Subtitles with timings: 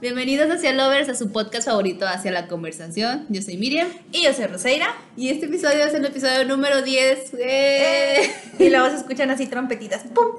[0.00, 3.26] Bienvenidos hacia Lovers, a su podcast favorito Hacia la Conversación.
[3.28, 3.86] Yo soy Miriam.
[4.12, 4.94] Y yo soy Roseira.
[5.14, 7.34] Y este episodio es el episodio número 10.
[7.38, 8.30] ¡Eh!
[8.58, 10.04] Y luego se escuchan así trompetitas.
[10.14, 10.28] ¡Pum!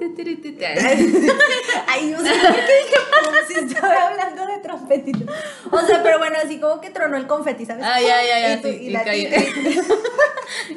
[1.86, 5.36] Ay, no sé por qué dije pum si estaba hablando de trompetitas.
[5.70, 7.84] O sea, pero bueno, así como que tronó el confeti, ¿sabes?
[7.86, 8.54] Ay, ay, ay, ay.
[8.58, 9.28] Y, tú- sí, y y la cayó.
[9.28, 9.40] tita.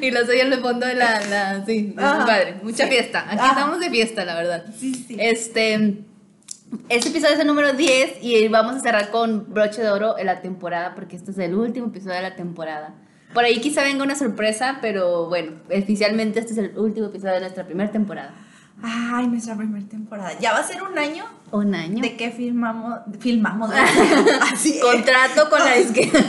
[0.00, 1.20] y lo soy en el fondo de la.
[1.26, 2.54] la sí, padre.
[2.62, 2.90] Mucha Sí.
[2.90, 3.24] fiesta.
[3.26, 3.48] Aquí Ajá.
[3.48, 4.64] estamos de fiesta, la verdad.
[4.78, 5.16] Sí, sí.
[5.18, 6.04] Este.
[6.88, 10.26] Este episodio es el número 10 y vamos a cerrar con broche de oro en
[10.26, 12.94] la temporada porque este es el último episodio de la temporada.
[13.34, 17.40] Por ahí quizá venga una sorpresa, pero bueno, oficialmente este es el último episodio de
[17.40, 18.34] nuestra primera temporada.
[18.82, 20.32] Ay, nuestra primera temporada.
[20.40, 22.02] Ya va a ser un año Un año.
[22.02, 22.98] de que filmamos.
[23.20, 23.70] Filmamos.
[24.52, 24.78] así.
[24.80, 26.20] Contrato con la disquera.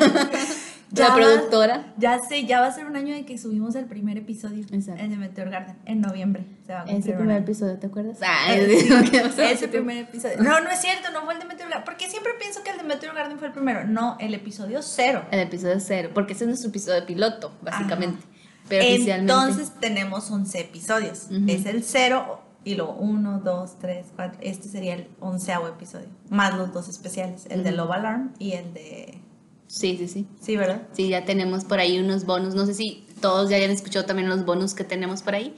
[0.92, 1.94] Ya la va- productora.
[1.98, 4.66] Ya sé, ya va a ser un año de que subimos el primer episodio.
[4.72, 5.02] Exacto.
[5.04, 5.76] El de Meteor Garden.
[5.86, 6.46] En noviembre.
[6.66, 8.18] Se va a Ese cumplir primer episodio, ¿te acuerdas?
[8.22, 10.38] Ah, Eh, ese, Ese primer episodio.
[10.42, 11.86] No, no es cierto, no fue el de Meteor Garden.
[11.86, 13.86] Porque siempre pienso que el de Meteor Garden fue el primero.
[13.86, 15.24] No, el episodio cero.
[15.32, 18.24] El episodio cero, porque ese es nuestro episodio piloto, básicamente.
[18.70, 18.84] Pero.
[18.86, 21.28] Entonces tenemos 11 episodios.
[21.48, 24.40] Es el cero y luego 1, 2, 3, 4.
[24.42, 26.08] Este sería el onceavo episodio.
[26.30, 27.46] Más los dos especiales.
[27.50, 27.72] El de.
[27.72, 29.22] Love Alarm y el de...
[29.68, 30.26] Sí, sí, sí.
[30.42, 30.88] Sí, ¿verdad?
[30.94, 32.56] Sí, ya tenemos por ahí unos bonus.
[32.56, 35.56] No sé si todos ya hayan escuchado también los bonus que tenemos por ahí,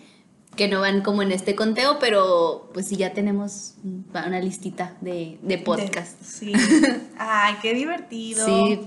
[0.56, 3.76] que no van como en este conteo, pero pues sí, ya tenemos
[4.14, 6.20] una listita de, de podcast.
[6.20, 6.54] De- sí.
[7.18, 8.46] Ay, qué divertido.
[8.46, 8.80] Sí.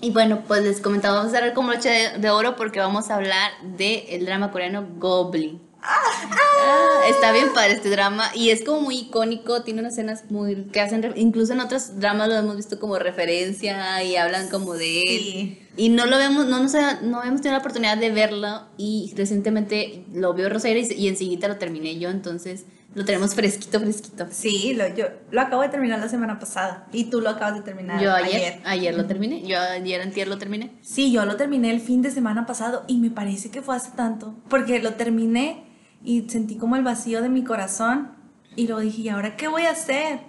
[0.00, 3.08] Y bueno, pues les comentaba, vamos a cerrar con broche de, de oro porque vamos
[3.10, 5.60] a hablar del el drama coreano Goblin.
[5.82, 10.64] Ah, está bien padre este drama y es como muy icónico, tiene unas escenas muy
[10.72, 15.02] que hacen, incluso en otros dramas lo hemos visto como referencia y hablan como de
[15.02, 15.20] él.
[15.22, 15.62] Sí.
[15.76, 20.04] Y no lo vemos, no, nos, no hemos tenido la oportunidad de verlo y recientemente
[20.12, 22.64] lo vio Rosario y, y enseguida lo terminé yo, entonces
[22.96, 24.26] lo tenemos fresquito, fresquito.
[24.30, 27.60] Sí, lo, yo lo acabo de terminar la semana pasada y tú lo acabas de
[27.60, 30.72] terminar Yo ayer, ayer, lo terminé, yo ayer antier lo terminé.
[30.80, 33.90] Sí, yo lo terminé el fin de semana pasado y me parece que fue hace
[33.90, 35.65] tanto, porque lo terminé
[36.06, 38.12] y sentí como el vacío de mi corazón
[38.54, 40.20] y luego dije, ¿y ahora qué voy a hacer?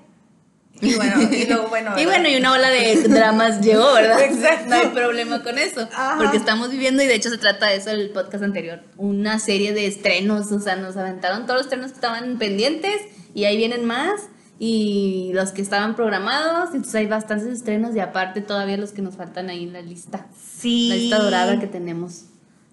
[0.81, 1.91] Y bueno, y luego bueno.
[1.97, 4.19] Y bueno, y una ola de dramas llegó, ¿verdad?
[4.23, 4.69] Exacto.
[4.69, 5.87] No hay problema con eso.
[5.93, 6.17] Ajá.
[6.17, 9.71] Porque estamos viviendo, y de hecho se trata de eso el podcast anterior, una serie
[9.71, 12.99] de estrenos, o sea, nos aventaron todos los estrenos que estaban pendientes
[13.35, 14.29] y ahí vienen más.
[14.59, 19.15] Y los que estaban programados, entonces hay bastantes estrenos y aparte todavía los que nos
[19.15, 20.25] faltan ahí en la lista.
[20.35, 20.89] sí.
[20.89, 22.25] La lista dorada que tenemos.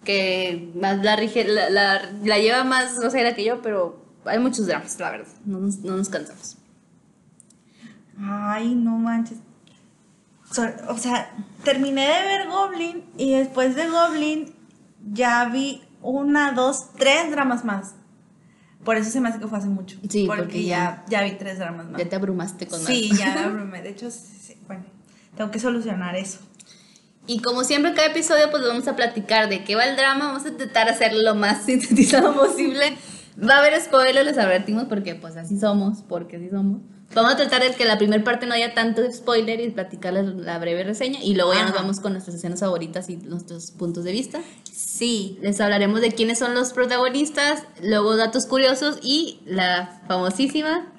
[0.04, 4.66] Que más la, rige, la, la, la lleva más Rosaira que yo, pero hay muchos
[4.66, 5.28] dramas, la verdad.
[5.44, 6.56] No nos, no nos cansamos.
[8.20, 9.38] Ay, no manches.
[10.50, 11.30] So- o sea,
[11.64, 14.54] terminé de ver Goblin y después de Goblin
[15.12, 17.94] ya vi una, dos, tres dramas más.
[18.84, 19.96] Por eso se me hace que fue hace mucho.
[20.08, 21.98] Sí, porque, porque ya, ya vi tres dramas más.
[22.00, 23.18] Ya te abrumaste con Sí, más.
[23.18, 23.82] ya me abrumé.
[23.82, 24.84] De hecho, sí, sí, bueno,
[25.36, 26.40] tengo que solucionar eso.
[27.26, 30.26] Y como siempre, cada episodio, pues vamos a platicar de qué va el drama.
[30.26, 32.96] Vamos a intentar hacerlo lo más sintetizado posible.
[33.42, 36.82] Va a haber spoilers, les advertimos, porque pues así somos, porque así somos.
[37.14, 40.58] Vamos a tratar de que la primera parte no haya tanto spoiler y platicarles la
[40.58, 41.22] breve reseña.
[41.22, 44.40] Y luego ya nos vamos con nuestras escenas favoritas y nuestros puntos de vista.
[44.64, 45.38] Sí.
[45.40, 50.92] Les hablaremos de quiénes son los protagonistas, luego datos curiosos y la famosísima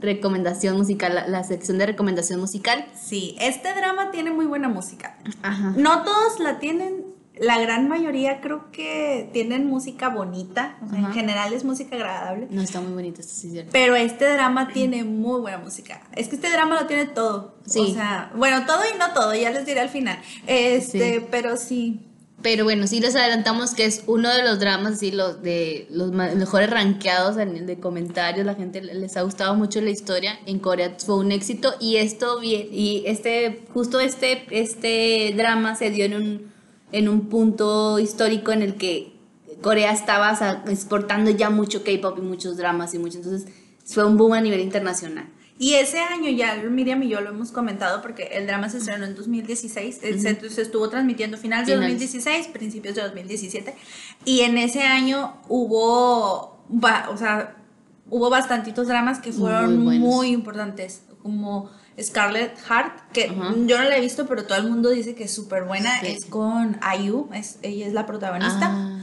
[0.00, 2.86] recomendación musical, la, la sección de recomendación musical.
[3.00, 5.16] Sí, este drama tiene muy buena música.
[5.42, 5.72] Ajá.
[5.76, 7.04] No todos la tienen,
[7.38, 10.76] la gran mayoría creo que tienen música bonita.
[10.84, 12.46] o sea, en general es música agradable.
[12.50, 13.70] No está muy bonito, esto sí es cierto.
[13.72, 16.00] Pero este drama tiene muy buena música.
[16.14, 17.56] Es que este drama lo tiene todo.
[17.66, 17.80] Sí.
[17.80, 20.18] O sea, bueno, todo y no todo, ya les diré al final.
[20.46, 21.26] Este, Sí.
[21.30, 22.05] pero sí.
[22.42, 26.12] Pero bueno, sí les adelantamos que es uno de los dramas, así, los de los
[26.12, 28.44] mejores rankeados de comentarios.
[28.46, 30.38] La gente le- les ha gustado mucho la historia.
[30.46, 36.04] En Corea fue un éxito y esto y este, justo este, este drama se dio
[36.04, 36.52] en un,
[36.92, 39.12] en un punto histórico en el que
[39.62, 43.16] Corea estaba exportando ya mucho K-pop y muchos dramas y mucho.
[43.16, 43.50] Entonces
[43.86, 45.26] fue un boom a nivel internacional.
[45.58, 49.06] Y ese año ya Miriam y yo lo hemos comentado porque el drama se estrenó
[49.06, 51.94] en 2016, eh, se, se estuvo transmitiendo finales de Finales.
[51.94, 53.74] 2016, principios de 2017,
[54.26, 56.60] y en ese año hubo,
[57.08, 57.56] o sea,
[58.10, 61.70] hubo bastantitos dramas que fueron Muy importantes, como
[62.00, 63.28] Scarlet Heart, que
[63.66, 66.08] yo no la he visto, pero todo el mundo dice que es súper buena, Sí.
[66.08, 68.70] es con IU, es, ella es la protagonista.
[68.70, 69.00] Ah.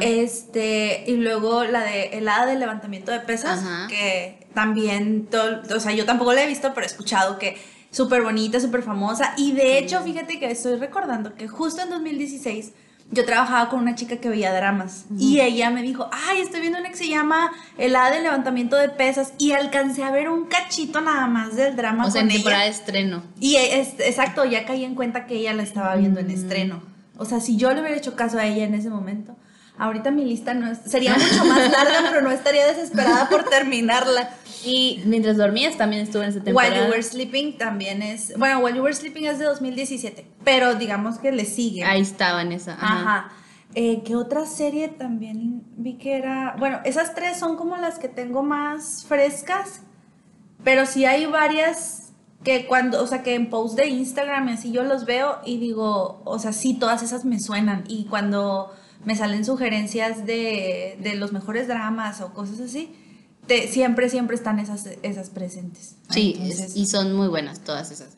[0.00, 5.80] Este, y luego la de el hada del levantamiento de pesas, que también, todo, o
[5.80, 7.56] sea, yo tampoco la he visto, pero he escuchado que
[7.90, 9.34] súper bonita, súper famosa.
[9.36, 12.72] Y de hecho, fíjate que estoy recordando que justo en 2016
[13.10, 16.78] yo trabajaba con una chica que veía dramas y ella me dijo, ay, estoy viendo
[16.78, 20.46] una que se llama El A del levantamiento de pesas y alcancé a ver un
[20.46, 22.76] cachito nada más del drama O sea, en temporada de ella.
[22.78, 23.22] estreno.
[23.38, 26.30] Y es, exacto, ya caí en cuenta que ella la estaba viendo en Mm.
[26.30, 26.82] estreno.
[27.18, 29.36] O sea, si yo le hubiera hecho caso a ella en ese momento,
[29.78, 34.30] ahorita mi lista no es- sería mucho más larga, pero no estaría desesperada por terminarla.
[34.64, 36.72] Y mientras dormías también estuvo en esa temporada.
[36.72, 38.32] While You Were Sleeping también es.
[38.38, 41.82] Bueno, While You Were Sleeping es de 2017, pero digamos que le sigue.
[41.84, 42.74] Ahí estaba en esa.
[42.74, 42.86] Ajá.
[43.00, 43.32] Ajá.
[43.74, 46.54] Eh, ¿Qué otra serie también vi que era?
[46.58, 49.80] Bueno, esas tres son como las que tengo más frescas,
[50.62, 52.12] pero sí hay varias
[52.44, 55.56] que cuando, o sea, que en post de Instagram y así yo los veo y
[55.58, 57.84] digo, o sea, sí, todas esas me suenan.
[57.88, 58.72] Y cuando
[59.04, 62.94] me salen sugerencias de, de los mejores dramas o cosas así,
[63.46, 65.96] te- siempre, siempre están esas, esas presentes.
[66.10, 68.10] Sí, Entonces, es- y son muy buenas todas esas.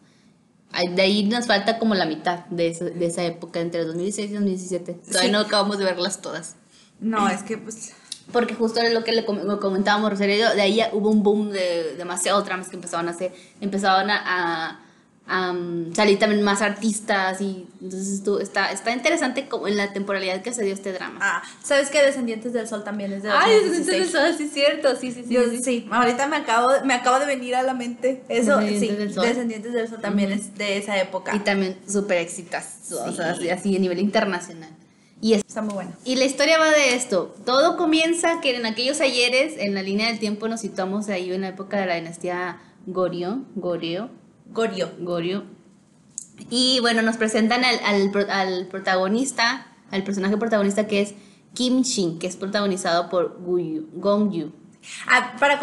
[0.94, 4.34] De ahí nos falta como la mitad de, eso- de esa época, entre 2016 y
[4.34, 4.92] 2017.
[4.94, 5.30] Todavía Sí.
[5.30, 6.56] no acabamos de verlas todas.
[7.00, 7.92] no, es que pues...
[8.32, 12.44] Porque justo era lo que le comentábamos, Rosario de ahí hubo un boom de demasiados
[12.46, 14.83] dramas que empezaban a hacer, empezaban a, a- a,
[15.28, 20.52] um, salir también más artistas y entonces está, está interesante como en la temporalidad que
[20.52, 21.18] se dio este drama.
[21.22, 22.02] Ah, ¿sabes qué?
[22.02, 23.88] Descendientes del Sol también es de Ay, 2016.
[24.06, 25.34] entonces eso sí es cierto, sí, sí, sí.
[25.34, 25.62] Yo- sí.
[25.62, 28.22] sí, ahorita me acabo, me acaba de venir a la mente.
[28.28, 29.26] Eso, Descendientes sí, del Sol.
[29.26, 31.34] Descendientes del Sol también es de esa época.
[31.34, 33.20] Y también súper éxitas, o Sí.
[33.22, 34.70] así, así a nivel internacional.
[35.20, 35.92] Y es Está muy bueno.
[36.04, 37.34] Y la historia va de esto.
[37.46, 41.40] Todo comienza que en aquellos ayeres, en la línea del tiempo, nos situamos ahí en
[41.40, 43.40] la época de la dinastía Goryeo.
[43.54, 44.10] Goryeo.
[44.54, 44.90] Goryeo.
[45.00, 45.42] Goryeo.
[46.50, 51.14] Y bueno, nos presentan al, al pro- al protagonista, al personaje protagonista que es
[51.54, 54.52] Kim Shin, que es protagonizado por Gong Yu.
[55.06, 55.58] Ah, para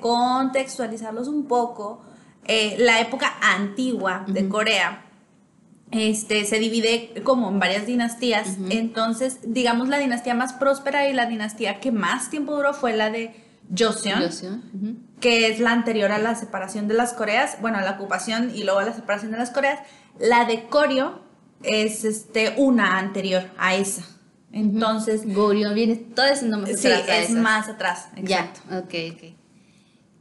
[0.00, 2.02] contextualizarlos un poco,
[2.44, 5.04] eh, la época antigua de Corea
[5.90, 8.56] este, se divide como en varias dinastías.
[8.70, 13.10] Entonces, digamos, la dinastía más próspera y la dinastía que más tiempo duró fue la
[13.10, 13.34] de
[13.76, 14.22] Joseon.
[14.22, 14.96] Joseon, ujú.
[15.22, 18.64] Que es la anterior a la separación de las Coreas, bueno, a la ocupación y
[18.64, 19.80] luego a la separación de las Coreas.
[20.18, 21.20] La de Koryo
[21.62, 24.04] es este, una anterior a esa.
[24.52, 28.08] Entonces, Goryeo viene todo ese nombre sí, es más atrás.
[28.16, 28.60] Ya, Exacto.
[28.78, 29.36] ok, ok.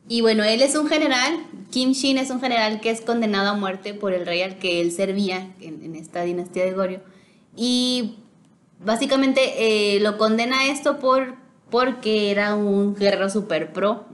[0.08, 3.54] Y bueno, él es un general, Kim Shin es un general que es condenado a
[3.56, 7.02] muerte por el rey al que él servía en, en esta dinastía de Goryeo.
[7.56, 8.20] Y
[8.80, 11.41] básicamente eh, lo condena a esto por,
[11.72, 14.06] porque era un guerrero super pro,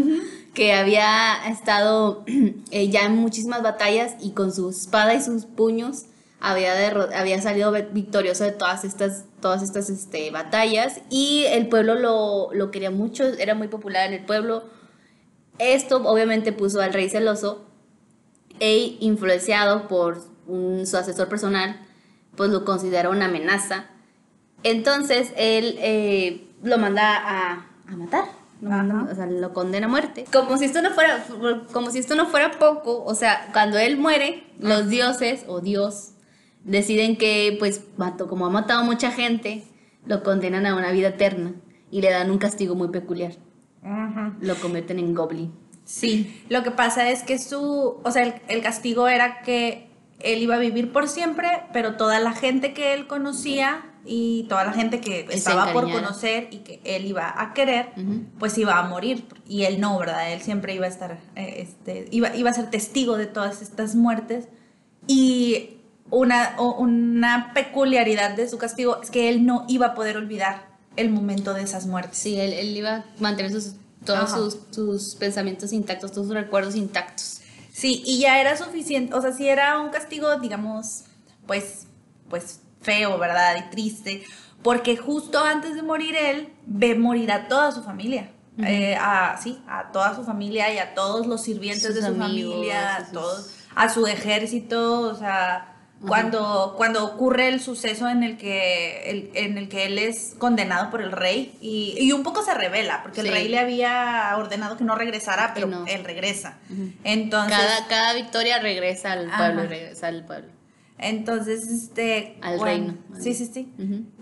[0.54, 2.24] que había estado
[2.70, 6.04] eh, ya en muchísimas batallas y con su espada y sus puños
[6.40, 6.72] había,
[7.18, 12.70] había salido victorioso de todas estas, todas estas este, batallas y el pueblo lo, lo
[12.70, 14.64] quería mucho, era muy popular en el pueblo.
[15.58, 17.64] Esto obviamente puso al rey celoso
[18.60, 21.80] e influenciado por un- su asesor personal,
[22.36, 23.86] pues lo consideró una amenaza.
[24.62, 28.24] Entonces él eh, lo manda a, a matar.
[28.60, 30.24] Lo, manda- o sea, lo condena a muerte.
[30.32, 31.24] Como si esto no fuera,
[31.72, 36.12] como si esto no fuera poco, o sea, cuando él muere, los dioses o Dios
[36.64, 39.64] deciden que, pues, mató, como ha matado mucha gente,
[40.06, 41.52] lo condenan a una vida eterna
[41.90, 43.32] y le dan un castigo muy peculiar.
[43.82, 44.36] Ajá.
[44.40, 45.54] Lo convierten en goblin.
[45.84, 49.88] Sí, lo que pasa es que su, o sea, el, el castigo era que
[50.18, 54.64] él iba a vivir por siempre, pero toda la gente que él conocía y toda
[54.64, 57.90] la gente que estaba por conocer y que él iba a querer,
[58.38, 59.26] pues iba a morir.
[59.46, 60.32] Y él no, ¿verdad?
[60.32, 63.94] Él siempre iba a estar, eh, este, iba, iba a ser testigo de todas estas
[63.94, 64.48] muertes.
[65.06, 70.66] Y una, una peculiaridad de su castigo es que él no iba a poder olvidar
[70.96, 72.18] el momento de esas muertes.
[72.18, 73.74] Sí, él, él iba a mantener sus,
[74.04, 77.40] todos sus, sus pensamientos intactos, todos sus recuerdos intactos.
[77.72, 81.04] Sí, y ya era suficiente, o sea, si era un castigo, digamos,
[81.46, 81.86] pues,
[82.28, 83.56] pues feo, ¿verdad?
[83.66, 84.24] Y triste,
[84.62, 88.30] porque justo antes de morir él, ve morir a toda su familia.
[88.60, 92.06] Eh, a, sí, a toda su familia y a todos los sirvientes Sus de su
[92.08, 98.08] amigos, familia, a sus- todos, a su ejército, o sea, cuando, cuando ocurre el suceso
[98.08, 102.10] en el que el- en el que él es condenado por el rey y, y
[102.10, 103.28] un poco se revela, porque Sí.
[103.28, 105.86] el rey le había ordenado que no regresara, pero no.
[105.86, 106.58] él regresa.
[107.04, 110.48] Entonces, Cada, cada victoria regresa al pueblo, regresa al pueblo.
[110.98, 112.38] Entonces, este...
[112.42, 112.94] Al reino.
[113.20, 113.72] Sí, sí, sí.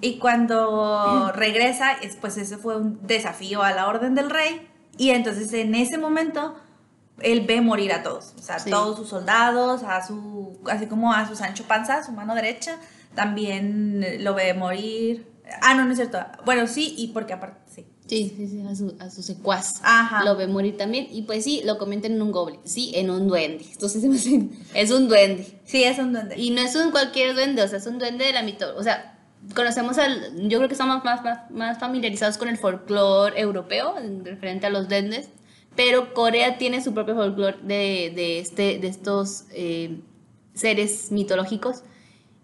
[0.00, 4.68] Y cuando regresa, es, pues ese fue un desafío a la orden del rey.
[4.98, 6.54] Y entonces en ese momento,
[7.20, 8.34] él ve morir a todos.
[8.38, 8.70] O sea, Sí.
[8.70, 12.78] todos sus soldados, a su, así como a su Sancho Panza, su mano derecha,
[13.14, 15.26] también lo ve morir.
[15.62, 16.18] Ah, no, no es cierto.
[16.44, 17.58] Bueno, sí, y porque aparte,
[18.06, 18.32] sí.
[18.36, 19.80] Sí, sí, a su, a su secuaz.
[19.82, 20.24] Ajá.
[20.24, 21.06] Lo ve morir también.
[21.10, 22.60] Y pues sí, lo comentan en un goblin.
[22.64, 23.64] Sí, en un duende.
[23.70, 25.60] Entonces se me hace- es un duende.
[25.64, 26.38] Sí, es un duende.
[26.40, 28.80] Y no es un cualquier duende, o sea, es un duende de la mitología.
[28.80, 29.18] O sea,
[29.54, 34.24] conocemos al, yo creo que estamos más, más, más familiarizados con el folclore europeo, en
[34.24, 35.28] referente a los duendes,
[35.76, 40.00] pero Corea tiene su propio folclore de, de, este, de estos eh,
[40.54, 41.82] seres mitológicos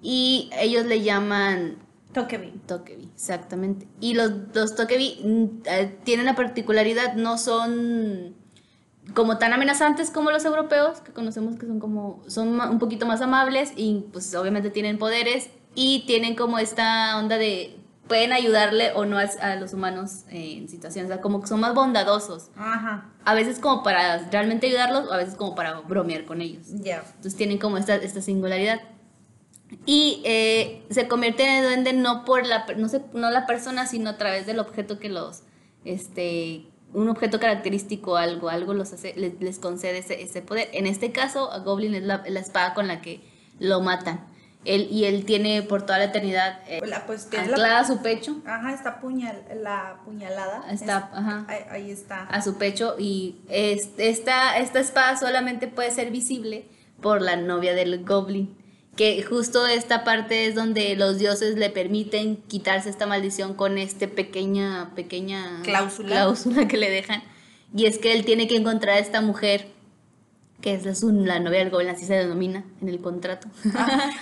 [0.02, 1.76] y ellos le llaman
[2.12, 2.50] Tokebi.
[2.66, 3.88] Tokebi, exactamente.
[4.00, 8.35] Y los, los Tokebi mm, eh, tienen la particularidad, no son
[9.14, 13.21] como tan amenazantes como los europeos, que conocemos que son como, son un poquito más
[13.21, 19.04] amables y pues obviamente tienen poderes y tienen como esta onda de, pueden ayudarle o
[19.04, 22.50] no a, a los humanos eh, en situaciones, o sea, como que son más bondadosos.
[22.57, 23.11] Ajá.
[23.25, 26.66] A veces como para realmente ayudarlos, o a veces como para bromear con ellos.
[26.69, 27.02] Ya.
[27.07, 28.81] Entonces tienen como esta, esta singularidad.
[29.86, 34.10] Y eh, se convierte en duende no por la, no, sé, no la persona, sino
[34.10, 35.42] a través del objeto que los,
[35.84, 40.68] este, un objeto característico, algo, algo los hace, les, les concede ese, ese poder.
[40.72, 43.20] En este caso, a Goblin es la, la espada con la que
[43.58, 44.26] lo matan.
[44.64, 47.84] Él, y él tiene por toda la eternidad eh, La, pues, es la- anclada a
[47.84, 50.70] su pecho, Ajá, está puñal, la puñalada.
[50.70, 51.46] Está, Es- ajá.
[51.48, 52.22] Ahí, ahí está.
[52.26, 56.68] a su pecho y es- esta, esta espada solamente puede ser visible
[57.00, 58.56] por la novia del goblin.
[58.96, 64.06] Que justo esta parte es donde los dioses le permiten quitarse esta maldición con este
[64.06, 66.08] pequeña, pequeña Cláusula.
[66.11, 67.22] cláusula que le dejan.
[67.75, 69.68] Y es que él tiene que encontrar a esta mujer,
[70.61, 73.49] que es la, su- la novia del goblin, así se denomina en el contrato.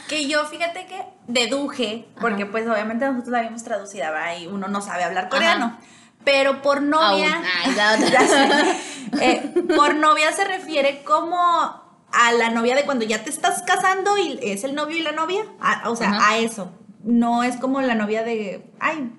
[0.09, 4.37] Que yo fíjate que deduje, porque pues obviamente nosotros la vimos traducida, ¿va?
[4.37, 5.77] y uno no sabe hablar coreano.
[6.25, 7.43] Pero por novia.
[7.65, 8.77] Ay, la otra.
[9.21, 14.19] Eh, por novia se refiere como a la novia de cuando ya te estás casando
[14.19, 16.31] y es el novio y la novia, a- o sea, Ajá.
[16.33, 16.73] a eso.
[17.05, 19.11] No es como la novia de, ay,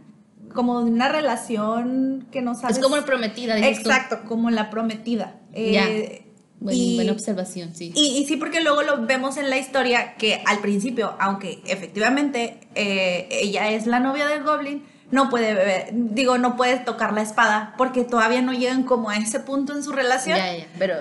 [0.53, 2.77] como de una relación que no sabes.
[2.77, 3.89] es como el prometida, dices tú.
[3.89, 5.39] Exacto, como la prometida.
[5.53, 5.87] Ya.
[5.89, 6.25] Eh,
[6.69, 7.91] y- buena observación, sí.
[7.95, 12.59] y, y sí, porque luego lo vemos en la historia que al principio, aunque efectivamente
[12.75, 17.21] eh, ella es la novia del goblin, no puede beber, digo, no puede tocar la
[17.21, 20.37] espada porque todavía no llegan como a ese punto en su relación.
[20.37, 20.95] Ya, ya, pero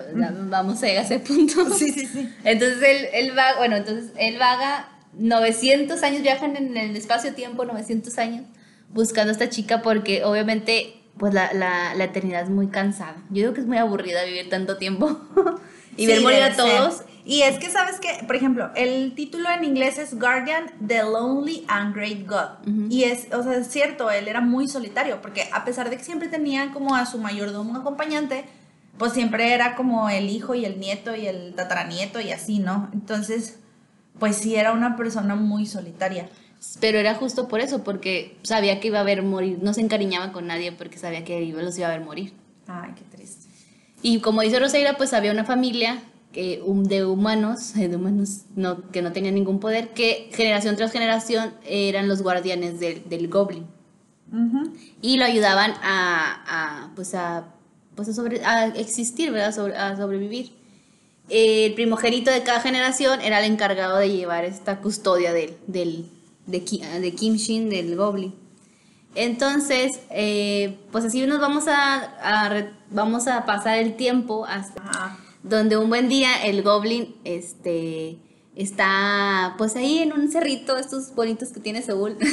[0.49, 1.65] vamos a llegar a ese punto.
[1.79, 2.29] Sí, sí, sí.
[2.45, 8.19] Entonces él, él va, bueno, entonces él vaga 900 años, viajan en el espacio-tiempo 900
[8.19, 8.45] años
[8.93, 13.17] buscando a esta chica porque obviamente pues la, la, la eternidad es muy cansada.
[13.29, 15.21] Yo digo que es muy aburrida vivir tanto tiempo
[15.97, 16.97] y ver morir a todos.
[16.97, 17.07] ser.
[17.25, 21.65] Y es que, ¿sabes que Por ejemplo, el título en inglés es Guardian, the Lonely
[21.69, 22.67] and Great God.
[22.91, 26.05] Y es, o sea, es cierto, él era muy solitario, porque a pesar de que
[26.05, 28.45] siempre tenía como a su mayordomo acompañante,
[28.99, 32.91] pues siempre era como el hijo y el nieto y el tataranieto y así, ¿no?
[32.93, 33.59] Entonces,
[34.19, 36.29] pues sí, era una persona muy solitaria.
[36.81, 39.59] Pero era justo por eso, porque sabía que iba a ver morir.
[39.63, 42.35] No se encariñaba con nadie porque sabía que los iba a ver morir.
[42.67, 43.49] Ay, qué triste.
[44.03, 49.03] Y como dice Roseira, pues había una familia que, de humanos, de humanos no, que
[49.03, 53.67] no tenían ningún poder, que generación tras generación eran los guardianes del, del goblin.
[55.03, 57.47] Y lo ayudaban a, a, pues a,
[57.97, 59.53] pues a, sobre- a existir, ¿verdad?
[59.53, 60.53] Sobre- a sobrevivir.
[61.29, 66.07] El primogénito de cada generación era el encargado de llevar esta custodia del, del,
[66.47, 68.35] de, Ki- de Kim Shin, del goblin.
[69.17, 75.19] Entonces, eh, pues así nos vamos a, vamos a pasar el tiempo hasta.
[75.43, 78.19] Donde un buen día el goblin este
[78.57, 82.17] está pues ahí en un cerrito estos bonitos que tiene Seúl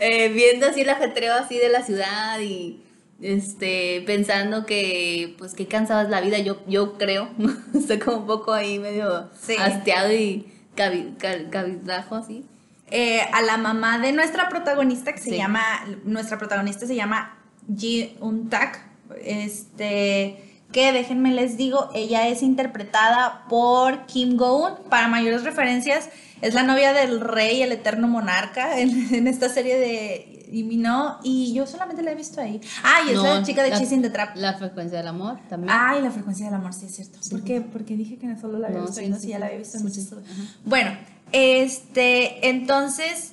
[0.00, 2.82] Eh, viendo así el ajetreo así de la ciudad y
[3.22, 7.30] este pensando que pues qué cansada es la vida yo yo creo
[7.74, 9.56] estoy como un poco ahí medio Sí.
[9.58, 10.46] hastiado y
[10.76, 12.44] cabi- ca- cabizbajo así
[12.90, 15.36] eh, a la mamá de nuestra protagonista, que se Sí.
[15.36, 15.62] llama,
[16.04, 17.36] nuestra protagonista se llama
[17.74, 18.78] Ji Un Tak,
[19.24, 26.08] este, que déjenme les digo, ella es interpretada por Kim Go-eun, para mayores referencias,
[26.42, 31.52] es la novia del rey, el eterno monarca, en, en esta serie de Imino, y
[31.54, 32.60] yo solamente la he visto ahí.
[32.84, 34.36] Ah, y es la chica de Chasing the Trap.
[34.36, 37.18] la frecuencia del amor también Ay, la frecuencia del amor, sí es cierto.
[37.30, 37.60] ¿Por qué?
[37.62, 39.40] Porque dije que no solo la había No, visto sí, y no, sí, ya sí.
[39.40, 39.78] la había visto.
[39.78, 40.08] Sí, sí.
[40.12, 40.42] Ajá.
[40.64, 40.90] Bueno,
[41.32, 43.32] este, entonces,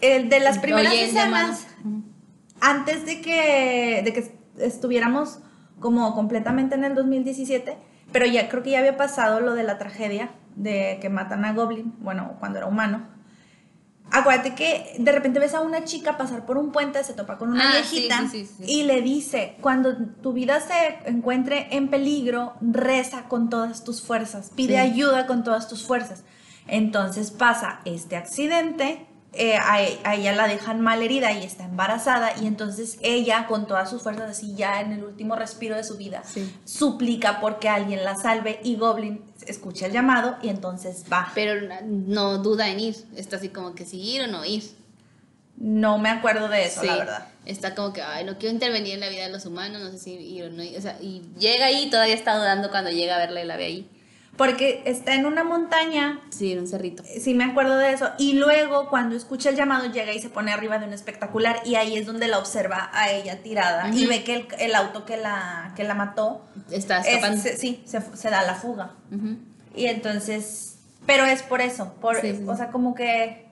[0.00, 1.66] el de las primeras Oye, escenas,
[2.60, 5.38] antes de que, de que estuviéramos
[5.82, 7.76] como completamente en el 2017,
[8.12, 11.52] pero ya creo que ya había pasado lo de la tragedia de que matan a
[11.52, 13.06] Goblin, bueno, cuando era humano.
[14.14, 17.50] Acuérdate que de repente ves a una chica pasar por un puente, se topa con
[17.50, 18.64] una Ah, viejita sí, sí, sí.
[18.70, 24.50] y le dice, cuando tu vida se encuentre en peligro, reza con todas tus fuerzas,
[24.54, 26.24] pide ayuda con todas tus fuerzas.
[26.68, 32.32] Entonces pasa este accidente eh, a, a ella la dejan mal herida y está embarazada
[32.40, 35.96] y entonces ella con todas sus fuerzas así ya en el último respiro de su
[35.96, 36.54] vida Sí.
[36.66, 41.30] suplica porque alguien la salve y Goblin escucha el llamado y entonces va.
[41.34, 42.96] Pero no duda en ir.
[43.16, 44.62] Está así como que si ir o no ir.
[45.56, 46.86] No me acuerdo de eso, Sí.
[46.86, 47.26] la verdad.
[47.44, 49.98] Está como que, ay, no quiero intervenir en la vida de los humanos, no sé
[49.98, 50.76] si ir o no ir.
[50.78, 53.56] O sea, y llega ahí y todavía está dudando cuando llega a verla y la
[53.56, 53.90] ve ahí.
[54.36, 57.02] Porque está en una montaña Sí, en un cerrito.
[57.04, 58.10] Sí, me acuerdo de eso.
[58.18, 61.60] Y luego, cuando escucha el llamado, llega y se pone arriba de un espectacular.
[61.66, 63.90] Y ahí es donde la observa a ella tirada.
[63.90, 67.42] Y ve que el, el auto que la, que la mató, Está es- escapando.
[67.42, 68.92] se- sí, se, se da la fuga.
[69.76, 71.92] Y entonces, pero es por eso.
[72.00, 72.44] Por, Sí, sí.
[72.48, 73.46] O sea, como que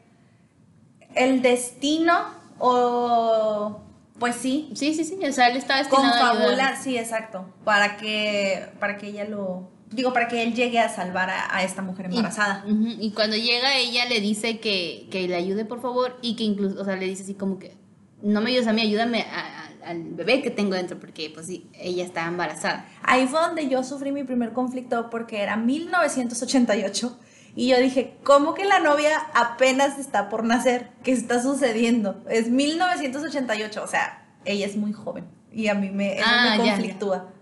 [1.15, 2.19] el destino
[2.59, 3.81] o...
[4.19, 5.19] Pues sí, Sí, sí, sí.
[5.27, 6.31] O sea, él está destinado a ayudar.
[6.37, 7.47] confabular, sí, exacto.
[7.65, 9.69] Para que, para que ella lo...
[9.91, 12.65] Digo, para que él llegue a salvar a, a esta mujer Y- embarazada.
[12.67, 16.45] ujú, Y, cuando llega ella le dice que, que le ayude por favor y que
[16.45, 17.77] incluso, o sea, le dice así como que
[18.23, 21.47] no me ayudes a mí, ayúdame a- a- al bebé que tengo dentro porque pues
[21.47, 22.87] sí, ella está embarazada.
[23.03, 27.19] Ahí fue donde yo sufrí mi primer conflicto porque era 1988
[27.57, 30.91] y yo dije, ¿cómo que la novia apenas está por nacer?
[31.03, 32.23] ¿Qué está sucediendo?
[32.29, 36.65] Es 1988, o sea, ella es muy joven y a mí me, eso Ah, me
[36.65, 37.33] ya, conflictúa.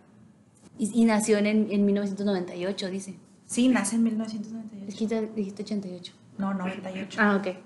[0.78, 3.14] Y, y nació en, en 1998, dice.
[3.47, 4.97] Sí, nace en Es 1998.
[4.99, 6.12] que te- dijiste 88.
[6.38, 7.18] No, 98.
[7.20, 7.56] Ah, ok.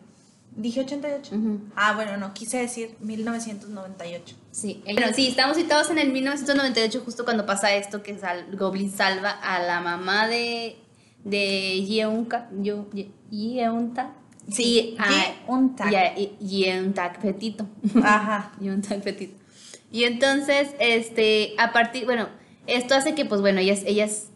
[0.57, 1.35] Dije 88.
[1.35, 1.61] Ujú.
[1.77, 4.37] Ah, bueno, no, quise decir 1998.
[4.51, 8.91] Sí, bueno, sí, estamos situados en el 1998 justo cuando pasa esto que sal- Goblin
[8.91, 10.77] salva a la mamá de
[11.25, 14.13] de Yeunka, Yo- Ye- Yeunta.
[14.51, 15.93] Sí, a- Yeuntak.
[15.93, 17.67] y a- y- Yeuntak Petito.
[18.03, 18.53] Ajá.
[18.61, 19.35] Yeuntak Petito.
[19.93, 22.29] Y entonces, este, a partir, bueno,
[22.67, 24.29] esto hace que, pues bueno, ellas, ellas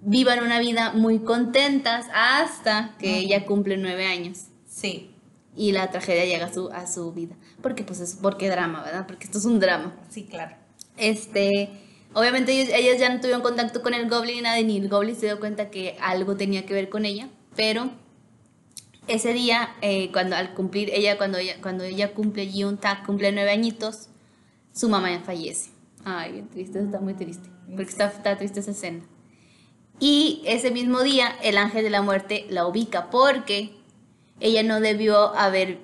[0.00, 5.10] vivan una vida muy contentas hasta que ella cumple nueve años Sí,
[5.56, 7.36] y la tragedia llega a su, a su vida.
[7.62, 9.06] Porque, pues, es porque drama, ¿verdad?
[9.06, 9.94] Porque esto es un drama.
[10.10, 10.56] sí, claro.
[10.96, 11.70] Este,
[12.12, 15.16] obviamente ellos- ellas ya no tuvieron contacto con el Goblin ni nada, ni el Goblin
[15.16, 17.90] se dio cuenta que algo tenía que ver con ella, pero
[19.06, 23.32] ese día, eh, cuando al cumplir, ella, cuando ella, cuando ella cumple, Yun Tak cumple
[23.32, 24.08] nueve añitos,
[24.72, 25.70] su mamá ya fallece.
[26.04, 29.04] Ay, bien triste, está muy triste, porque está, está triste esa escena.
[30.00, 33.74] Y ese mismo día, el ángel de la muerte la ubica, porque
[34.40, 35.78] ella no debió haber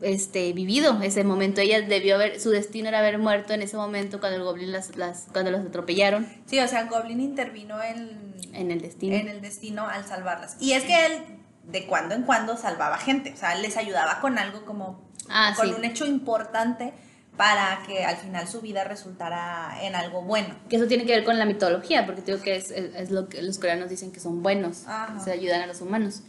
[0.00, 1.60] este, vivido ese momento.
[1.60, 4.96] Ella debió haber, su destino era haber muerto en ese momento cuando el goblin las,
[4.96, 9.16] las cuando los atropellaron Sí, o sea, Goblin intervino en, en el destino.
[9.16, 10.56] en el destino al salvarlas.
[10.60, 11.12] Y es que él
[11.64, 15.66] de cuando en cuando salvaba gente, o sea, les ayudaba con algo como Ah, con
[15.68, 15.74] sí.
[15.76, 16.92] un hecho importante
[17.36, 20.54] para que al final su vida resultara en algo bueno.
[20.68, 23.28] Que eso tiene que ver con la mitología, porque creo que es, es- es lo
[23.28, 24.84] que los coreanos dicen que son buenos,
[25.22, 26.22] se ayudan a los humanos.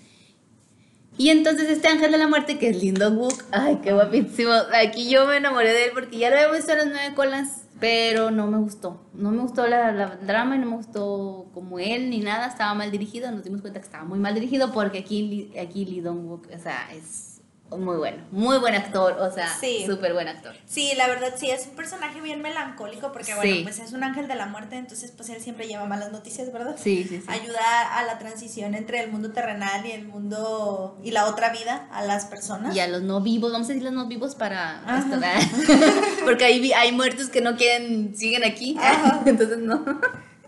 [1.18, 4.52] Y entonces este ángel de la muerte, que es Lindo Wook, ay, qué guapísimo.
[4.76, 7.64] Aquí yo me enamoré de él porque ya lo había visto en las nueve colas,
[7.80, 9.02] pero no me gustó.
[9.14, 12.46] No me gustó la, la drama y no me gustó como él ni nada.
[12.48, 13.32] Estaba mal dirigido.
[13.32, 16.60] Nos dimos cuenta que estaba muy mal dirigido porque aquí, aquí Lee Dong Wook, o
[16.60, 17.37] sea, es
[17.72, 18.24] muy bueno.
[18.32, 19.84] Muy buen actor, o sea, Sí.
[19.86, 20.54] súper buen actor.
[20.66, 23.34] Sí, la verdad sí, es un personaje bien melancólico porque Sí.
[23.36, 26.52] bueno, pues es un ángel de la muerte, entonces pues él siempre lleva malas noticias,
[26.54, 26.76] ¿verdad?
[26.82, 27.26] Sí, sí, sí.
[27.28, 31.88] Ayuda a la transición entre el mundo terrenal y el mundo y la otra vida
[31.92, 32.76] a las personas.
[32.76, 35.20] Y a los no vivos, vamos a decir los no vivos para esto,
[36.26, 39.24] porque hay, hay muertos que no quieren, siguen aquí, Ajá.
[39.26, 39.84] entonces no.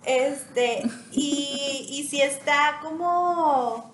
[0.05, 3.93] Este, y, y sí está como.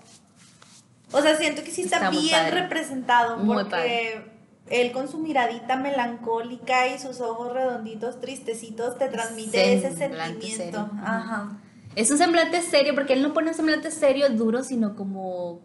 [1.11, 2.61] O sea, siento que sí está, bien padre.
[2.61, 3.37] representado.
[3.37, 4.31] Muy porque padre.
[4.69, 10.89] él con su miradita melancólica y sus ojos redonditos, tristecitos, te transmite ese sentimiento.
[11.03, 11.59] Ajá.
[11.95, 15.61] Es un semblante serio, porque él no pone un semblante serio, duro, sino como,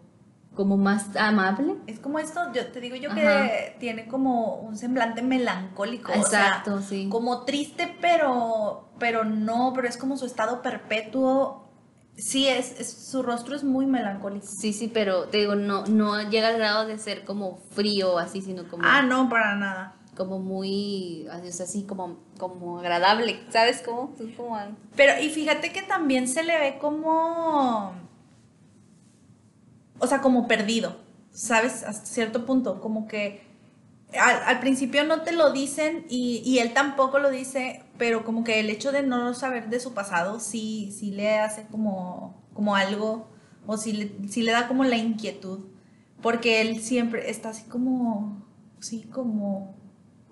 [0.55, 1.75] como más amable.
[1.89, 6.13] Es como esto, yo te digo yo que tiene como un semblante melancólico.
[6.13, 7.09] Exacto, o sea, sí.
[7.09, 11.70] Como triste, pero, pero no, pero es como su estado perpetuo.
[12.21, 14.47] Sí, es, es- su rostro es muy melancólico.
[14.47, 18.43] Sí, sí, pero te digo, no, no llega al grado de ser como frío así,
[18.43, 19.97] sino como, Ah, no, para nada.
[20.17, 24.15] como muy, así, o sea, así como, como agradable, ¿sabes cómo?
[24.37, 24.59] Como,
[24.97, 27.93] Pero, y fíjate que también se le ve como.
[29.99, 30.97] O sea, como perdido,
[31.33, 31.83] ¿sabes?
[31.85, 32.81] Hasta cierto punto.
[32.81, 33.43] Como que
[34.19, 38.45] al, al principio no te lo dicen y, y él tampoco lo dice, pero como
[38.45, 42.77] que el hecho de no saber de su pasado sí, sí le hace como, como
[42.77, 43.29] algo,
[43.67, 45.67] o sí le, sí le da como la inquietud.
[46.23, 48.47] Porque él siempre está así como.
[48.81, 49.80] Sí, como.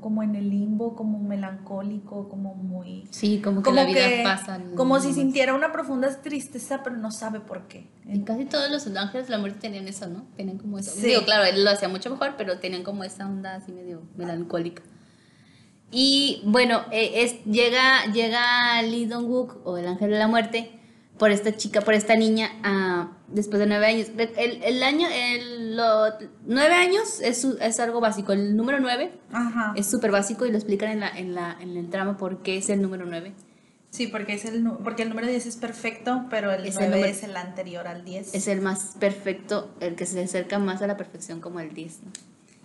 [0.01, 3.09] Como en el limbo, como melancólico, como muy...
[3.11, 4.61] Sí, como que la vida pasa.
[4.77, 7.89] Como si sintiera una profunda tristeza, pero no sabe por qué.
[8.07, 10.25] Y casi todos los ángeles de la muerte tenían eso, ¿no?
[10.37, 11.01] Tenían como eso.
[11.01, 14.83] Digo, claro, él lo hacía mucho mejor, pero tenían como esa onda así medio melancólica.
[15.91, 20.78] Y bueno, eh, es, llega, llega Lee Dong-wook, o el ángel de la muerte,
[21.19, 24.09] por esta chica, por esta niña, uh, después de nueve años.
[24.17, 26.15] El, el año, el, los
[26.47, 28.33] nueve años es, es, algo básico.
[28.33, 29.13] El número nueve
[29.75, 32.57] es súper básico y lo explican en, la, en, la, en el trama por qué
[32.57, 33.35] es el número nueve.
[33.91, 37.05] Sí, porque, es el, porque el número 10 es perfecto, pero el es 9 el
[37.07, 38.35] es el anterior al 10.
[38.35, 42.01] Es el más perfecto, el que se acerca más a la perfección como el 10.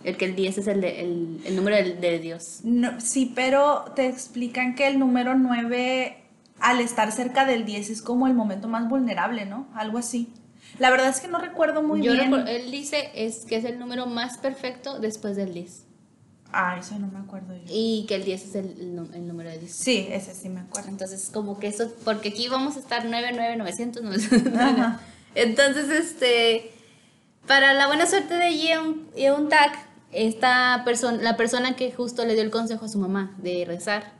[0.04, 2.60] El que el 10 es el, el, el número de, de Dios.
[2.62, 6.23] No, sí, pero te explican que el número 9
[6.64, 9.68] al estar cerca del 10 es como el momento más vulnerable, ¿no?
[9.74, 10.32] Algo así.
[10.78, 12.32] La verdad es que no recuerdo muy bien.
[12.48, 15.84] él dice es que es el número más perfecto después del 10.
[16.52, 17.64] Ah, eso no me acuerdo yo.
[17.68, 19.74] Y que el 10 es el, el, número de 10.
[19.74, 20.88] Sí, ese sí me acuerdo.
[20.88, 24.54] Entonces, como que eso, porque aquí vamos a estar 99900, 900.
[24.58, 25.00] Ajá.
[25.34, 26.72] Entonces, este,
[27.46, 29.76] para la buena suerte de Yeon, Yeon Tak,
[30.12, 34.13] esta persona, la persona que justo le dio el consejo a su mamá de rezar,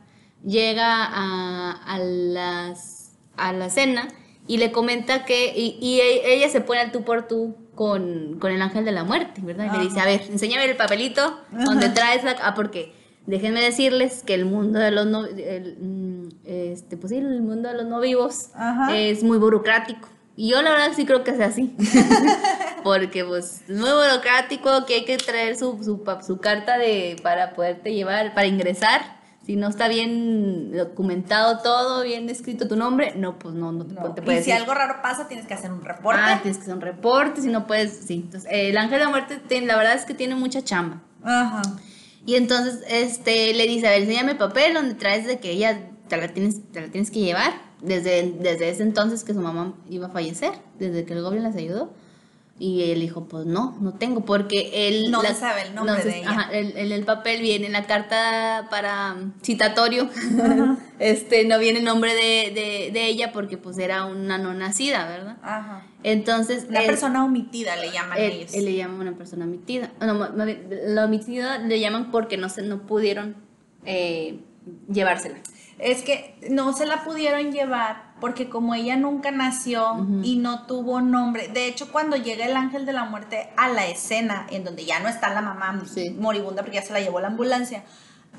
[0.45, 4.07] llega a, a, las, a la cena
[4.47, 8.61] y le comenta que, y, ella se pone al tú por tú con, con, el
[8.61, 9.71] ángel de la muerte, ¿verdad?
[9.73, 12.35] Y le dice, a ver, enséñame el papelito donde traes la...
[12.41, 12.93] Ah, porque
[13.25, 17.75] déjenme decirles que el mundo de los no, mm, este, pues sí, el mundo de
[17.75, 18.51] los no vivos
[18.93, 20.07] es muy burocrático.
[20.37, 21.75] Y yo la verdad sí creo que sea así.
[22.83, 27.53] Porque pues es muy burocrático que hay que traer su, su, su carta de, para
[27.53, 33.37] poderte llevar, para ingresar si no está bien documentado todo, bien escrito tu nombre, no,
[33.37, 34.41] pues no, no, te puedes.
[34.41, 36.19] Y si algo raro pasa, tienes que hacer un reporte.
[36.23, 38.21] Ah, tienes que hacer un reporte, si no puedes, sí.
[38.25, 41.03] Entonces, el ángel de la muerte, la verdad es que tiene mucha chamba.
[41.23, 41.61] Ajá.
[42.25, 45.79] Y entonces, este, le dice, a ver, enséñame el papel donde traes de que ella
[46.07, 47.53] te la tienes, te la tienes que llevar.
[47.81, 51.55] Desde, desde ese entonces que su mamá iba a fallecer, desde que el goblin las
[51.55, 51.93] ayudó.
[52.57, 55.11] Y él dijo, pues no, no tengo, porque él...
[55.11, 56.29] No sabe el nombre de ella.
[56.29, 60.09] Ajá, el, el, papel viene, en la carta para citatorio,
[60.99, 65.05] este, no viene el nombre de, de, de, ella porque pues era una no nacida,
[65.05, 65.37] ¿verdad?
[65.41, 65.85] Ajá.
[66.03, 66.67] Entonces...
[66.69, 68.53] La persona omitida le llaman ellos.
[68.53, 69.91] Él le llama una persona omitida.
[69.99, 73.35] No, la omitida le llaman porque no, se, no pudieron
[73.83, 74.39] eh,
[74.87, 75.39] llevársela.
[75.77, 81.01] Es que no se la pudieron llevar porque como ella nunca nació y no tuvo
[81.01, 84.85] nombre, de hecho cuando llega el ángel de la muerte a la escena en donde
[84.85, 85.81] ya no está la mamá
[86.17, 87.83] moribunda porque ya se la llevó la ambulancia,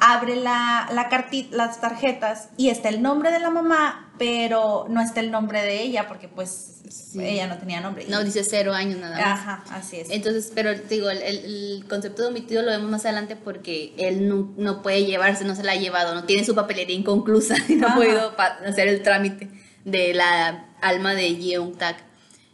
[0.01, 1.09] abre la, la
[1.51, 5.83] las tarjetas y está el nombre de la mamá, pero no está el nombre de
[5.83, 6.77] ella porque pues
[7.15, 8.07] ella no tenía nombre.
[8.09, 9.41] No, dice cero años nada más.
[9.41, 10.11] Ajá, así es.
[10.11, 14.53] Entonces, pero digo, el, el, concepto de omitido lo vemos más adelante porque él no,
[14.57, 17.89] no, puede llevarse, no se la ha llevado, no tiene su papelería inconclusa y no
[17.89, 18.35] ha podido
[18.67, 19.49] hacer el trámite
[19.85, 21.97] de la alma de Yeon Tak.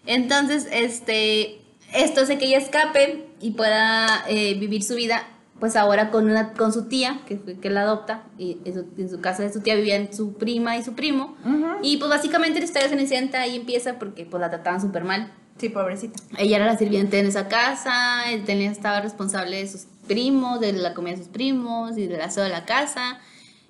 [0.07, 1.61] Entonces, este,
[1.92, 5.26] esto hace que ella escape y pueda eh, vivir su vida
[5.62, 9.44] pues ahora con, una, con su tía, que, que la adopta, y en su, casa
[9.44, 11.37] de su tía vivían su prima y su primo,
[11.85, 15.33] y pues básicamente la historia de Cenicienta ahí empieza porque pues la trataban súper mal.
[15.59, 16.20] Sí, pobrecita.
[16.37, 20.72] Ella era la sirviente en esa casa, él tenía, estaba responsable de sus primos, de
[20.72, 23.20] la comida de sus primos y del aseo de la casa,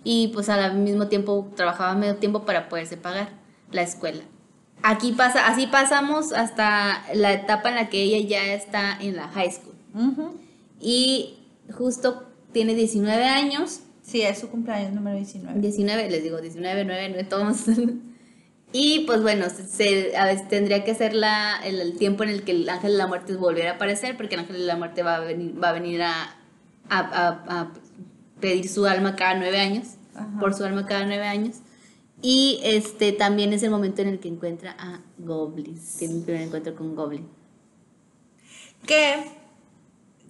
[0.02, 3.28] y pues al mismo tiempo trabajaba medio tiempo para poderse pagar
[3.70, 4.22] la escuela.
[4.82, 9.28] Aquí pasa, así pasamos hasta la etapa en la que ella ya está en la
[9.28, 9.74] high school.
[10.80, 13.80] Y justo tiene 19 años.
[14.02, 15.60] Sí, es su cumpleaños número 19.
[15.60, 17.64] 19, les digo, 19, 9, 9, todos.
[18.72, 22.52] y pues bueno, se, a veces tendría que ser la, el, tiempo en el que
[22.52, 25.16] el ángel de la muerte volviera a aparecer, porque el ángel de la muerte va
[25.16, 26.36] a venir, va a, venir a,
[26.90, 27.72] a,
[28.40, 29.94] pedir su alma cada nueve años,
[30.40, 31.58] por su alma cada nueve años.
[32.20, 36.42] Y este también es el momento en el que encuentra a Goblin, tiene un primer
[36.42, 37.26] encuentro con Goblin.
[38.86, 39.41] Que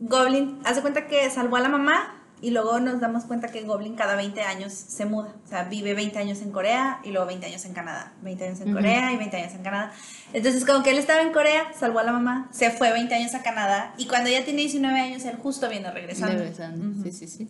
[0.09, 3.95] Goblin, hace cuenta que salvó a la mamá y luego nos damos cuenta que Goblin
[3.95, 5.33] cada 20 años se muda.
[5.45, 8.13] O sea, vive 20 años en Corea y luego 20 años en Canadá.
[8.23, 9.93] 20 años en Corea y 20 años en Canadá.
[10.33, 13.35] Entonces, como que él estaba en Corea, salvó a la mamá, se fue 20 años
[13.35, 16.37] a Canadá y cuando ella tiene 19 años, él justo viene regresando.
[16.37, 17.49] Regresando, sí, sí, sí.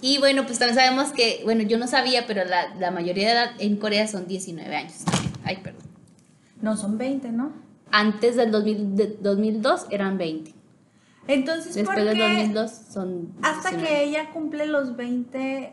[0.00, 3.32] Y bueno, pues también sabemos que, bueno, yo no sabía, pero la, la mayoría de
[3.32, 5.04] edad en Corea son 19 años.
[5.44, 5.82] Ay, perdón.
[6.60, 7.52] No, son 20, ¿no?
[7.92, 10.55] Antes del 2000, 2002 eran 20.
[11.28, 13.32] Entonces, después del 2002 son...
[13.42, 15.72] Hasta que ella cumple los 20...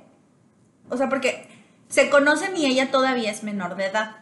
[0.90, 1.48] O sea, porque
[1.90, 4.18] se conocen y ella todavía es menor de edad.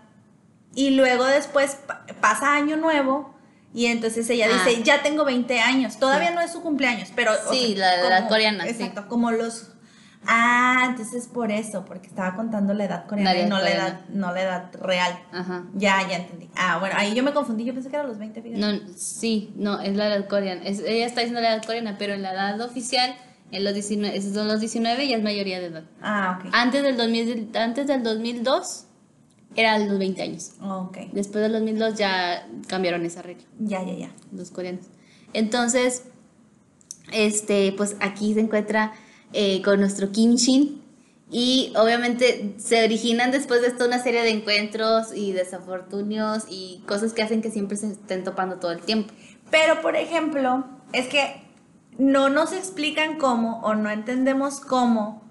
[0.75, 1.77] Y luego después
[2.21, 3.33] pasa año nuevo
[3.73, 4.65] Y entonces ella Ah.
[4.67, 5.97] dice, ya tengo 20 años.
[5.97, 7.31] Todavía no es su cumpleaños, pero...
[7.31, 8.69] o Sí, sea, la- la como- coreana, sí.
[8.71, 9.70] Exacto, como los...
[10.27, 14.31] Ah, entonces por eso, porque estaba contando la edad coreana edad no la edad, no
[14.31, 15.19] la edad real.
[15.31, 15.65] Ajá.
[15.73, 16.49] Ya, ya entendí.
[16.55, 18.59] Ah, bueno, ahí yo me confundí, yo pensé que eran los 20, fíjate.
[18.59, 20.61] No, sí, no, es la edad coreana.
[20.63, 23.15] Es- ella está diciendo la edad coreana, pero en la edad oficial,
[23.51, 25.83] en los 19, esos son los 19 ya es mayoría de edad.
[26.01, 26.49] Ah, ok.
[26.53, 28.85] Antes del, 2000, antes del 2002
[29.55, 30.51] eran los 20 años.
[30.61, 30.97] Ok.
[31.13, 34.11] Después del 2002 ya cambiaron esa regla, Ya, ya, ya.
[34.31, 34.85] los coreanos.
[35.33, 36.03] Entonces,
[37.11, 38.93] este, pues aquí se encuentra
[39.33, 40.81] eh, con nuestro Kim Shin.
[41.33, 47.13] Y obviamente se originan después de esto una serie de encuentros y desafortunios y cosas
[47.13, 49.13] que hacen que siempre se estén topando todo el tiempo.
[49.49, 51.41] Pero, por ejemplo, es que
[51.97, 55.21] no nos explican cómo o no entendemos cómo,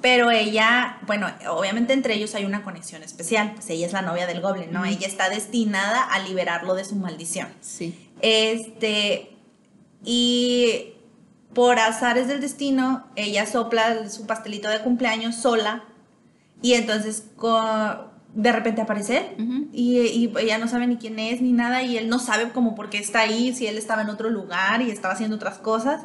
[0.00, 4.26] pero ella, bueno, obviamente entre ellos hay una conexión especial, pues ella es la novia
[4.26, 4.84] del Goblin, ¿no?
[4.84, 7.48] Ella está destinada a liberarlo de su maldición.
[7.60, 8.10] Sí.
[8.20, 9.30] Este,
[10.04, 10.92] y
[11.58, 15.82] por azares del destino, ella sopla su pastelito de cumpleaños sola
[16.62, 17.24] y entonces
[18.32, 19.44] de repente aparece él.
[19.44, 19.68] Ujú.
[19.72, 22.76] Y, y ella no sabe ni quién es ni nada y él no sabe como
[22.76, 26.02] por qué está ahí, si él estaba en otro lugar y estaba haciendo otras cosas.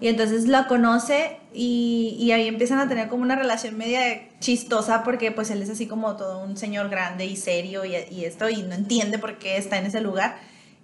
[0.00, 4.00] Y entonces la conoce y, y ahí empiezan a tener como una relación media
[4.40, 8.24] chistosa porque pues él es así como todo un señor grande y serio y, y
[8.24, 10.38] esto y no entiende por qué está en ese lugar.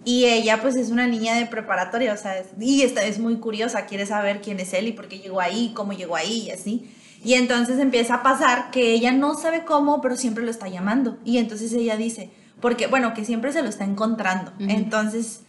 [0.04, 3.36] Y ella pues es una niña de preparatoria, o sea, es- y esta es muy
[3.36, 6.50] curiosa, quiere saber quién es él y por qué llegó ahí, cómo llegó ahí y
[6.50, 6.90] así.
[7.24, 11.18] Y entonces empieza a pasar que ella no sabe cómo, pero siempre lo está llamando.
[11.24, 12.30] Y entonces ella dice,
[12.60, 14.52] porque bueno, que siempre se lo está encontrando.
[14.60, 15.40] Entonces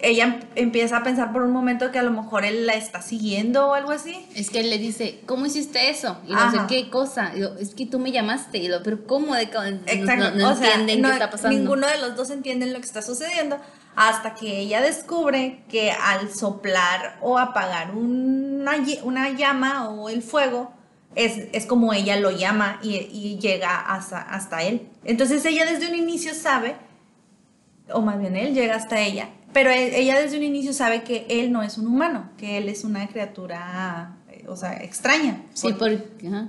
[0.00, 3.02] ella em- empieza a pensar por un momento que a lo mejor él la está
[3.02, 4.26] siguiendo o algo así.
[4.36, 6.18] Es que él le dice, ¿cómo hiciste eso?
[6.26, 6.52] Y no Ajá.
[6.52, 7.32] sé qué cosa.
[7.34, 8.58] Y yo, es que tú me llamaste.
[8.58, 9.34] Y pero ¿cómo?
[9.34, 10.30] De, Exacto.
[10.30, 11.58] No, no o sea, entienden no- qué está pasando.
[11.58, 13.56] Ninguno de los dos entienden lo que está sucediendo
[14.00, 20.70] hasta que ella descubre que al soplar o apagar una, una llama o el fuego,
[21.16, 24.86] es, es como ella lo llama y, y llega hasta, hasta él.
[25.04, 26.76] Entonces ella desde un inicio sabe,
[27.92, 31.26] o más bien él llega hasta ella, pero e- ella desde un inicio sabe que
[31.28, 35.42] él no es un humano, que él es una criatura, eh, o sea, extraña.
[35.54, 36.48] Sí, porque, ajá.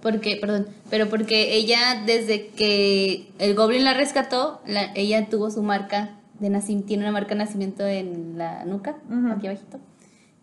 [0.00, 5.62] porque, perdón, pero porque ella desde que el Goblin la rescató, la- ella tuvo su
[5.62, 8.96] marca de nacimiento, tiene una marca de nacimiento en la nuca,
[9.36, 9.78] aquí abajito,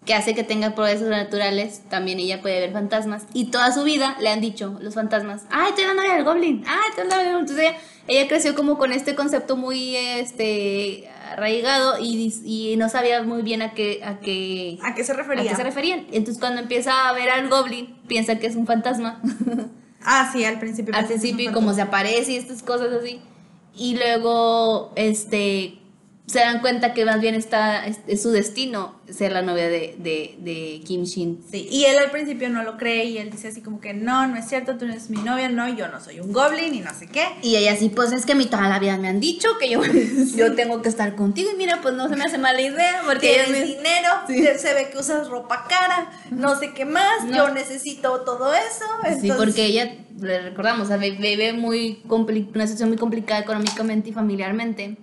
[0.05, 4.15] que hace que tenga poderes sobrenaturales, también ella puede ver fantasmas, y toda su vida
[4.21, 7.39] le han dicho los fantasmas, ay, la novia del Goblin, ay, novia del Goblin".
[7.39, 7.77] Entonces ella,
[8.07, 13.63] ella creció como con este concepto muy, este, arraigado y, y no sabía muy bien
[13.63, 15.49] a qué, a qué, ¿A qué se ¿A refería?
[15.49, 16.05] qué se referían?
[16.11, 19.21] Entonces cuando empieza a ver al goblin, piensa que es un fantasma.
[20.07, 20.93] Ah, sí, al principio.
[20.95, 23.19] al principio como se aparece y estas cosas así.
[23.75, 25.79] Y luego, este,
[26.27, 29.95] se dan cuenta que más bien está, es, es su destino ser la novia de,
[29.99, 31.43] de, de Kim Shin.
[31.51, 34.25] Sí, y él al principio no lo cree y él dice así como que no,
[34.25, 36.79] no es cierto, tú no eres mi novia, no, yo no soy un goblin y
[36.79, 37.23] no sé qué.
[37.43, 39.69] Y ella así, pues es que a mí toda la vida me han dicho que
[39.69, 39.81] yo,
[40.35, 41.51] yo tengo que estar contigo.
[41.53, 43.63] Y mira, pues no se me hace mala idea, porque Tienes me...
[43.63, 44.43] dinero, Sí.
[44.57, 47.35] se- ve que usas ropa cara, no sé qué más, No.
[47.37, 48.85] yo necesito todo eso.
[49.03, 54.09] Sí, entonces- porque ella, le recordamos, o sea, vive muy una situación muy complicada económicamente
[54.09, 54.97] y familiarmente.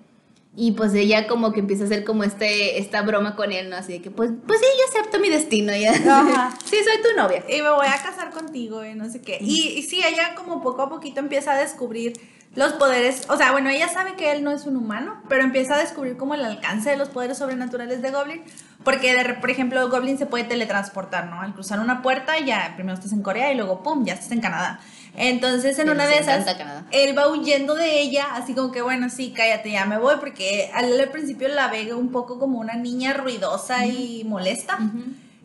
[0.54, 3.76] Y pues ella como que empieza a hacer como este, esta broma con él, ¿no?
[3.76, 5.92] Así de que, pues, pues sí, yo acepto mi destino, ya.
[5.92, 6.54] Ajá.
[6.64, 7.42] sí, soy tu novia.
[7.48, 9.38] Y me voy a casar contigo y no sé qué.
[9.40, 12.20] Y, y sí, ella como poco a poquito empieza a descubrir
[12.54, 15.76] los poderes, o sea, bueno, ella sabe que él no es un humano, pero empieza
[15.76, 18.42] a descubrir como el alcance de los poderes sobrenaturales de Goblin,
[18.84, 21.40] porque de por ejemplo Goblin se puede teletransportar, ¿no?
[21.40, 24.42] Al cruzar una puerta ya primero estás en Corea y luego pum, ya estás en
[24.42, 24.80] Canadá.
[25.14, 26.86] Entonces en una de esas Canadá.
[26.90, 30.70] él va huyendo de ella, así como que bueno, sí, cállate, ya me voy, porque
[30.74, 34.78] al, al principio la ve un poco como una niña ruidosa y molesta.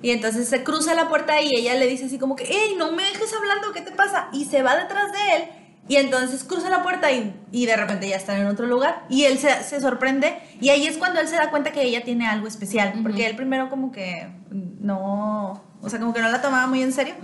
[0.01, 2.91] Y entonces se cruza la puerta y ella le dice así como que, hey, no
[2.91, 4.29] me dejes hablando, ¿qué te pasa?
[4.31, 5.43] Y se va detrás de él.
[5.89, 9.05] Y entonces cruza la puerta y, y de repente ya están en otro lugar.
[9.09, 10.37] Y él se, se sorprende.
[10.59, 12.93] Y ahí es cuando él se da cuenta que ella tiene algo especial.
[13.01, 15.63] Porque él primero como que no...
[15.87, 17.15] O sea, como que no la tomaba muy en serio.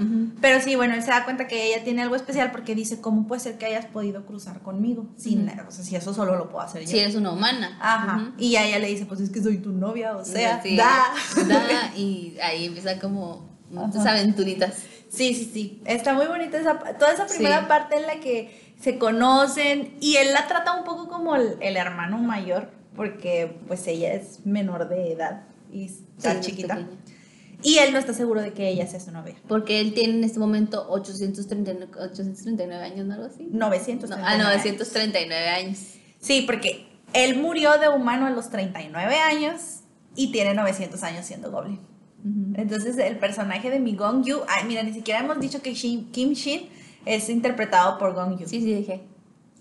[0.41, 3.27] Pero sí, bueno, él se da cuenta que ella tiene algo especial porque dice, ¿cómo
[3.27, 5.05] puede ser que hayas podido cruzar conmigo?
[5.17, 5.61] Sin, Ujú.
[5.67, 6.87] O sea, si eso solo lo puedo hacer yo.
[6.87, 7.77] Si eres una humana.
[7.81, 8.31] Ajá.
[8.37, 11.13] Y a ella le dice, pues es que soy tu novia, o sea, Sí, da.
[11.47, 14.11] da, y ahí empieza como Ajá.
[14.11, 14.75] aventuritas.
[15.09, 15.81] Sí, sí, sí.
[15.85, 17.65] Está muy bonita esa, toda esa primera Sí.
[17.67, 21.77] parte en la que se conocen y él la trata un poco como el, el
[21.77, 26.75] hermano mayor porque pues ella es menor de edad y está Sí, es chiquita.
[26.75, 26.97] pequeña.
[27.63, 29.35] Y él no está seguro de que ella sea su novia.
[29.47, 33.13] Porque él tiene en este momento 839, 839 años, ¿no?
[33.13, 33.47] Algo así.
[33.51, 34.11] No, 900.
[34.11, 35.79] ah, 939 años.
[36.19, 39.79] Sí, porque él murió de humano a los 39 años
[40.15, 41.79] y tiene 900 años siendo Goblin.
[42.55, 46.09] Entonces, el personaje de mi Gong Yu, ay, mira, ni siquiera hemos dicho que Shin-
[46.11, 46.69] Kim Shin
[47.05, 48.47] es interpretado por Gong Yu.
[48.47, 49.01] Sí, sí, dije.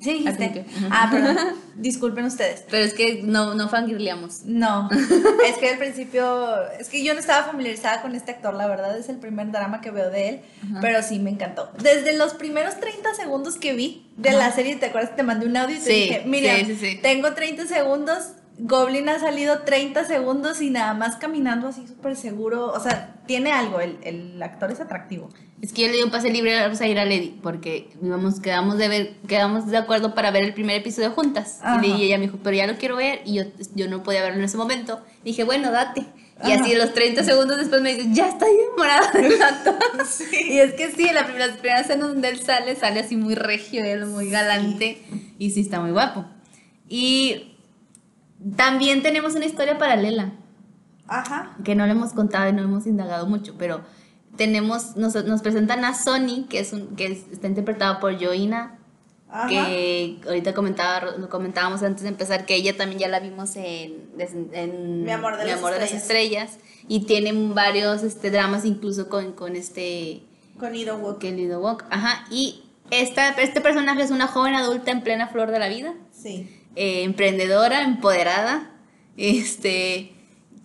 [0.03, 0.53] Sí, dijiste.
[0.53, 0.67] Que.
[0.91, 1.37] Ah, perdón.
[1.77, 2.65] Disculpen ustedes.
[2.71, 4.43] Pero es que no, no fangirleamos.
[4.45, 4.91] No,
[5.47, 8.97] es que al principio, es que yo no estaba familiarizada con este actor, la verdad
[8.99, 10.41] es el primer drama que veo de él,
[10.81, 11.71] pero sí me encantó.
[11.83, 15.57] Desde los primeros 30 segundos que vi de la serie, ¿te acuerdas te mandé un
[15.57, 16.99] audio y te Sí, dije, mira, sí, sí, sí.
[17.03, 22.73] tengo 30 segundos, Goblin ha salido 30 segundos y nada más caminando así súper seguro,
[22.73, 25.31] o sea, tiene algo, el, el actor es atractivo.
[25.63, 28.79] Es que yo le di un pase libre a ir a Lady porque íbamos, quedamos
[28.79, 31.61] de ver, quedamos de acuerdo para ver el primer episodio juntas.
[31.63, 31.81] Ajá.
[31.87, 33.21] Y, y ella me dijo, pero ya lo quiero ver.
[33.25, 33.45] Y yo,
[33.77, 35.01] yo no podía verlo en ese momento.
[35.25, 36.05] dije, bueno, date.
[36.45, 36.65] Y Ajá.
[36.65, 39.77] así los 30 segundos después me dice, ya estoy enamorada del actor.
[40.33, 43.17] Y es que sí, en la primera, las primeras escenas donde él sale, sale así
[43.17, 45.01] muy regio, él muy galante.
[45.39, 46.25] Y sí, está muy guapo.
[46.89, 47.52] Y
[48.57, 50.33] también tenemos una historia paralela
[51.09, 51.57] Ajá.
[51.65, 53.81] que no le hemos contado y no hemos indagado mucho, pero
[54.37, 58.79] tenemos, nos, nos presentan a Sony, que es un, que es- está interpretado por Joina,
[59.29, 59.49] Ajá.
[59.49, 64.09] que ahorita comentaba, lo comentábamos antes de empezar, que ella también ya la vimos en,
[64.53, 69.55] en Mi amor de las las estrellas, y tiene varios este, dramas incluso con, con
[69.57, 70.23] este
[70.59, 71.19] Con Ido Walk.
[71.19, 75.51] que Lido Walk, ajá, y esta, este personaje es una joven adulta en plena flor
[75.51, 76.49] de la vida, Sí.
[76.77, 78.71] Eh, emprendedora, empoderada,
[79.17, 80.13] este,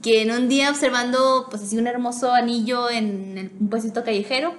[0.02, 4.56] que en un día observando pues así un hermoso anillo en el, un puestito callejero,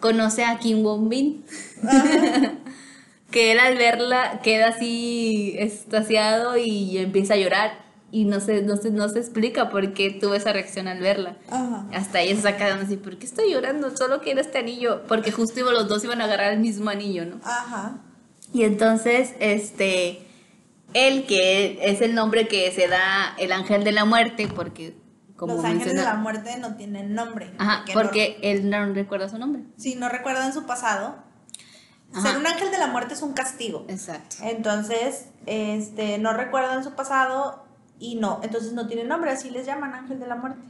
[0.00, 1.44] conoce a Kim Won Bin,
[3.30, 8.76] que él al verla queda así extasiado y empieza a llorar y no se, no
[8.76, 11.36] se, no se explica por qué tuvo esa reacción al verla.
[11.50, 11.86] Ajá.
[11.92, 13.96] Hasta ella se saca de así, ¿por qué estoy llorando?
[13.96, 17.40] Solo quiero este anillo, porque justo los dos iban a agarrar el mismo anillo, ¿no?
[17.42, 17.98] Ajá.
[18.52, 20.25] Y entonces, este,
[20.94, 24.96] él que es el nombre que se da el ángel de la muerte, porque
[25.36, 27.50] como Los ángeles de la muerte no tienen nombre.
[27.58, 29.62] Ajá, no- porque él no recuerda su nombre.
[29.76, 31.16] si no recuerdan su pasado,
[32.14, 32.28] Ajá.
[32.30, 33.84] ser un ángel de la muerte es un castigo.
[33.88, 34.36] Exacto.
[34.42, 37.66] Entonces, este, no recuerdan su pasado
[37.98, 40.62] y no, entonces no tienen nombre, así les llaman ángel de la muerte.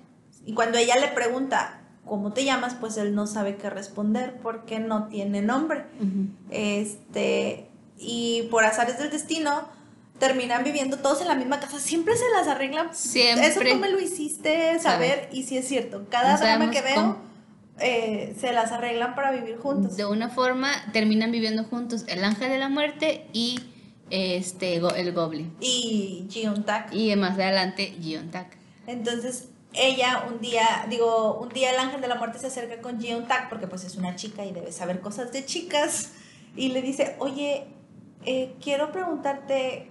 [0.45, 2.75] Y cuando ella le pregunta, ¿cómo te llamas?
[2.75, 5.85] Pues él no sabe qué responder porque no tiene nombre.
[6.51, 9.69] Este, y por azares del destino,
[10.19, 11.79] terminan viviendo todos en la misma casa.
[11.79, 12.95] Siempre se las arreglan.
[12.95, 13.49] Siempre.
[13.49, 16.07] Eso tú me lo hiciste saber y sí es cierto.
[16.11, 17.17] Cada No drama que veo,
[17.79, 19.97] eh, se las arreglan para vivir juntos.
[19.97, 23.61] De una forma terminan viviendo juntos el ángel de la muerte y
[24.11, 25.55] este el goblin.
[25.61, 26.93] Y Jiun Tak.
[26.95, 28.57] Y más adelante Gion Tak.
[28.87, 33.01] Entonces, ella un día, digo, un día el ángel de la muerte se acerca con
[33.01, 36.13] Jeon Tak, porque pues es una chica y debe saber cosas de chicas,
[36.57, 37.65] y le dice, oye,
[38.25, 39.91] eh, quiero preguntarte,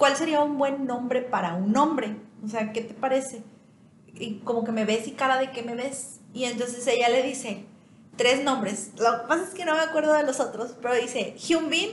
[0.00, 2.16] ¿cuál sería un buen nombre para un hombre?
[2.42, 3.42] O sea, ¿qué te parece?
[4.14, 6.20] Y como que me ves y cara de que me ves.
[6.32, 7.64] Y entonces ella le dice,
[8.16, 8.92] tres nombres.
[8.98, 11.90] Lo que pasa es que no me acuerdo de los otros, pero dice Hyun Bin,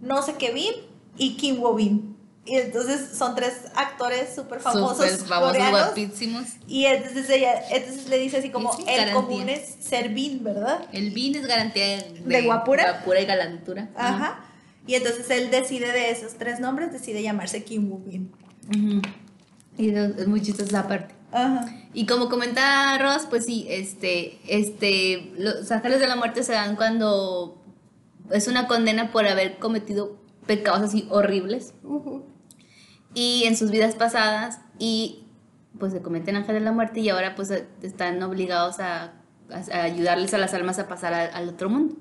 [0.00, 0.72] no sé qué Bin
[1.16, 2.16] y Kim Wo Bin.
[2.44, 6.44] Y entonces son tres actores súper famosos, Súper famosos, guapísimos.
[6.66, 9.14] Y entonces ella, entonces le dice así como, Sí, el garantía.
[9.14, 10.86] común es ser Bin, ¿verdad?
[10.92, 12.92] El bin es garantía de, ¿De guapura?
[12.92, 13.88] guapura y galantura.
[13.96, 14.44] Ajá.
[14.88, 18.32] Y entonces él decide de esos tres nombres, decide llamarse Kim Woo Bin.
[18.68, 19.02] Ujú.
[19.76, 21.14] Y eso es muy chistosa esa parte.
[21.30, 21.66] Ajá.
[21.94, 26.74] Y como comentaba Ross, pues sí, este, este, los ángeles de la muerte se dan
[26.74, 27.62] cuando
[28.32, 31.74] es una condena por haber cometido pecados así horribles
[33.14, 35.24] y en sus vidas pasadas y
[35.78, 37.50] pues se cometen ángeles de la muerte y ahora pues
[37.82, 39.12] están obligados a,
[39.50, 41.96] a- a ayudarles a las almas a pasar a- al otro mundo.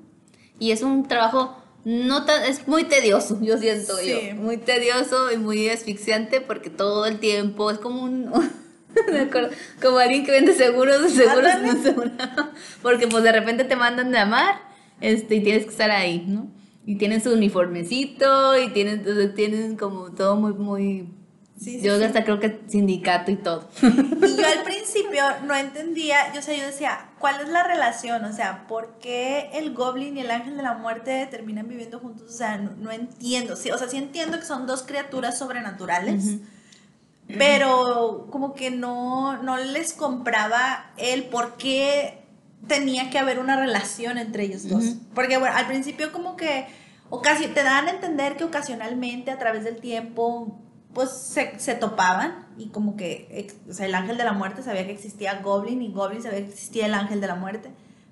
[0.60, 4.10] Y es un trabajo no tan, es muy tedioso, yo siento Sí.
[4.30, 8.32] yo, muy tedioso y muy asfixiante porque todo el tiempo es como un
[9.12, 9.50] me acuerdo,
[9.82, 12.48] como alguien que vende seguros, seguros no asegurados,
[12.82, 14.56] porque pues de repente te mandan de amar,
[15.02, 16.52] este y tienes que estar ahí, ¿no?
[16.86, 21.08] Y tienen su uniformecito y tienen entonces tienen como todo muy muy
[21.58, 22.04] Sí, sí, yo sí.
[22.04, 23.68] hasta creo que sindicato y todo.
[23.82, 28.24] Y yo al principio no entendía, yo, o sea, yo decía, ¿cuál es la relación?
[28.26, 32.32] O sea, ¿por qué el goblin y el ángel de la muerte terminan viviendo juntos?
[32.32, 33.56] O sea, no, no entiendo.
[33.56, 36.36] Sí, o sea, sí entiendo que son dos criaturas sobrenaturales,
[37.38, 42.22] pero como que no, no les compraba el por qué
[42.68, 44.84] tenía que haber una relación entre ellos dos.
[45.14, 46.68] Porque, bueno, al principio como que
[47.10, 50.60] ocasi- te dan a entender que ocasionalmente a través del tiempo
[50.98, 54.84] pues se, se topaban y como que o sea, el ángel de la muerte sabía
[54.88, 57.70] que existía Goblin y Goblin sabía que existía el ángel de la muerte,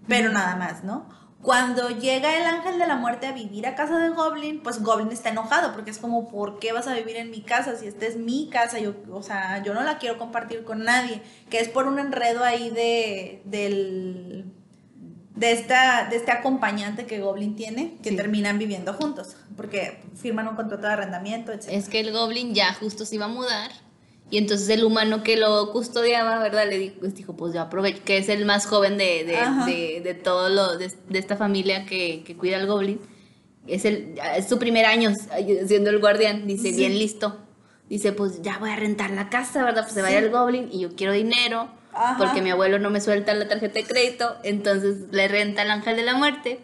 [0.07, 1.09] pero nada más, ¿no?
[1.41, 5.11] Cuando llega el ángel de la muerte a vivir a casa de Goblin, pues Goblin
[5.11, 8.05] está enojado porque es como, ¿por qué vas a vivir en mi casa si esta
[8.05, 8.77] es mi casa?
[8.77, 11.23] Yo, o sea, yo no la quiero compartir con nadie.
[11.49, 14.54] Que es por un enredo ahí de, del,
[15.35, 18.15] de, esta, de este acompañante que Goblin tiene, que Sí.
[18.15, 21.67] terminan viviendo juntos, porque firman un contrato de arrendamiento, etc.
[21.69, 23.71] Es que el goblin ya justo se iba a mudar
[24.31, 26.67] y entonces el humano que lo custodiaba, ¿verdad?
[26.69, 29.37] Le dijo, pues, dijo pues yo aprovecho, que es el más joven de, de,
[29.71, 32.99] de, de todo lo, de, esta familia que, que cuida al goblin.
[33.67, 35.11] Es, el, es su primer año
[35.67, 36.77] siendo el guardián, dice, Sí.
[36.77, 37.37] bien listo.
[37.89, 39.83] Dice, pues ya voy a rentar la casa, ¿verdad?
[39.83, 40.13] Pues se Sí.
[40.13, 42.17] el goblin y yo quiero dinero Ajá.
[42.17, 45.95] porque mi abuelo no me suelta la tarjeta de crédito, entonces le renta al ángel
[45.95, 46.59] de la muerte.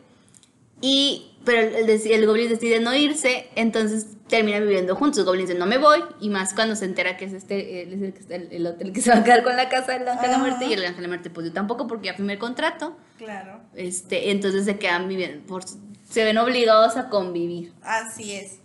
[0.81, 5.19] Y, pero el, el goblin decide no irse, entonces terminan viviendo juntos.
[5.19, 8.13] El goblin dice, no me voy, y más cuando se entera que es este, el,
[8.13, 10.25] que está- el, el hotel que se va a quedar con la casa del ángel
[10.25, 12.33] de la muerte, y el ángel de la muerte, pues yo tampoco, porque ya firmé
[12.33, 12.97] el contrato.
[13.17, 13.61] Claro.
[13.75, 17.73] Este, entonces se quedan viviendo, por, se ven obligados a convivir.
[17.83, 18.57] Así es.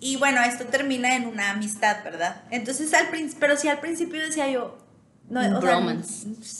[0.00, 2.42] Y bueno, esto termina en una amistad, ¿verdad?
[2.52, 4.78] Entonces, al principio, pero si al principio decía yo,
[5.30, 5.80] no, o sea,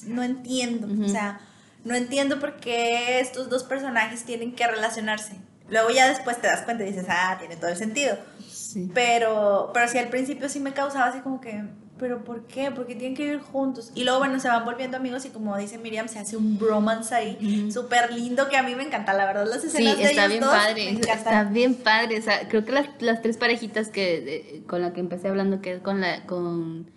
[0.07, 1.41] no entiendo, o sea,
[1.85, 5.33] no entiendo por qué estos dos personajes tienen que relacionarse.
[5.71, 8.17] Luego ya después te das cuenta y dices, ah, tiene todo el sentido.
[8.51, 8.91] Sí.
[8.95, 11.63] Pero, pero sí al principio sí me causaba así como que,
[11.99, 12.71] ¿pero por qué?
[12.71, 13.91] Porque tienen que vivir juntos.
[13.95, 17.15] Y luego, bueno, se van volviendo amigos y como dice Miriam, se hace un bromance
[17.15, 20.25] ahí, súper lindo, que a mí me encanta, la verdad, las Sí, escenas de está
[20.25, 22.19] ellos bien dos padre, me está bien padre.
[22.19, 25.61] O sea, creo que las, las tres parejitas que de- con la que empecé hablando,
[25.61, 26.91] que es con la con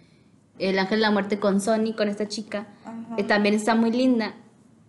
[0.69, 2.67] el ángel de la muerte, con Sony, con esta chica,
[3.17, 4.33] eh, también está muy linda.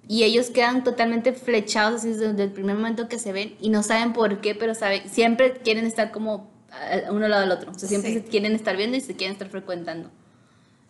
[0.08, 3.82] Y ellos quedan totalmente flechados así desde el primer momento que se ven y no
[3.82, 7.70] saben por qué, pero saben, siempre quieren estar como a uno al lado del otro.
[7.70, 8.18] O sea, siempre Sí.
[8.20, 10.10] se quieren estar viendo y se quieren estar frecuentando.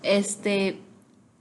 [0.03, 0.80] Este,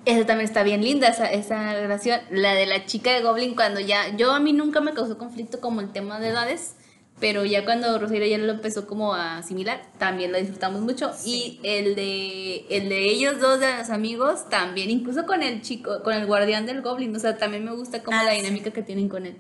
[0.06, 2.20] esa también está bien linda, esa, esa relación.
[2.32, 4.16] La de la chica de Goblin, cuando ya.
[4.16, 6.76] Yo a mí nunca me causó conflicto como el tema de edades,
[7.22, 11.12] pero ya cuando Rosario ya lo empezó como a asimilar, también lo disfrutamos mucho.
[11.16, 11.60] Sí.
[11.64, 16.04] Y el de, el de ellos dos, de los amigos, también, incluso con el chico,
[16.04, 17.16] con el guardián del Goblin.
[17.16, 18.38] O sea, también me gusta como Ah, la sí.
[18.42, 19.38] dinámica que tienen con él.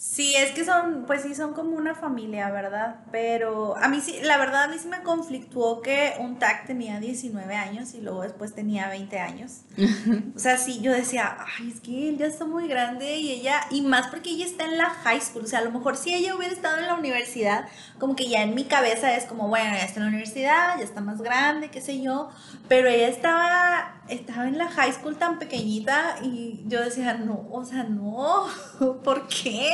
[0.00, 3.00] Sí, es que son, pues sí, son como una familia, ¿verdad?
[3.10, 7.00] Pero a mí sí, la verdad a mí sí me conflictuó que un tag tenía
[7.00, 9.62] 19 años y luego después tenía 20 años.
[10.36, 13.60] O sea, sí, yo decía, ay, es que él ya está muy grande y ella,
[13.70, 16.14] y más porque ella está en la high school, o sea, a lo mejor si
[16.14, 17.66] ella hubiera estado en la universidad,
[17.98, 20.84] como que ya en mi cabeza es como, bueno, ya está en la universidad, ya
[20.84, 22.30] está más grande, qué sé yo,
[22.68, 27.64] pero ella estaba, estaba en la high school tan pequeñita y yo decía, no, o
[27.64, 28.46] sea, no,
[29.04, 29.70] ¿por qué?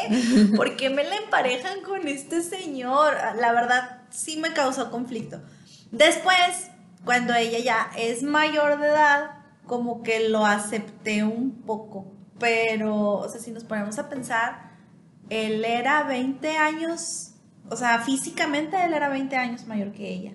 [0.57, 3.15] ¿Por qué me la emparejan con este señor?
[3.37, 5.41] La verdad, sí me causó conflicto.
[5.91, 6.71] Después,
[7.05, 9.31] cuando ella ya es mayor de edad,
[9.67, 12.13] como que lo acepté un poco.
[12.39, 14.73] Pero, o sea, si nos ponemos a pensar,
[15.31, 17.33] él era 20 años,
[17.71, 20.33] o sea, físicamente él era 20 años mayor que ella.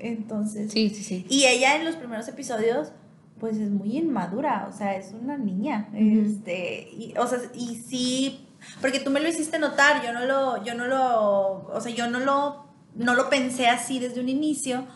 [0.00, 1.26] Entonces, Sí, sí, sí.
[1.28, 2.92] y ella en los primeros episodios,
[3.38, 5.88] pues es muy inmadura, o sea, es una niña.
[5.94, 8.46] Este, y, o sea, y sí,
[8.80, 12.08] porque tú me lo hiciste notar, yo no lo, yo no lo, o sea, yo
[12.10, 14.86] no lo, no lo pensé así desde un inicio,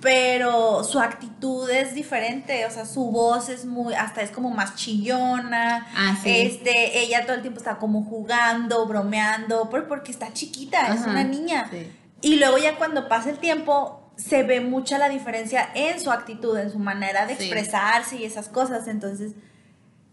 [0.00, 4.74] pero su actitud es diferente, o sea, su voz es muy, hasta es como más
[4.74, 5.86] chillona.
[5.96, 6.28] Ah, sí.
[6.30, 11.22] Este, ella todo el tiempo está como jugando, bromeando, por- porque está chiquita, es una
[11.24, 11.68] niña.
[11.70, 11.86] sí.
[12.24, 16.56] Y luego ya cuando pasa el tiempo, se ve mucha la diferencia en su actitud,
[16.58, 17.44] en su manera de Sí.
[17.44, 18.86] expresarse y esas cosas.
[18.88, 19.32] Entonces,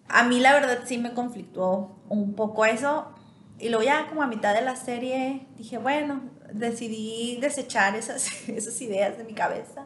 [0.07, 3.13] a mí la verdad sí me conflictuó un poco eso.
[3.59, 6.21] Y luego ya como a mitad de la serie dije, bueno,
[6.53, 9.85] decidí desechar esas, esas ideas de mi cabeza.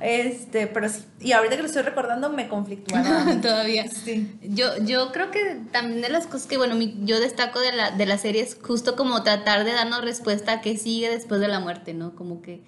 [0.00, 1.02] Este, pero sí.
[1.20, 3.02] Y ahorita que lo estoy recordando me conflictúa.
[3.42, 3.88] Todavía.
[3.88, 4.38] Sí.
[4.42, 7.90] Yo, yo creo que también de las cosas que, bueno, mi- yo destaco de la,
[7.90, 11.48] de la serie es justo como tratar de darnos respuesta a qué sigue después de
[11.48, 12.14] la muerte, ¿no?
[12.14, 12.62] Como que,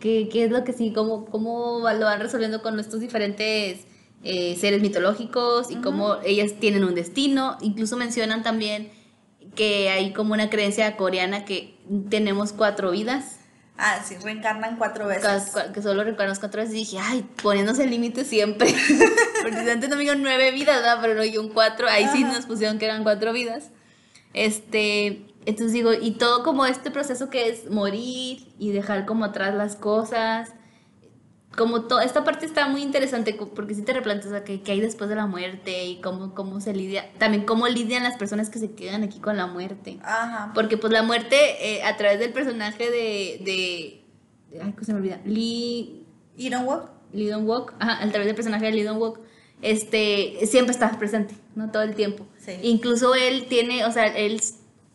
[0.00, 3.86] qué qué es lo que sigue, cómo, cómo lo van resolviendo con estos diferentes
[4.22, 7.56] eh, seres mitológicos y cómo ellas tienen un destino.
[7.60, 8.90] Incluso mencionan también
[9.54, 11.78] que hay como una creencia coreana que
[12.10, 13.40] tenemos cuatro vidas.
[13.78, 15.52] Ah, sí, reencarnan cuatro veces.
[15.74, 18.74] Que solo recuerdo cuatro veces y dije, ay, poniéndose el límite siempre.
[19.42, 20.98] Porque antes no me dijeron nueve vidas, ¿verdad?
[21.00, 21.86] Pero no dijeron cuatro.
[21.88, 23.70] Ahí sí nos pusieron que eran cuatro vidas.
[24.32, 29.54] Este, entonces digo, y todo como este proceso que es morir y dejar como atrás
[29.54, 30.52] las cosas.
[31.56, 35.08] Como todo, esta parte está muy interesante porque si te replanteas a qué, hay después
[35.08, 38.72] de la muerte y cómo, cómo se lidia, también cómo lidian las personas que se
[38.72, 39.98] quedan aquí con la muerte.
[40.02, 40.52] Ajá.
[40.54, 44.98] Porque pues la muerte eh, a través del personaje de, de, ay, ¿cómo se me
[44.98, 45.20] olvida?
[45.24, 46.90] Lee, You know what?
[47.12, 49.20] Lee Dong Wook, ajá, a través del personaje de Lee Dong Wook,
[49.62, 51.70] este, siempre está presente, ¿no?
[51.70, 52.26] Todo el tiempo.
[52.38, 52.52] Sí.
[52.62, 54.40] Incluso él tiene, o sea, él,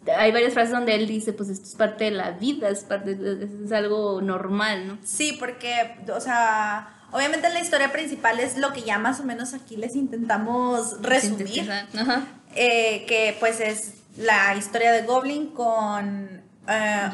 [0.07, 3.17] hay varias frases donde él dice, pues esto es parte de la vida, es, parte,
[3.65, 4.97] es algo normal, ¿no?
[5.03, 9.53] Sí, porque, o sea, obviamente la historia principal es lo que ya más o menos
[9.53, 12.23] aquí les intentamos resumir, Ajá.
[12.55, 16.41] eh, que pues es la historia de Goblin con.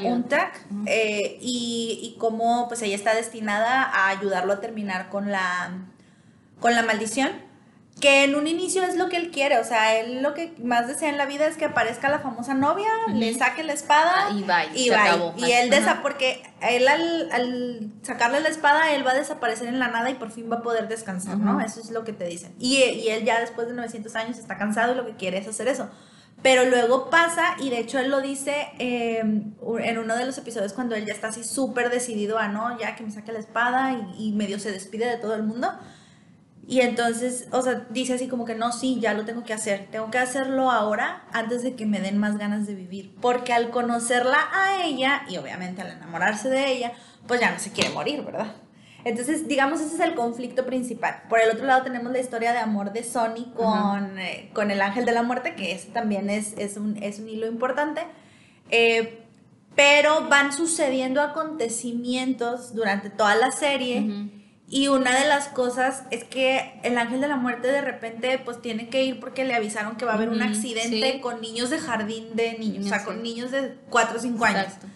[0.03, 5.71] Untak eh, y, y cómo pues ella está destinada a ayudarlo a terminar con la,
[6.59, 7.31] con la maldición.
[7.99, 10.87] Que en un inicio es lo que él quiere, o sea, él lo que más
[10.87, 14.31] desea en la vida es que aparezca la famosa novia, le saque la espada Ah,
[14.31, 14.99] y bye, y se bye.
[14.99, 15.33] acabó.
[15.37, 19.79] Y él desa porque él al, al sacarle la espada, él va a desaparecer en
[19.79, 21.59] la nada y por fin va a poder descansar, ¿no?
[21.59, 22.53] Eso es lo que te dicen.
[22.59, 25.47] Y, y él ya después de 900 años está cansado y lo que quiere es
[25.47, 25.89] hacer eso.
[26.43, 30.71] Pero luego pasa, y de hecho él lo dice eh, en uno de los episodios
[30.73, 33.93] cuando él ya está así súper decidido a no, ya que me saque la espada
[34.19, 35.73] y, y medio se despide de todo el mundo.
[36.69, 39.87] Y entonces, o sea, dice así como que no, sí, ya lo tengo que hacer.
[39.89, 43.15] Tengo que hacerlo ahora antes de que me den más ganas de vivir.
[43.21, 46.91] Porque al conocerla a ella, y obviamente al enamorarse de ella,
[47.25, 48.47] pues ya no se quiere morir, ¿verdad?
[49.05, 51.23] Entonces, digamos, ese es el conflicto principal.
[51.29, 54.81] Por el otro lado tenemos la historia de amor de Sony con, eh, con el
[54.81, 58.01] ángel de la muerte, que ese también es, es, un, es un hilo importante.
[58.69, 59.23] Eh,
[59.73, 64.01] pero van sucediendo acontecimientos durante toda la serie.
[64.01, 64.36] Ujú.
[64.69, 68.61] Y una de las cosas es que el ángel de la muerte de repente pues
[68.61, 71.19] tiene que ir porque le avisaron que va a haber un accidente sí.
[71.21, 73.05] con niños de jardín de niños, o sea, Sí.
[73.05, 74.63] con niños de 4 o 5 años.
[74.65, 74.87] Exacto.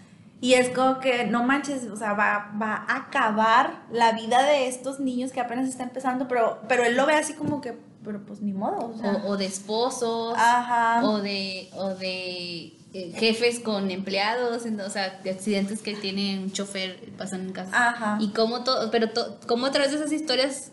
[0.42, 4.68] Y es como que, no manches, o sea, va, va a acabar la vida de
[4.68, 8.24] estos niños que apenas está empezando, pero, pero él lo ve así como que, pero
[8.26, 9.12] pues ni modo, o sea.
[9.26, 11.04] O, o de esposos, Ajá.
[11.08, 16.52] o de, o de eh, jefes con empleados, o sea, de accidentes que tienen un
[16.52, 17.72] chofer, pasan en casa.
[17.90, 18.18] Ajá.
[18.20, 20.72] Y cómo todo, pero to- cómo a través de esas historias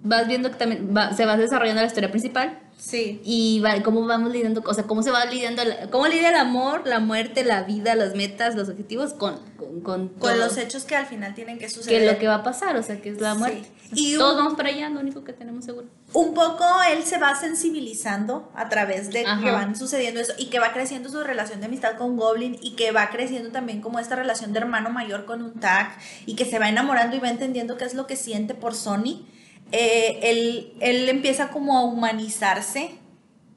[0.00, 3.20] vas viendo que también va- se va desarrollando la historia principal Sí.
[3.24, 6.82] y va, cómo vamos lidiando, o sea, cómo se va lidiando, cómo lidia el amor,
[6.86, 10.94] la muerte, la vida, las metas, los objetivos con, con, con, Con los hechos que
[10.96, 11.98] al final tienen que suceder.
[12.00, 13.38] que es lo que va a pasar, o sea, que es la Sí.
[13.38, 13.68] muerte.
[13.94, 15.86] Y Todos un- vamos para allá, lo único que tenemos seguro.
[16.12, 19.42] Un poco él se va sensibilizando a través de Ajá.
[19.42, 22.72] que van sucediendo eso y que va creciendo su relación de amistad con Goblin y
[22.76, 26.44] que va creciendo también como esta relación de hermano mayor con un tag y que
[26.44, 29.26] se va enamorando y va entendiendo qué es lo que siente por Sony.
[29.72, 32.90] Eh, él, él empieza como a humanizarse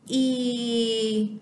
[0.08, 1.38] y...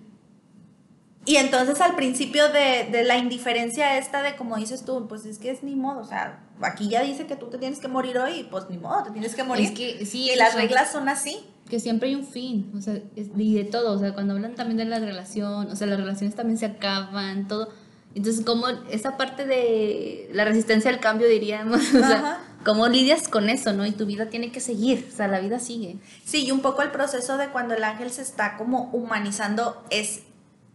[1.26, 5.38] Y entonces al principio de, de la indiferencia esta de como dices tú, pues es
[5.38, 8.18] que es ni modo, o sea, aquí ya dice que tú te tienes que morir
[8.18, 9.66] hoy, pues ni modo, te tienes que morir.
[9.66, 11.38] Es que sí, y las reglas son así.
[11.70, 14.56] que siempre hay un fin, o sea, es- y de todo, o sea, cuando hablan
[14.56, 17.70] también de la relación, o sea, las relaciones también se acaban, todo.
[18.16, 22.40] Entonces, como esa parte de la resistencia al cambio, diríamos, o sea.
[22.66, 23.86] Cómo lidias con eso, ¿no?
[23.86, 25.97] Y tu vida tiene que seguir, o sea, la vida sigue.
[26.26, 30.22] Sí, y un poco el proceso de cuando el ángel se está como humanizando es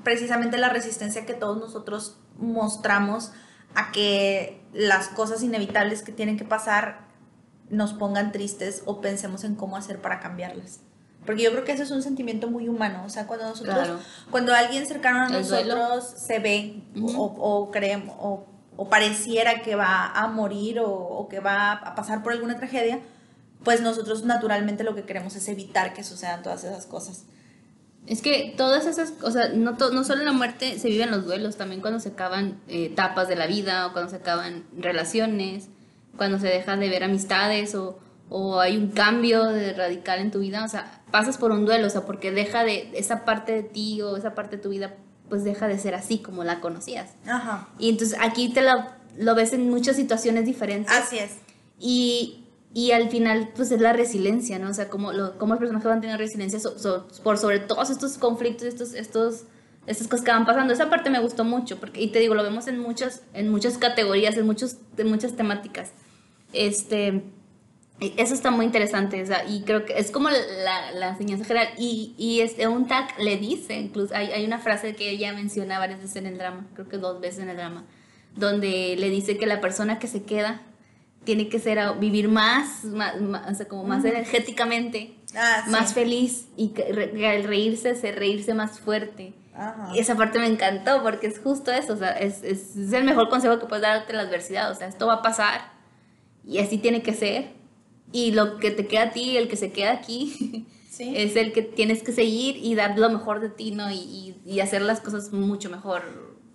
[0.03, 3.33] precisamente la resistencia que todos nosotros mostramos
[3.75, 7.07] a que las cosas inevitables que tienen que pasar
[7.71, 10.81] nos pongan tristes o pensemos en cómo hacer para cambiarlas.
[11.25, 13.99] Porque yo creo que eso es un sentimiento muy humano, o sea, cuando nosotros, Claro.
[14.31, 16.83] cuando alguien cercano a nosotros se ve
[17.17, 18.47] o creemos o,
[18.77, 23.01] o pareciera que va a morir o, que va a pasar por alguna tragedia,
[23.63, 27.25] pues nosotros naturalmente lo que queremos es evitar que sucedan todas esas cosas.
[28.07, 31.81] Es que todas esas, sea, no, no solo la muerte se viven los duelos, también
[31.81, 35.69] cuando se acaban eh, etapas de la vida o cuando se acaban relaciones,
[36.17, 37.99] cuando se dejan de ver amistades o,
[38.29, 41.87] o hay un cambio de radical en tu vida, o sea, pasas por un duelo,
[41.87, 44.95] o sea, porque deja de esa parte de ti o esa parte de tu vida,
[45.29, 47.11] pues deja de ser así como la conocías.
[47.27, 47.69] Ajá.
[47.79, 48.71] Y entonces aquí te lo,
[49.19, 50.93] lo ves en muchas situaciones diferentes.
[50.95, 51.33] Así es.
[51.81, 54.71] Y, y al final, pues es la resiliencia, ¿no?
[54.71, 57.59] O sea, cómo, lo, cómo el personaje va a tener resiliencia so- so- por sobre
[57.61, 59.45] todos estos conflictos, estos, estos,
[59.87, 60.73] estas cosas que van pasando.
[60.73, 63.79] Esa parte me gustó mucho, porque, y te digo, lo vemos en muchas, en muchas
[63.79, 65.91] categorías, en, muchos, en muchas temáticas.
[66.53, 67.25] Este,
[68.07, 71.45] y eso está muy interesante, o sea, y creo que es como la, la enseñanza
[71.45, 71.69] general.
[71.79, 75.79] Y, y este, un tag le dice, incluso hay, hay una frase que ella menciona
[75.79, 77.85] varias veces en el drama, creo que dos veces en el drama,
[78.37, 80.63] donde le dice que la persona que se queda
[81.25, 85.71] tiene que ser vivir más, más, más- o sea, como más energéticamente, Ah, sí.
[85.71, 86.83] más feliz y que
[87.27, 89.33] al reírse, se reírse más fuerte.
[89.57, 89.91] Ajá.
[89.95, 93.05] Y esa parte me encantó porque es justo eso, o sea, es, es, es el
[93.05, 95.73] mejor consejo que puedes darte la adversidad, o sea, esto va a pasar
[96.47, 97.53] y así tiene que ser.
[98.15, 101.13] Y lo que te queda a ti, el que se queda aquí, Sí.
[101.17, 103.91] es el que tienes que seguir y dar lo mejor de ti, ¿no?
[103.91, 106.03] Y, y, y hacer las cosas mucho mejor,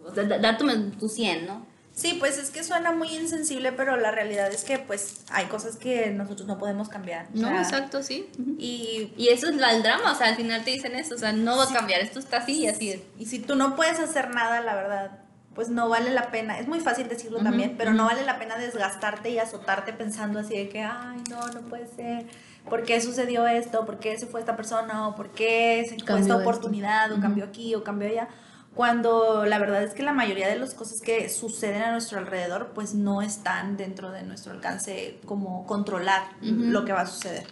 [0.01, 1.67] o sea, da- dar tu, tu 100, ¿no?
[1.93, 5.75] Sí, pues es que suena muy insensible, pero la realidad es que pues hay cosas
[5.75, 7.27] que nosotros no podemos cambiar.
[7.35, 8.27] o No, sea, exacto, sí.
[8.57, 11.17] Y, Y eso es la- el drama, o sea, al final te dicen eso, o
[11.17, 13.01] sea, no va a cambiar, esto está así y así es.
[13.17, 15.19] y si tú no puedes hacer nada, la verdad,
[15.59, 16.57] pues no vale la pena.
[16.57, 20.55] Es muy fácil decirlo también, pero no vale la pena desgastarte y azotarte pensando así
[20.55, 22.27] de que, ay, no, no puede ser.
[22.69, 23.85] ¿Por qué sucedió esto?
[23.85, 25.09] ¿Por qué se fue esta persona?
[25.09, 26.37] ¿O por qué se fue esta esto.
[26.37, 27.11] oportunidad?
[27.11, 27.21] ¿O Ujú.
[27.23, 27.75] cambió aquí?
[27.75, 28.29] ¿O cambió allá?
[28.73, 32.71] Cuando la verdad es que la mayoría de las cosas que suceden a nuestro alrededor,
[32.73, 37.43] pues no están dentro de nuestro alcance como controlar lo que va a suceder.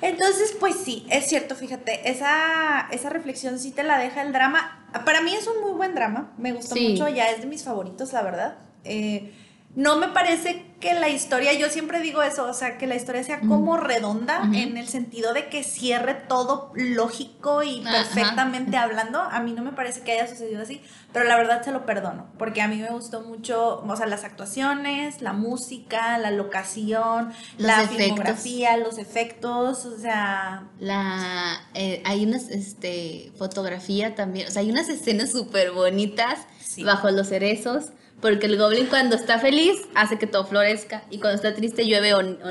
[0.00, 4.75] Entonces, pues sí, es cierto, fíjate, esa, esa reflexión sí te la deja el drama.
[5.04, 6.88] Para mí es un muy buen drama, me gustó Sí.
[6.90, 8.54] mucho, ya es de mis favoritos, la verdad.
[8.84, 9.32] Eh,
[9.76, 13.24] no me parece que la historia, yo siempre digo eso, o sea, que la historia
[13.24, 19.20] sea como redonda en el sentido de que cierre todo lógico y perfectamente hablando.
[19.20, 20.82] A mí no me parece que haya sucedido así,
[21.14, 24.24] pero la verdad se lo perdono, porque a mí me gustó mucho, o sea, las
[24.24, 27.96] actuaciones, la música, la locación, Los la efectos.
[28.04, 34.70] filmografía, los efectos, o sea, La, eh, hay una este, fotografía también, o sea, hay
[34.70, 36.82] unas escenas súper bonitas Sí.
[36.84, 41.36] bajo los cerezos, porque el goblin cuando está feliz hace que todo florezca y cuando
[41.36, 42.50] está triste llueve o, o-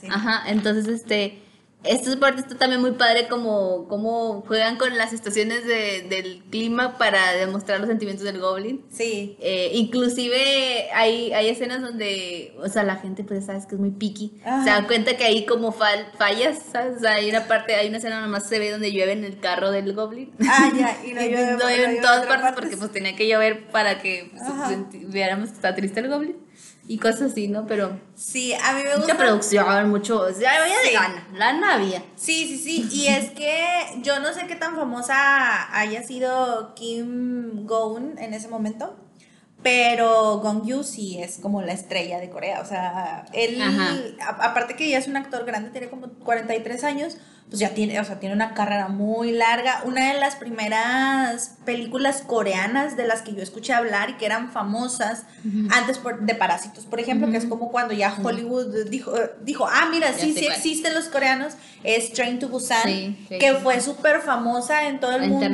[0.00, 0.06] sí.
[0.10, 1.42] Ajá, entonces este,
[1.82, 6.98] esta parte está también muy padre como, como juegan con las estaciones de- del clima
[6.98, 8.84] para demostrar los sentimientos del goblin.
[8.92, 13.80] Sí, Eh, inclusive hay, hay escenas donde, o sea, la gente pues sabes que es
[13.80, 14.32] muy picky.
[14.44, 14.64] Ajá.
[14.64, 16.98] Se da cuenta que hay como fal- fallas, ¿sabes?
[16.98, 19.38] O sea, hay una parte, hay una escena nomás se ve donde llueve en el
[19.40, 20.32] carro del goblin.
[20.48, 22.54] Ah, ya, y no llueve, no no en todas partes partes.
[22.60, 26.36] porque pues tenía que llover para que pues, viéramos que está triste el goblin.
[26.90, 27.66] Y cosas así, ¿no?
[27.68, 29.16] Pero sí, a mí me mucha gusta.
[29.16, 30.92] producción, mucho, o sea, había de Sí.
[30.94, 32.02] gana, lana había.
[32.16, 32.88] Sí, sí, sí.
[32.90, 33.54] Y es que
[34.02, 38.96] yo no sé qué tan famosa haya sido Kim Go-eun en ese momento.
[39.62, 42.60] Pero Gong Yoo sí es como la estrella de Corea.
[42.60, 43.60] O sea, él,
[44.20, 47.18] a- aparte que ya es un actor grande, tiene como 43 años,
[47.50, 49.82] pues ya tiene, o sea, tiene una carrera muy larga.
[49.84, 54.52] Una de las primeras películas coreanas de las que yo escuché hablar y que eran
[54.52, 55.24] famosas
[55.70, 59.88] antes por- de Parásitos, por ejemplo, que es como cuando ya Hollywood dijo, dijo ah,
[59.90, 60.56] mira, sí, sí cuál.
[60.56, 63.56] existen los coreanos, es Train to Busan, Sí, sí, que sí.
[63.62, 65.46] fue súper famosa en todo el mundo.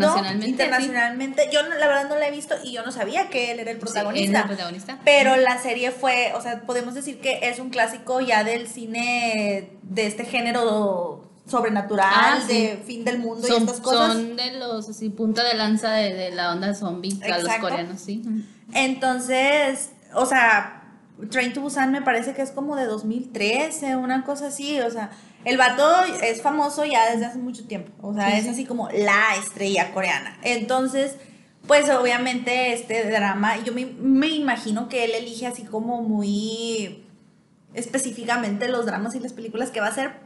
[0.44, 1.48] Internacionalmente.
[1.52, 3.70] Yo no- la verdad no la he visto y yo no sabía que él era
[3.70, 4.30] el protagonista.
[4.30, 4.98] era el protagonista.
[5.04, 9.70] Pero la serie fue, o sea, podemos decir que es un clásico ya del cine
[9.82, 12.52] de este género sobrenatural, Ah, sí.
[12.52, 14.12] de fin del mundo y estas cosas.
[14.12, 18.00] son de los así punta de lanza de, de la onda zombie a los coreanos,
[18.00, 18.22] sí.
[18.74, 20.82] Entonces, o sea,
[21.30, 25.10] Train to Busan me parece que es como de 2013, una cosa así, o sea,
[25.44, 25.88] el vato
[26.22, 28.50] es famoso ya desde hace mucho tiempo, o sea, Sí, es sí.
[28.50, 30.36] así como la estrella coreana.
[30.42, 31.14] Entonces,
[31.66, 37.04] pues obviamente este drama, yo me, me imagino que él elige así como muy
[37.74, 40.25] específicamente los dramas y las películas que va a hacer,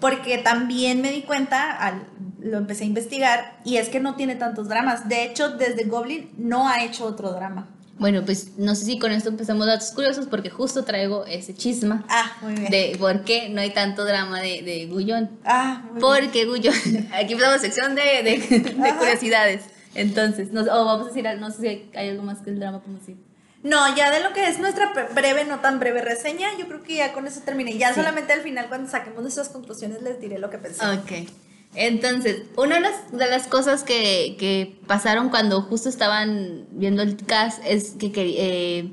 [0.00, 2.06] porque también me di cuenta, al,
[2.40, 5.08] lo empecé a investigar, y es que no tiene tantos dramas.
[5.08, 7.68] De hecho, desde Goblin no ha hecho otro drama.
[7.96, 12.04] Bueno, pues no sé si con esto empezamos datos curiosos porque justo traigo ese chisma
[12.08, 12.68] Ah, muy bien.
[12.68, 15.30] de por qué no hay tanto drama de, de Gullón.
[15.44, 16.00] ah, muy bien.
[16.00, 16.74] Porque Gullón,
[17.14, 18.98] aquí empezamos sección de, de, de Ajá.
[18.98, 19.66] curiosidades.
[19.94, 22.80] Entonces, no, o vamos a decir, no sé si hay algo más que el drama
[22.82, 23.16] como si.
[23.64, 26.96] No, ya de lo que es nuestra breve, no tan breve reseña, yo creo que
[26.96, 27.76] ya con eso terminé.
[27.78, 27.94] Ya Sí.
[27.96, 30.84] solamente al final, cuando saquemos nuestras conclusiones, les diré lo que pensé.
[30.86, 31.28] Ok.
[31.74, 37.16] Entonces, una de las, de las cosas que, que pasaron cuando justo estaban viendo el
[37.16, 38.34] cast es que, que,
[38.78, 38.92] eh,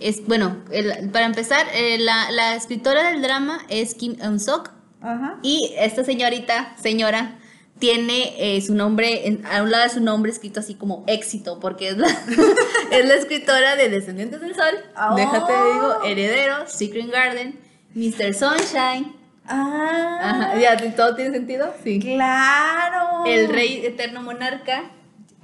[0.00, 4.70] es, bueno, el- para empezar, eh, la, la escritora del drama es Kim Eun-sok
[5.02, 5.38] Ajá.
[5.42, 7.38] y esta señorita, señora,
[7.78, 11.58] tiene eh, su nombre, en- a un lado de su nombre escrito así como éxito,
[11.60, 12.06] porque es la,
[12.90, 15.14] es la escritora de Descendientes del Sol, Oh.
[15.16, 17.58] déjate digo, Heredero, Secret Garden,
[17.94, 18.34] Mr.
[18.34, 19.14] Sunshine,
[19.46, 21.74] Ah, Ajá, ¿ya todo tiene sentido?
[21.84, 22.00] Sí.
[22.00, 23.24] claro.
[23.26, 24.84] El rey eterno monarca.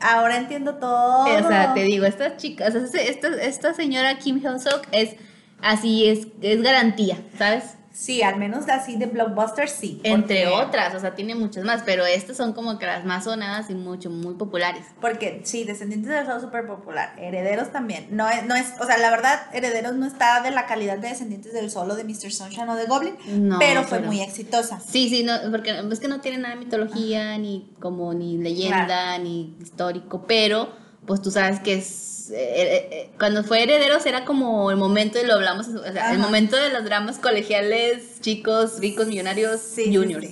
[0.01, 1.25] Ahora entiendo todo.
[1.25, 5.17] O sea, te digo, esta chica, o sea, este- esta, esta señora Kim Hyun-sok es
[5.61, 7.75] así, es, es garantía, ¿sabes?
[8.01, 10.01] Sí, al menos así de blockbuster, sí.
[10.05, 13.25] Entre porque- otras, o sea, tiene muchas más, pero estas son como que las más
[13.25, 14.87] sonadas y mucho, muy populares.
[15.03, 17.13] Porque sí, Descendientes del Sol súper popular.
[17.19, 18.07] Herederos también.
[18.11, 21.09] No es, no es, o sea, la verdad, Herederos no está de la calidad de
[21.09, 22.33] Descendientes del Sol o de Mr.
[22.33, 23.17] Sunshine o de Goblin,
[23.49, 24.81] No, pero fue pero- muy exitosa.
[24.81, 29.19] Sí, sí, no, porque es que no tiene nada de mitología, ni como ni leyenda,
[29.19, 34.25] ni histórico, pero pues tú sabes que es eh, eh, eh, cuando fue Herederos era
[34.25, 38.79] como el momento, y lo hablamos, o sea, el momento de los dramas colegiales, chicos,
[38.79, 40.29] ricos, millonarios, juniors.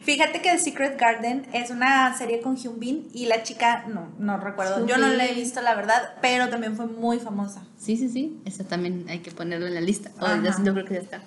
[0.00, 4.12] Fíjate que The Secret Garden es una serie con Hyun Bin y la chica, no,
[4.18, 7.64] no recuerdo, yo no la he visto la verdad, pero también fue muy famosa.
[7.78, 10.10] Sí, sí, sí, eso también hay que ponerlo en la lista.
[10.20, 10.28] Oh,
[10.64, 11.22] yo creo que ya está.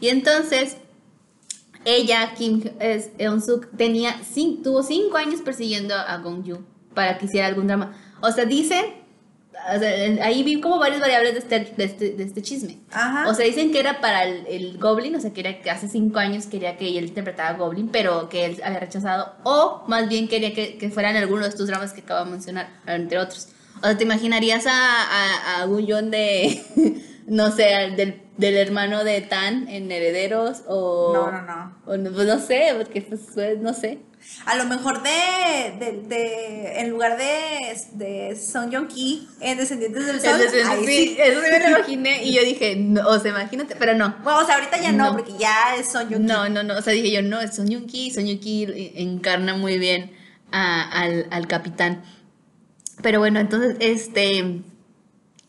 [0.00, 0.76] Y entonces,
[1.84, 2.62] ella, Kim
[3.18, 4.16] Eun-suk, tenía,
[4.62, 6.44] tuvo cinco años persiguiendo a Gong
[6.94, 7.94] para que hiciera algún drama.
[8.22, 9.02] O sea, dicen
[10.22, 12.78] ahí vi como varias variables de este, de este, de este chisme.
[13.26, 16.18] O sea, dicen que era para el, Goblin, o sea, que era que hace cinco
[16.18, 19.34] años quería que él interpretara Goblin, pero que él había rechazado.
[19.44, 22.68] O más bien quería que, que fueran algunos de estos dramas que acabo de mencionar,
[22.86, 23.48] entre otros.
[23.78, 26.62] O sea, ¿te imaginarías a, a, a de,
[27.26, 27.64] no sé,
[27.96, 30.62] del, del, hermano de Tan en Herederos?
[30.66, 31.76] O, no, no, no.
[31.86, 34.00] O no, pues no sé, porque pues, no sé.
[34.44, 40.06] A lo mejor de, de, de en lugar de, de Son Jong Ki en Descendientes
[40.06, 40.40] del Sol.
[40.84, 44.16] sí, eso me lo imaginé y yo dije, no, o sea, imagínate, pero no.
[44.22, 46.26] Bueno, o sea, ahorita ya no, porque ya es Son Jong Ki.
[46.26, 48.92] No, no, no, o sea, dije yo, no, es Son Jong Ki, Son Jong Ki
[48.96, 50.12] encarna muy bien
[50.50, 52.02] a, al, al capitán.
[53.02, 54.64] Pero bueno, entonces, este, él,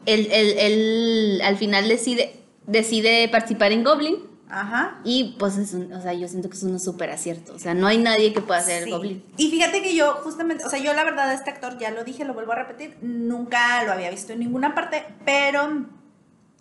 [0.06, 2.36] él, él al final decide,
[2.68, 5.00] decide participar en Goblin Ajá.
[5.04, 7.56] Y pues es un, o sea, yo siento que es un súper acierto.
[7.56, 9.24] O sea, no hay nadie que pueda hacer el Goblin.
[9.36, 12.24] Y fíjate que yo, justamente, o sea, yo la verdad, este actor, ya lo dije,
[12.24, 15.88] lo vuelvo a repetir, nunca lo había visto en ninguna parte, pero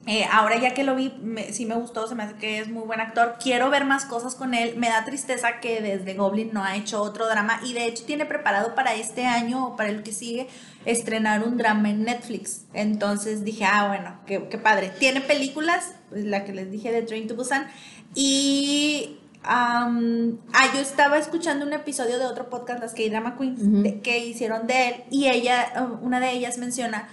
[0.06, 1.12] eh, ahora ya que lo vi,
[1.52, 3.36] sí me gustó, se me hace que es muy buen actor.
[3.40, 4.74] Quiero ver más cosas con él.
[4.76, 8.26] Me da tristeza que desde Goblin no ha hecho otro drama y de hecho tiene
[8.26, 10.48] preparado para este año o para el que sigue
[10.84, 12.64] estrenar un drama en Netflix.
[12.74, 14.92] Entonces dije, ah, bueno, qué, qué padre.
[14.98, 17.66] Tiene películas, pues, la que les dije de Train to Busan.
[18.14, 19.90] Y ah,
[20.74, 24.94] yo estaba escuchando un episodio de otro podcast, las K-Drama Queens, que hicieron de él,
[25.10, 27.08] y ella, una de ellas menciona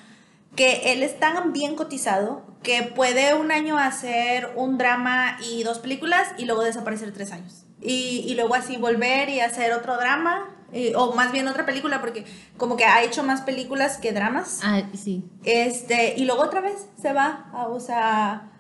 [0.55, 5.80] que él es tan bien cotizado que puede un año hacer un drama y dos
[5.80, 7.65] películas y luego desaparecer tres años.
[7.82, 10.59] Y, y luego así volver y hacer otro drama
[10.95, 12.26] o más bien otra película, porque
[12.57, 14.59] como que ha hecho más películas que dramas.
[14.63, 15.24] Ah, sí.
[15.43, 18.51] Este, y luego otra vez se va, o sea,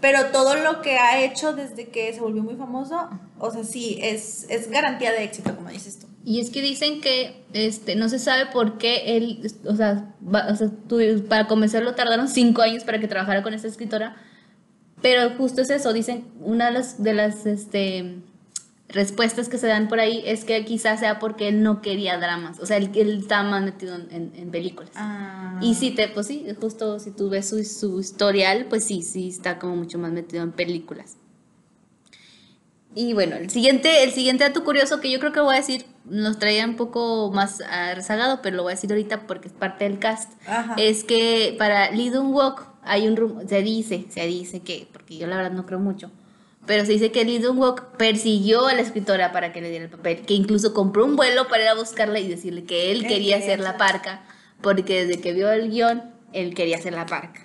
[0.00, 3.08] pero todo lo que ha hecho desde que se volvió muy famoso,
[3.38, 6.06] o sea, sí, es, es garantía de éxito, como dices tú.
[6.24, 10.12] Y es que dicen que este, no se sabe por qué él, o sea,
[10.50, 10.70] o sea
[11.28, 14.16] para convencerlo tardaron cinco años para que trabajara con esta escritora,
[15.00, 18.16] pero justo es eso, dicen, una de las, de las este,
[18.88, 22.60] respuestas que se dan por ahí es que quizás sea porque él no quería dramas,
[22.60, 24.92] o sea, él, él estaba más metido en, en, películas.
[24.94, 25.58] Ah.
[25.60, 29.28] Y sí, te, pues sí, justo si tú ves su, su, historial, pues sí, sí
[29.28, 31.16] está como mucho más metido en películas.
[32.94, 35.84] Y bueno, el siguiente, el siguiente dato curioso que yo creo que voy a decir,
[36.06, 37.58] nos traía un poco más
[37.94, 40.32] rezagado, pero lo voy a decir ahorita porque es parte del cast,
[40.78, 45.18] es que para Lee Dun Wook hay un rumor, se dice, se dice que, porque
[45.18, 46.10] yo la verdad no creo mucho,
[46.66, 49.90] pero se dice que Lee Dong-wook persiguió a la escritora para que le diera el
[49.90, 53.40] papel, que incluso compró un vuelo para ir a buscarla y decirle que él quería
[53.40, 54.24] ser la parca,
[54.60, 56.02] porque desde que vio el guion,
[56.32, 57.44] él quería ser la parca.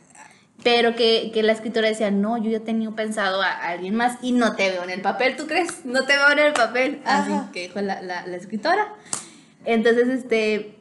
[0.64, 4.32] Pero que, que la escritora decía, no, yo ya tenía pensado a, alguien más y
[4.32, 5.86] no te veo en el papel, ¿tú crees?
[5.86, 7.02] No te veo en el papel.
[7.06, 8.94] Así que dijo la, la, la escritora.
[9.66, 10.76] Entonces, este,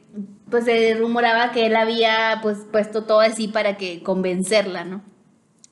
[0.49, 5.01] pues se rumoraba que él había pues puesto todo así para que convencerla, ¿no?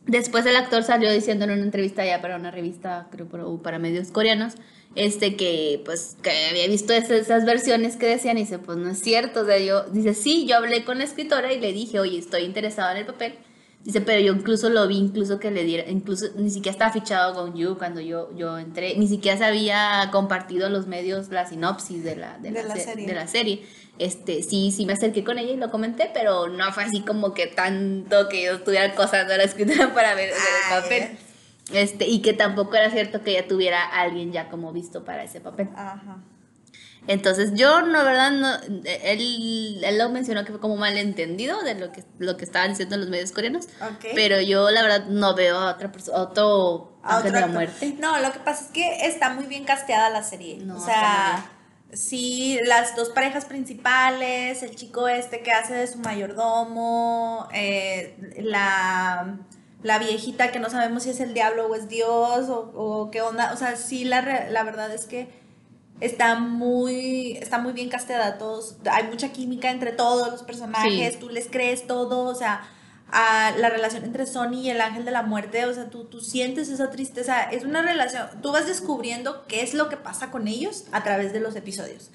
[0.10, 4.10] Después el actor salió diciendo en una entrevista ya para una revista, creo, para medios
[4.10, 4.56] coreanos,
[4.96, 9.00] este que pues que había visto esas, versiones que decían y dice, pues no es
[9.00, 12.18] cierto, o sea, yo, dice, sí, yo hablé con la escritora y le dije, oye,
[12.18, 13.36] estoy interesado en el papel.
[13.84, 17.36] Dice, pero yo incluso lo vi, incluso que le diera, incluso ni siquiera estaba fichado
[17.36, 22.04] con You cuando yo, yo entré, ni siquiera se había compartido los medios la sinopsis
[22.04, 23.06] de la, de, la, serie.
[23.06, 23.64] de la serie
[24.00, 27.34] este, sí, sí me acerqué con ella y lo comenté, pero no fue así como
[27.34, 31.18] que tanto que yo estuviera acosando a la escritora para ver, el papel.
[31.74, 35.24] Este, y que tampoco era cierto que ella tuviera a alguien ya como visto para
[35.24, 35.70] ese papel.
[35.76, 36.18] Ajá.
[37.08, 41.92] Entonces, yo, no, verdad, no, él, él lo mencionó que fue como malentendido de lo
[41.92, 43.68] que, lo que estaban diciendo los medios coreanos.
[44.16, 47.96] Pero yo, la verdad, no veo a otra persona, otro ángel de la muerte.
[48.00, 50.60] No, lo que pasa es que está muy bien casteada la serie.
[50.72, 51.50] o sea
[51.94, 59.40] Sí, las dos parejas principales, el chico este que hace de su mayordomo, eh, la,
[60.00, 63.54] viejita que no sabemos si es el diablo o es Dios o, qué onda.
[63.54, 65.30] O sea, sí, la, la verdad es que
[66.00, 68.38] está muy, está muy bien casteada.
[68.38, 72.62] Todos, hay mucha química entre todos los personajes, tú les crees todo, o sea
[73.12, 76.22] a la relación entre Sony y el ángel de la muerte, o sea, tú, tú
[76.22, 80.48] sientes esa tristeza, es una relación, tú vas descubriendo qué es lo que pasa con
[80.48, 82.12] ellos a través de los episodios.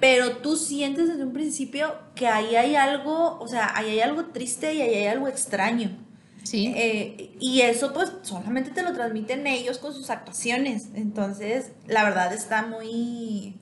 [0.00, 4.26] pero tú sientes desde un principio que ahí hay algo, o sea, ahí hay algo
[4.26, 5.96] triste y ahí hay algo extraño.
[6.42, 6.72] Sí.
[6.76, 10.88] Eh, y eso pues solamente te lo transmiten ellos con sus actuaciones.
[10.94, 13.58] Entonces, la verdad está muy...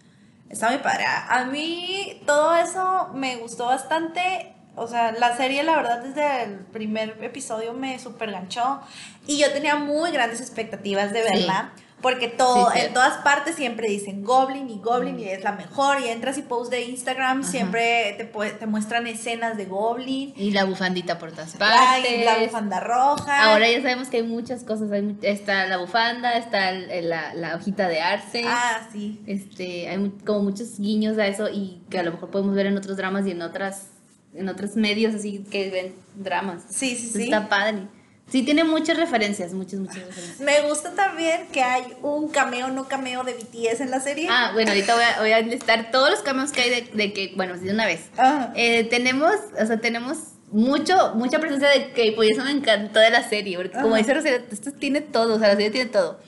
[0.51, 1.05] Está muy padre.
[1.07, 4.55] A mí todo eso me gustó bastante.
[4.75, 8.81] O sea, la serie, la verdad, desde el primer episodio me super ganchó.
[9.27, 11.73] Y yo tenía muy grandes expectativas de verla.
[12.01, 12.87] Porque todo, Sí, sí.
[12.87, 16.01] en todas partes siempre dicen Goblin y Goblin y es la mejor.
[16.01, 17.49] Y entras y post de Instagram, Ajá.
[17.49, 20.33] siempre te, te muestran escenas de Goblin.
[20.35, 22.25] Y la bufandita por todas Ay, partes.
[22.25, 23.45] la bufanda roja.
[23.53, 24.91] Ahora ya sabemos que hay muchas cosas.
[24.91, 28.43] Hay está la bufanda, está el- la, la hojita de arce.
[28.49, 29.23] Ah, sí.
[29.29, 32.77] Este, hay como muchos guiños a eso y que a lo mejor podemos ver en
[32.79, 33.91] otros dramas y en otras
[34.35, 36.63] en otros medios así que ven dramas.
[36.69, 37.25] Sí, sí, sí.
[37.25, 37.89] Está padre.
[38.31, 40.41] Sí, tiene muchas referencias, muchas, muchas referencias.
[40.41, 44.27] Me gusta también que hay un cameo, no cameo de BTS en la serie.
[44.31, 47.13] Ah, bueno, ahorita voy a, voy a enlistar todos los cameos que hay de, de
[47.13, 48.09] que, bueno, de una vez.
[48.55, 50.19] Eh, tenemos, o sea, tenemos
[50.51, 54.15] mucho, mucha presencia de K-pop y eso me encantó de la serie, porque como dice
[54.15, 56.19] Rosetta, esto tiene todo, o sea, la serie tiene todo.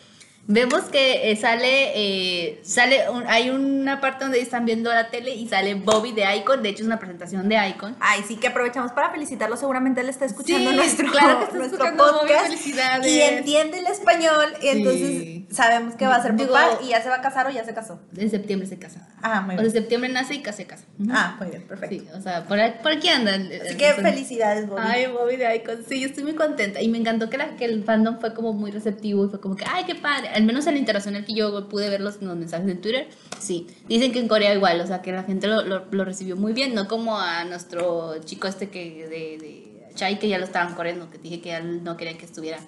[0.46, 5.34] Vemos que eh, sale, eh, sale un- hay una parte donde están viendo la tele
[5.34, 7.96] y sale Bobby de Icon, de hecho es una presentación de Icon.
[7.98, 9.56] Ay, sí que aprovechamos para felicitarlo.
[9.56, 13.86] Seguramente él está escuchando Sí, nuestro, claro que está nuestro escuchando, podcast y entiende el
[13.86, 14.52] español.
[14.60, 15.46] Y entonces Sí.
[15.50, 17.64] sabemos que va a ser Digo- papá y ya se va a casar o ya
[17.64, 18.00] se casó.
[18.14, 19.08] En septiembre se casa.
[19.22, 19.72] Ah, muy O de bien.
[19.72, 20.84] septiembre nace y se casa.
[21.10, 21.96] Ah, muy bien, perfecto.
[21.96, 23.48] Sí, o sea, por, por aquí andan.
[23.66, 24.82] Así que felicidades, Bobby.
[24.84, 26.82] Ay, Bobby de Icon, sí, yo estoy muy contenta.
[26.82, 29.56] Y me encantó que, la, que el fandom fue como muy receptivo y fue como
[29.56, 30.28] que, ay, qué padre.
[30.34, 33.08] Al menos en la interacción en que yo pude ver los, los mensajes en Twitter,
[33.38, 33.66] sí.
[33.88, 36.52] Dicen que en Corea igual, o sea, que la gente lo, lo, lo recibió muy
[36.52, 40.74] bien, no como a nuestro chico este que de, de Chai, que ya lo estaban
[40.74, 42.58] corriendo, que dije que ya no querían que estuviera.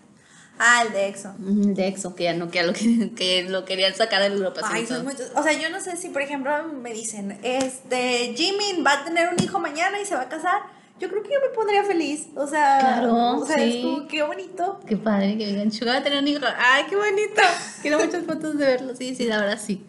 [0.59, 1.35] Ah, el de EXO.
[1.39, 2.73] Ujú, De EXO, que ya no, que, ya lo,
[3.17, 4.61] que, lo querían sacar grupo.
[4.63, 5.31] así Ay, son muchos.
[5.35, 9.29] O sea, yo no sé si, por ejemplo, me dicen, este, Jimin va a tener
[9.29, 10.63] un hijo mañana y se va a casar.
[10.99, 12.29] Yo creo que yo me pondría feliz.
[12.35, 13.79] O sea, Claro, o sea, sí.
[13.79, 14.81] es como, qué bonito.
[14.87, 16.41] Qué padre que vengan Suga va a tener un hijo.
[16.59, 17.43] ¡Ay, qué bonito!
[17.83, 18.95] Quiero muchas fotos de verlo.
[18.97, 19.85] Sí, sí, la verdad sí.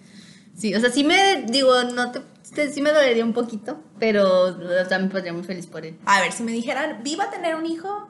[0.58, 2.22] Sí, o sea, sí me, digo, no te,
[2.74, 5.98] sí me dolería un poquito, pero o sea, me pondría muy feliz por él.
[6.06, 8.10] A ver, si me dijeran, ¿viva a tener un hijo?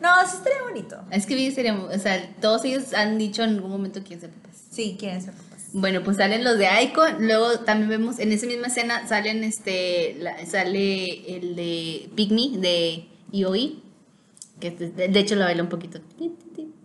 [0.00, 1.02] No, sí estaría bonito.
[1.10, 4.62] Es que sería, o sea, todos ellos han dicho en algún momento quién ser papás.
[4.70, 5.43] Sí, quieren ser papás.
[5.76, 10.16] Bueno, pues salen los de Icon, luego también vemos en esa misma escena salen este
[10.20, 13.82] la- sale el de Pygmy de IOI,
[14.60, 15.98] que de, hecho lo baila un poquito.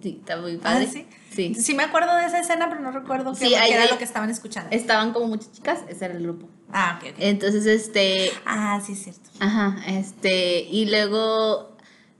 [0.01, 0.87] Sí, está muy padre.
[0.87, 1.05] Ah, ¿sí?
[1.35, 1.53] Sí.
[1.55, 3.97] Sí me acuerdo de esa escena, pero no recuerdo qué Sí, ahí- qué era lo
[3.99, 4.69] que estaban escuchando.
[4.75, 6.49] Estaban como muchas chicas, ese era el grupo.
[6.71, 7.15] Ah, ok, ok.
[7.19, 9.29] Entonces, este, Ah, sí, es cierto.
[9.39, 11.75] ajá, este, y luego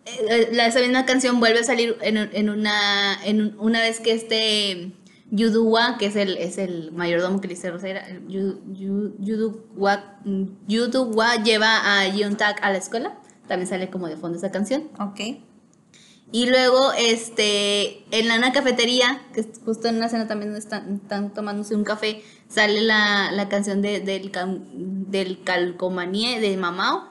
[0.05, 3.99] eh, la, esa misma canción vuelve a salir en, en una, en un- una vez
[3.99, 4.91] que este
[5.31, 10.15] Yuduwa, que es el, es el mayordomo que le dice Rosera, Yuduwa,
[10.67, 14.89] Yuduwa lleva a Yuntak a la escuela, también sale como de fondo esa canción.
[14.99, 15.19] Ok.
[16.31, 20.95] Y luego, este, en la cafetería, que es justo en una cena también donde están,
[21.01, 24.31] están tomándose un café, sale la, la canción de- del,
[25.09, 27.09] del calcomaníe de Mamao.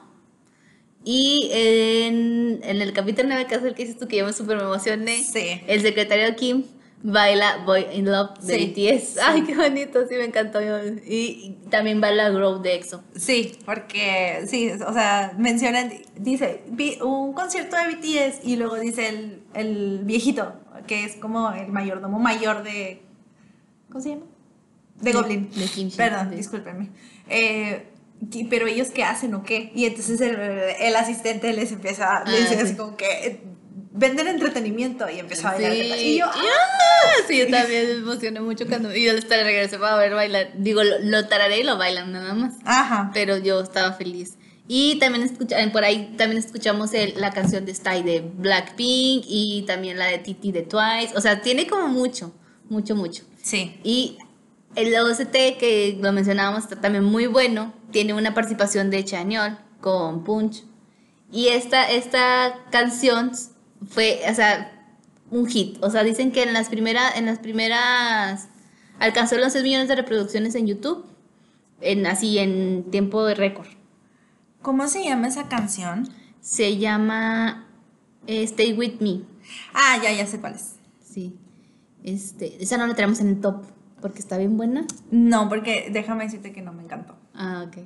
[1.03, 4.33] Y en, en el capítulo 9, que es el que dices tú, que yo me
[4.33, 5.61] súper emocioné, Sí.
[5.67, 6.63] el secretario Kim
[7.01, 9.17] baila Boy in Love de Sí, BTS.
[9.23, 10.59] Ay, qué bonito, sí, me encantó.
[10.61, 10.67] Y,
[11.07, 13.03] y también baila Grow de EXO.
[13.15, 19.07] Sí, porque sí, o sea, mencionan, dice, vi un concierto de BTS y luego dice
[19.09, 20.53] el, el viejito,
[20.87, 23.01] que es como el mayordomo mayor de,
[23.89, 24.23] ¿cómo se llama?
[25.01, 25.49] De Goblin.
[25.51, 26.89] de Kim Shin, Perdón, discúlpenme.
[27.29, 27.85] Eh,
[28.49, 29.71] pero ellos qué hacen o qué?
[29.73, 32.61] Y entonces el, el asistente les empieza, Ah, dice sí.
[32.61, 33.41] así como que
[33.91, 35.71] venden entretenimiento y empezó a bailar.
[35.97, 36.03] Sí.
[36.13, 36.31] Y yo, ¡Ah!
[36.35, 37.23] ¡ah!
[37.27, 40.51] Sí, yo también me emocioné mucho cuando y yo hasta regresé para ver bailar.
[40.57, 42.55] Digo, lo, lo tararé y lo bailan nada más.
[42.65, 43.11] Ajá.
[43.13, 44.37] Pero yo estaba feliz.
[44.67, 49.63] Y también escucha, por ahí también escuchamos el- la canción de Style de Blackpink y
[49.65, 51.15] también la de Titi de Twice.
[51.17, 52.31] O sea, tiene como mucho,
[52.69, 53.23] mucho, mucho.
[53.41, 53.79] Sí.
[53.83, 54.19] Y
[54.75, 57.73] el OST, que lo mencionábamos, está también muy bueno.
[57.91, 60.63] Tiene una participación de Chañol con Punch.
[61.31, 63.31] Y esta, esta canción
[63.87, 64.71] fue, o sea,
[65.31, 65.77] un hit.
[65.83, 68.49] O sea, dicen que en las, primera, en las primeras...
[68.99, 71.05] Alcanzó los 6 millones de reproducciones en YouTube.
[71.81, 73.67] En, así, en tiempo de récord.
[74.61, 76.09] ¿Cómo se llama esa canción?
[76.41, 77.65] Se llama
[78.27, 79.21] eh, Stay With Me.
[79.73, 80.75] Ah, ya, ya sé cuál es.
[81.01, 81.37] Sí.
[82.03, 83.63] Este, esa no la tenemos en el top
[84.01, 84.85] porque está bien buena.
[85.11, 87.15] No, porque déjame decirte que no me encantó.
[87.33, 87.85] Ah, ok.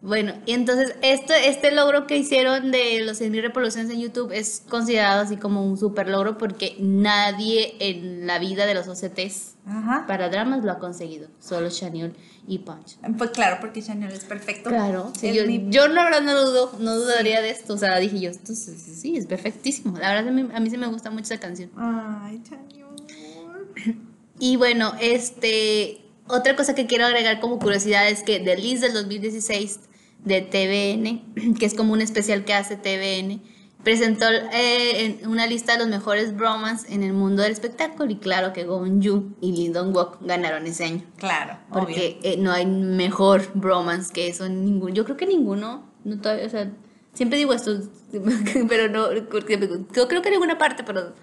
[0.00, 4.62] Bueno, y entonces esto, este logro que hicieron de los 100.000 reproducciones en YouTube es
[4.68, 10.04] considerado así como un super logro porque nadie en la vida de los OCTs Ajá.
[10.06, 12.14] para dramas lo ha conseguido, solo Chanel
[12.46, 12.96] y Punch.
[13.18, 14.70] Pues claro, porque Chanel es perfecto.
[14.70, 17.78] Claro, sí, Es yo, mi- yo la verdad no dudo, no dudaría de esto, o
[17.78, 20.76] sea, dije yo, esto sí, sí, es perfectísimo, la verdad a mí, a mí sí
[20.78, 21.70] me gusta mucho esa canción.
[21.76, 23.98] Ay, Chanel.
[24.40, 28.92] Y bueno, este, otra cosa que quiero agregar como curiosidad es que The List del
[28.92, 29.80] 2016
[30.24, 33.40] de TVN, que es como un especial que hace TVN,
[33.84, 38.52] presentó eh, una lista de los mejores bromas en el mundo del espectáculo y claro
[38.52, 41.02] que Gon Yu y Lee Dong Wook ganaron ese año.
[41.16, 41.80] Claro, obvio.
[41.80, 44.92] Porque eh, no hay mejor bromance que eso en ningún.
[44.94, 45.88] Yo creo que ninguno.
[46.04, 46.70] No todavía, o sea,
[47.14, 47.78] siempre digo esto,
[48.68, 49.06] pero no.
[49.30, 49.58] porque
[49.94, 51.14] Yo creo que en ninguna parte, pero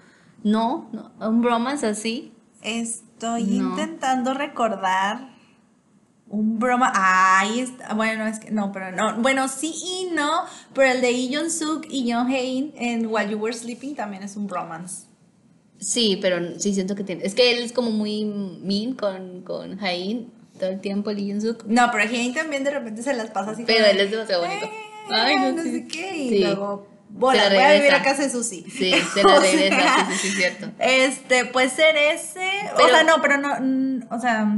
[0.42, 1.12] no, no.
[1.28, 2.32] Un bromance así.
[2.62, 3.70] Estoy No.
[3.70, 5.35] intentando recordar
[6.28, 6.92] un broma.
[6.94, 9.16] Ay, está- bueno, es que no, pero no.
[9.18, 10.30] Bueno, sí y no,
[10.74, 14.22] pero el de Lee Jong Suk y Young Hae-in en While You Were Sleeping también
[14.22, 15.06] es un bromance.
[15.78, 17.24] Sí, pero sí siento que tiene.
[17.24, 19.78] Es que él es como muy mean con, con
[20.58, 21.64] todo el tiempo, Lee Jun Suk.
[21.66, 23.64] No, pero Hae-in también de repente se las pasa así.
[23.66, 24.64] Pero como él es demasiado bonito.
[24.66, 24.70] "Eh,
[25.10, 25.70] Ay, no, no sí.
[25.70, 26.16] sé qué.
[26.16, 26.38] Y Sí.
[26.40, 28.64] luego, bola, voy a vivir a casa de Susi.
[28.68, 30.70] Sí, se la regresa, sea, sí, sí, sí, es cierto.
[30.80, 32.48] Este, puede ser ese.
[32.74, 33.54] o sea, no, pero no.
[33.60, 34.50] mm, O sea,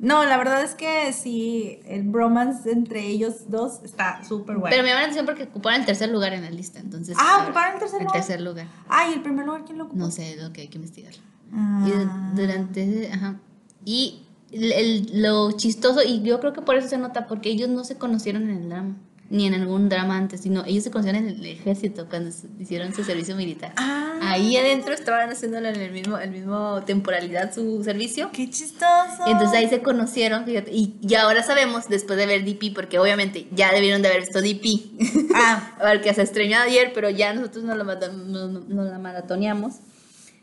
[0.00, 4.70] no, la verdad es que sí, el bromance entre ellos dos está súper bueno.
[4.70, 6.78] Pero me llama la atención porque ocuparon el tercer lugar en la lista.
[6.78, 8.20] Entonces, Ah, ocuparon el tercer el lugar.
[8.20, 8.66] tercer lugar.
[8.88, 9.98] Ay, el primer lugar, ¿quién lo ocupó?
[9.98, 11.20] No sé, lo que hay que investigarlo.
[11.52, 11.84] Ah.
[11.86, 12.10] Y du-
[12.42, 13.40] durante, ajá.
[13.84, 14.22] Y
[14.52, 17.84] el- el- lo chistoso, y yo creo que por eso se nota, porque ellos no
[17.84, 18.96] se conocieron en el drama,
[19.30, 23.04] ni en algún drama antes, sino ellos se conocieron en el ejército cuando hicieron su
[23.04, 23.72] servicio militar.
[23.76, 28.30] Ah, Ahí adentro estaban haciéndolo en el mismo, el mismo temporalidad su servicio.
[28.32, 28.86] qué chistoso.
[29.26, 32.98] Y entonces ahí se conocieron, fíjate, y, y ahora sabemos, después de ver DP, porque
[32.98, 37.64] obviamente ya debieron de haber visto DP, Ah, porque se estrenó ayer, pero ya nosotros
[37.64, 39.74] nos la, mata- no- no- nos la maratoneamos.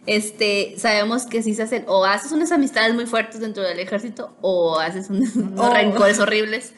[0.05, 4.37] Este, sabemos que si se hacen, o haces unas amistades muy fuertes dentro del ejército,
[4.41, 5.73] o haces un- unos Oh.
[5.73, 6.73] rencores horribles.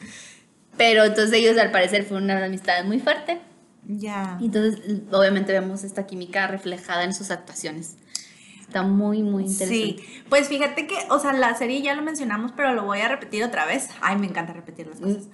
[0.78, 3.40] Pero entonces ellos al parecer fue una amistad muy fuerte.
[3.86, 4.38] ya.
[4.40, 4.80] Y entonces
[5.12, 7.96] obviamente vemos esta química reflejada en sus actuaciones.
[8.60, 9.74] Está muy, muy interesante.
[9.74, 13.08] Sí, pues fíjate que, o sea, la serie ya lo mencionamos, pero lo voy a
[13.08, 13.88] repetir otra vez.
[14.02, 15.28] Ay, me encanta repetir las cosas.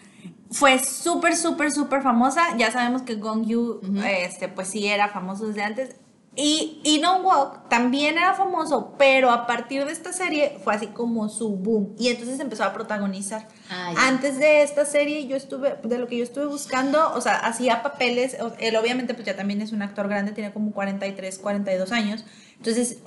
[0.52, 2.56] Fue súper, súper, súper famosa.
[2.56, 5.96] Ya sabemos que Gong Yu, este, pues sí era famoso desde antes.
[6.36, 11.28] Y Inon Walk también era famoso, pero a partir de esta serie fue así como
[11.28, 11.94] su boom.
[11.96, 13.46] Y entonces empezó a protagonizar.
[13.70, 14.08] Ah, ya.
[14.08, 17.84] Antes de esta serie, yo estuve, de lo que yo estuve buscando, o sea, hacía
[17.84, 18.36] papeles.
[18.58, 22.24] Él obviamente, pues ya también es un actor grande, tiene como 43, 42 años.
[22.56, 22.98] Entonces,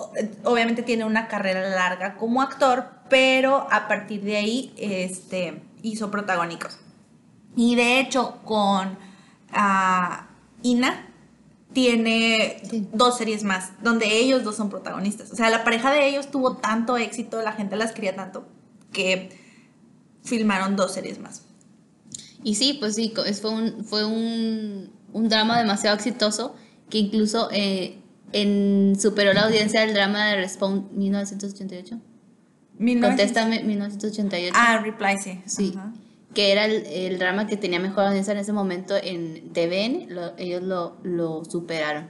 [0.45, 6.79] obviamente tiene una carrera larga como actor, pero a partir de ahí, este, hizo protagónicos.
[7.57, 8.97] Y de hecho, con
[9.51, 10.27] ah,
[10.63, 11.06] Ina
[11.77, 12.87] tiene Sí.
[12.91, 15.31] dos series más, donde ellos dos son protagonistas.
[15.31, 18.47] O sea, la pareja de ellos tuvo tanto éxito, la gente las quería tanto,
[18.91, 19.29] que
[20.23, 21.43] filmaron dos series más.
[22.43, 26.55] Y sí, pues sí, fue un, fue un, un drama demasiado exitoso
[26.89, 27.99] que incluso eh,
[28.31, 31.99] en, superó la audiencia del drama de Respawn 1988.
[32.79, 34.53] 1900 Contéstame 1988.
[34.57, 35.41] Ah, Reply, sí.
[35.45, 35.75] Sí.
[36.37, 40.37] Que era el, el drama que tenía mejor audiencia en ese momento en TVN, lo-
[40.37, 42.09] ellos lo, lo superaron.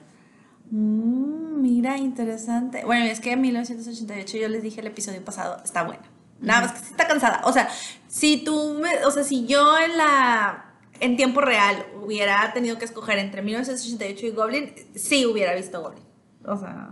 [0.70, 2.84] Mm, mira, interesante.
[2.84, 6.04] Bueno, es que en 1988 yo les dije el episodio pasado, está buena.
[6.42, 7.42] Nada más que sí está cansada.
[7.46, 7.70] O sea,
[8.10, 10.66] si tú me, o sea, si yo en la
[11.00, 16.04] en tiempo real hubiera tenido que escoger entre 1988 y Goblin, sí hubiera visto Goblin.
[16.46, 16.90] O sea,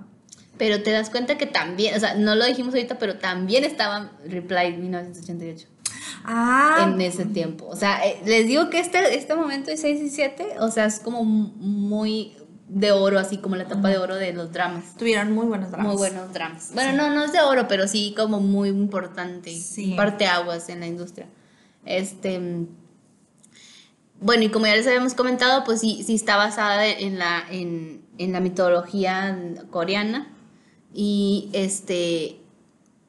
[0.58, 4.12] Pero te das cuenta que también, o sea, no lo dijimos ahorita, pero también estaba
[4.26, 5.68] Reply 1988
[6.24, 7.68] ah, en ese tiempo.
[7.68, 10.86] O sea, eh, les digo que este, este momento de 6 y 7, o sea,
[10.86, 12.36] es como muy
[12.68, 14.96] de oro, así como la etapa de oro de los dramas.
[14.98, 15.88] tuvieron muy buenos dramas.
[15.88, 16.72] Muy buenos dramas.
[16.74, 19.54] Bueno, no, no es de oro, pero sí como muy importante.
[19.54, 19.94] Sí.
[19.96, 21.28] Parteaguas en la industria.
[21.86, 22.66] Este.
[24.20, 28.02] Bueno, y como ya les habíamos comentado, pues sí, sí está basada en la, en,
[28.18, 29.38] en la mitología
[29.70, 30.34] coreana.
[30.94, 32.40] Y este.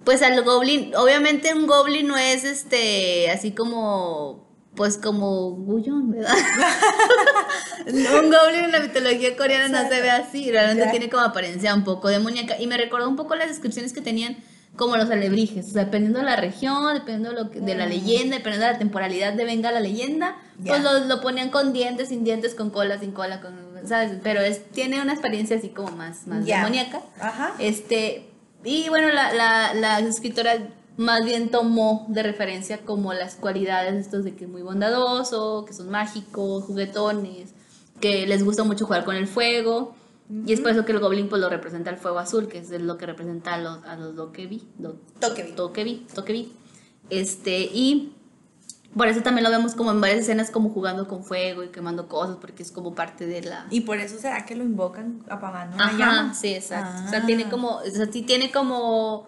[0.07, 4.47] Pues al goblin, obviamente un goblin no es este, así como.
[4.77, 6.35] Pues como Guyon, ¿verdad?
[7.87, 10.91] un goblin en la mitología coreana no se ve así, realmente Ya.
[10.91, 12.61] tiene como apariencia un poco demoníaca.
[12.61, 14.37] Y me recordó un poco las descripciones que tenían
[14.77, 17.87] como los alebrijes, o sea, dependiendo de la región, dependiendo de, lo que- de la
[17.87, 17.89] Mm.
[17.89, 20.73] leyenda, dependiendo de la temporalidad de venga la leyenda, Ya.
[20.73, 23.55] pues lo, lo ponían con dientes, sin dientes, con cola, sin cola, con,
[23.89, 24.13] ¿sabes?
[24.23, 26.59] Pero es, tiene una experiencia así como más, más Ya.
[26.59, 27.01] demoníaca.
[27.19, 27.55] Ajá.
[27.59, 28.29] Este,
[28.65, 34.25] y bueno, la, la, la escritora más bien tomó de referencia como las cualidades estos
[34.25, 37.51] de que es muy bondadoso, que son mágicos, juguetones,
[38.01, 39.95] que les gusta mucho jugar con el fuego.
[40.47, 42.71] Y es por eso que el goblin pues lo representa el fuego azul, que es
[42.71, 44.67] lo que representa a los, a los Dokebi.
[44.77, 45.53] Do- Tokebi.
[45.53, 46.53] Tokebi, Tokebi.
[47.11, 48.13] Este, y
[48.97, 52.09] por eso también lo vemos como en varias escenas como jugando con fuego y quemando
[52.09, 53.67] cosas, porque es como parte de la...
[53.71, 56.35] Y por eso será que lo invocan apagando una Ajá, llama.
[56.35, 56.91] sí, exacto.
[57.03, 57.11] O Ah.
[57.11, 59.27] sea, tiene como, o sea, sí tiene como,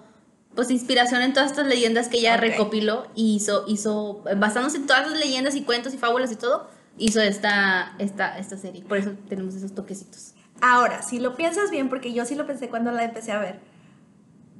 [0.55, 2.41] pues inspiración en todas estas leyendas que ella Ok.
[2.41, 6.69] recopiló y hizo, hizo, basándose en todas las leyendas y cuentos y fábulas y todo,
[6.97, 8.83] hizo esta, esta, esta serie.
[8.83, 10.35] Por eso tenemos esos toquecitos.
[10.61, 13.61] Ahora, si lo piensas bien, porque yo sí lo pensé cuando la empecé a ver,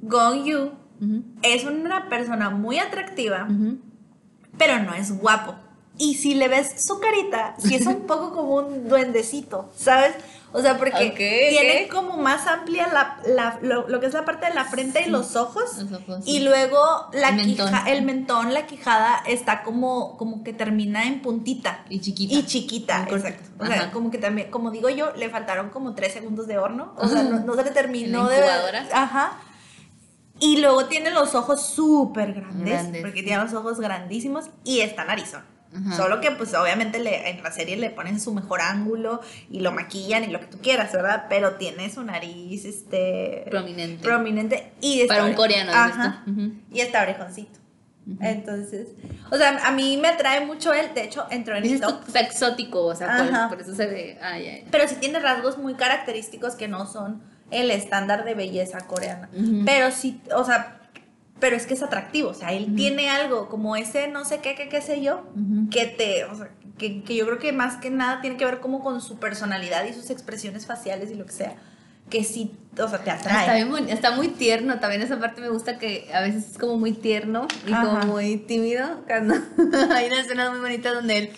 [0.01, 3.79] Gong Yu Ujú, es una persona muy atractiva, ujú.
[4.59, 5.55] Pero no es guapo.
[5.97, 10.13] Y si le ves su carita, sí es un poco como un duendecito, ¿sabes?
[10.51, 11.91] O sea, porque Ok, tiene ok.
[11.93, 15.09] como más amplia la, la- lo, lo que es la parte de la frente y
[15.09, 15.77] los ojos.
[15.77, 16.39] Los ojos, Y sí.
[16.39, 16.79] luego
[17.13, 17.67] la El mentón.
[17.67, 21.83] quija- el mentón, la quijada está como, como que termina en puntita.
[21.89, 22.33] Y chiquita.
[22.33, 23.49] Y chiquita, Muy exacto.
[23.59, 23.91] O sea, Ajá.
[23.91, 26.93] como que también, como digo yo, le faltaron como tres segundos de horno.
[26.97, 28.41] O sea, no, no se le terminó de.
[28.91, 29.37] Ajá.
[30.39, 33.01] Y luego tiene los ojos súper grandes, Grandes.
[33.01, 35.43] porque tiene los ojos grandísimos y está narizón.
[35.71, 35.95] Ajá.
[35.97, 39.21] Solo que pues obviamente le, en la serie le ponen su mejor ángulo
[39.51, 41.25] y lo maquillan y lo que tú quieras, ¿verdad?
[41.29, 44.03] Pero tiene su nariz este Prominente.
[44.03, 46.23] prominente y está Para un ore- coreano, ¿has Ajá.
[46.71, 47.59] Y está orejoncito.
[48.21, 48.87] Entonces,
[49.29, 52.01] o sea, a mí me atrae mucho él, de hecho entró en Dices top.
[52.15, 54.17] exótico, o sea, por eso se ve.
[54.21, 54.65] Ay, ay.
[54.71, 57.21] Pero sí tiene rasgos muy característicos que no son
[57.51, 59.29] el estándar de belleza coreana.
[59.33, 59.63] Ujú.
[59.65, 60.75] Pero sí, o sea,
[61.39, 62.29] pero es que es atractivo.
[62.29, 65.69] O sea, él tiene algo como ese no sé qué, qué, qué sé yo, Ujú.
[65.69, 68.59] que te, o sea, que, que yo creo que más que nada tiene que ver
[68.59, 71.55] como con su personalidad y sus expresiones faciales y lo que sea.
[72.09, 73.55] Que sí, o sea, te Está, atrae.
[73.63, 76.75] bien boni- está muy tierno, también esa parte me gusta que a veces es como
[76.77, 77.83] muy tierno y Ajá.
[77.85, 79.01] como muy tímido.
[79.07, 79.35] Cuando
[79.95, 81.29] hay una escena muy bonita donde él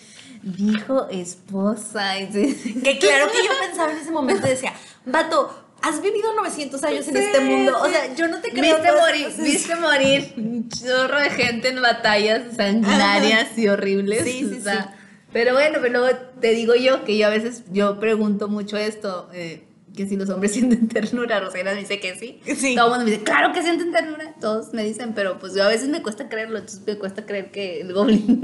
[0.42, 2.18] dijo esposa.
[2.18, 2.80] Y sí.
[2.82, 4.72] Que claro que yo pensaba en ese momento y decía,
[5.04, 7.76] vato, has vivido 900 años en Sí, este mundo.
[7.80, 8.76] O sea, yo no te creo.
[8.76, 9.44] Viste morir, cosas.
[9.44, 14.24] viste morir un chorro de gente en batallas sanguinarias y horribles.
[14.24, 14.88] Sí, sí, o sea, sí.
[15.32, 19.30] Pero bueno, pero luego te digo yo que yo a veces yo pregunto mucho esto,
[19.32, 19.64] eh,
[19.96, 22.40] que si los hombres sienten ternura, Rosena me dice que sí.
[22.54, 22.74] Sí.
[22.76, 25.64] Todo el mundo me dice, claro que sienten ternura, todos me dicen, pero pues yo
[25.64, 28.42] a veces me cuesta creerlo, entonces me cuesta creer que el goblin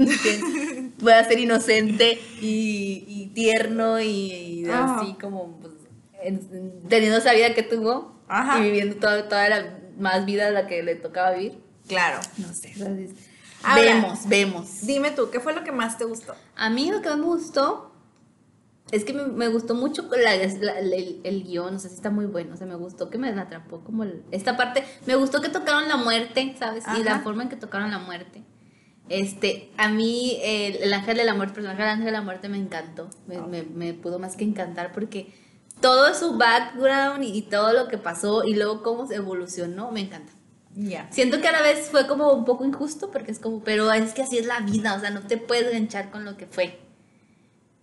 [0.99, 4.99] pueda ser inocente y, y tierno y, y Ajá.
[4.99, 5.78] así como pues, en-
[6.89, 8.59] teniendo esa vida que tuvo Ajá.
[8.59, 11.59] y viviendo toda, toda la más vida de la que le tocaba vivir.
[11.87, 12.19] Claro.
[12.37, 12.73] No sé.
[13.63, 14.81] Ahora- vemos, vemos.
[14.85, 16.33] Dime tú, ¿qué fue lo que más te gustó?
[16.55, 17.91] A mí lo que más me gustó
[18.91, 22.09] es que me, me gustó mucho la- la- el, el guion, o sea, sí está
[22.09, 25.41] muy bueno, o sea, me gustó que me atrapó como el- esta parte, me gustó
[25.41, 26.85] que tocaron la muerte, ¿sabes?
[26.97, 27.21] Y la Ajá.
[27.23, 28.43] forma en que tocaron la muerte.
[29.09, 32.21] Este, a mí el, el ángel de la muerte, el personaje del ángel de la
[32.21, 35.33] muerte me encantó, me, me- me pudo más que encantar porque
[35.81, 40.01] todo su background y, y todo lo que pasó y luego cómo se evolucionó, me
[40.01, 40.33] encanta.
[40.75, 41.07] Ya.
[41.11, 44.13] Siento que a la vez fue como un poco injusto porque es como, pero es
[44.13, 46.79] que así es la vida, o sea, no te puedes enganchar con lo que fue.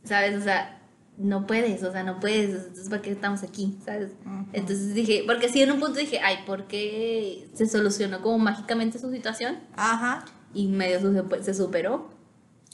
[0.05, 0.39] ¿Sabes?
[0.39, 0.81] O sea,
[1.19, 3.77] no puedes, o sea, no puedes, entonces ¿para qué estamos aquí?
[3.85, 4.13] ¿Sabes?
[4.25, 4.47] Ujú.
[4.53, 8.99] Entonces dije, porque sí en un punto dije, ay, ¿por qué se solucionó como mágicamente
[8.99, 9.59] su situación?
[9.77, 10.25] Ajá.
[10.55, 11.01] Y medio
[11.43, 12.11] se superó.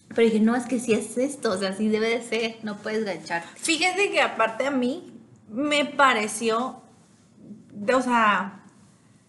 [0.08, 2.76] Pero dije, no, es que sí es esto, o sea, así debe de ser, no
[2.76, 3.48] puedes engancharte.
[3.56, 5.11] Fíjate que aparte a mí
[5.52, 6.82] me pareció,
[7.72, 8.60] de- o sea,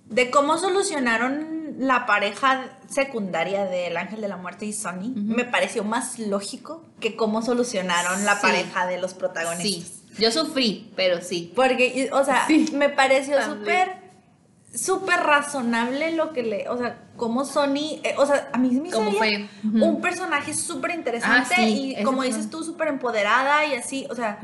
[0.09, 5.83] de cómo solucionaron la pareja secundaria del Ángel de la Muerte y Sonny, me pareció
[5.83, 8.41] más lógico que cómo solucionaron la Sí.
[8.43, 10.01] pareja de los protagonistas.
[10.13, 11.51] Sí, yo sufrí, pero sí.
[11.55, 14.02] Porque, o sea, Sí, me pareció súper,
[14.73, 18.89] súper razonable lo que le, o sea, como Sony, eh, o sea, a mí me
[18.89, 23.75] Cómo fue, un personaje súper interesante Ah, sí, y como dices tú, súper empoderada y
[23.75, 24.39] así, o sea,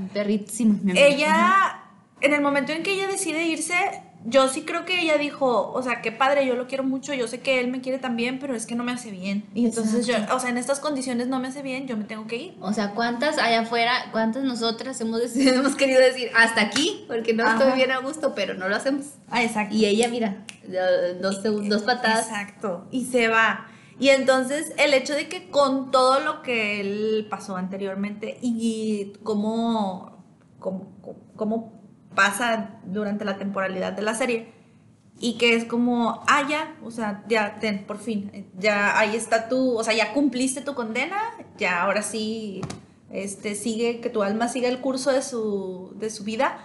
[0.91, 1.07] amiga.
[1.07, 1.83] ella,
[2.21, 5.81] en el momento en que ella decide irse, yo sí creo que ella dijo, o
[5.81, 8.53] sea, qué padre, yo lo quiero mucho, yo sé que él me quiere también, pero
[8.53, 9.45] es que no me hace bien.
[9.53, 12.27] Y entonces yo, o sea, en estas condiciones no me hace bien, yo me tengo
[12.27, 12.57] que ir.
[12.59, 17.05] O sea, ¿cuántas allá afuera, cuántas nosotras hemos, decidido- hemos querido decir hasta aquí?
[17.07, 17.57] Porque no Ajá.
[17.57, 19.05] estoy bien a gusto, pero no lo hacemos.
[19.29, 19.73] Ah, exacto.
[19.75, 20.43] Y ella, mira,
[21.21, 22.27] dos, dos patadas.
[22.27, 22.87] Exacto.
[22.91, 23.67] Y se va.
[23.99, 30.23] Y entonces el hecho de que con todo lo que él pasó anteriormente y cómo,
[30.59, 30.87] cómo,
[31.35, 31.78] cómo
[32.19, 34.51] pasa durante la temporalidad de la serie,
[35.21, 39.47] y que es como, ah, ya, o sea, ya, ten, por fin, ya ahí está
[39.47, 41.15] tú, o sea, ya cumpliste tu condena,
[41.57, 42.59] ya ahora sí,
[43.09, 46.57] este, sigue, que tu alma siga el curso de su, de su vida.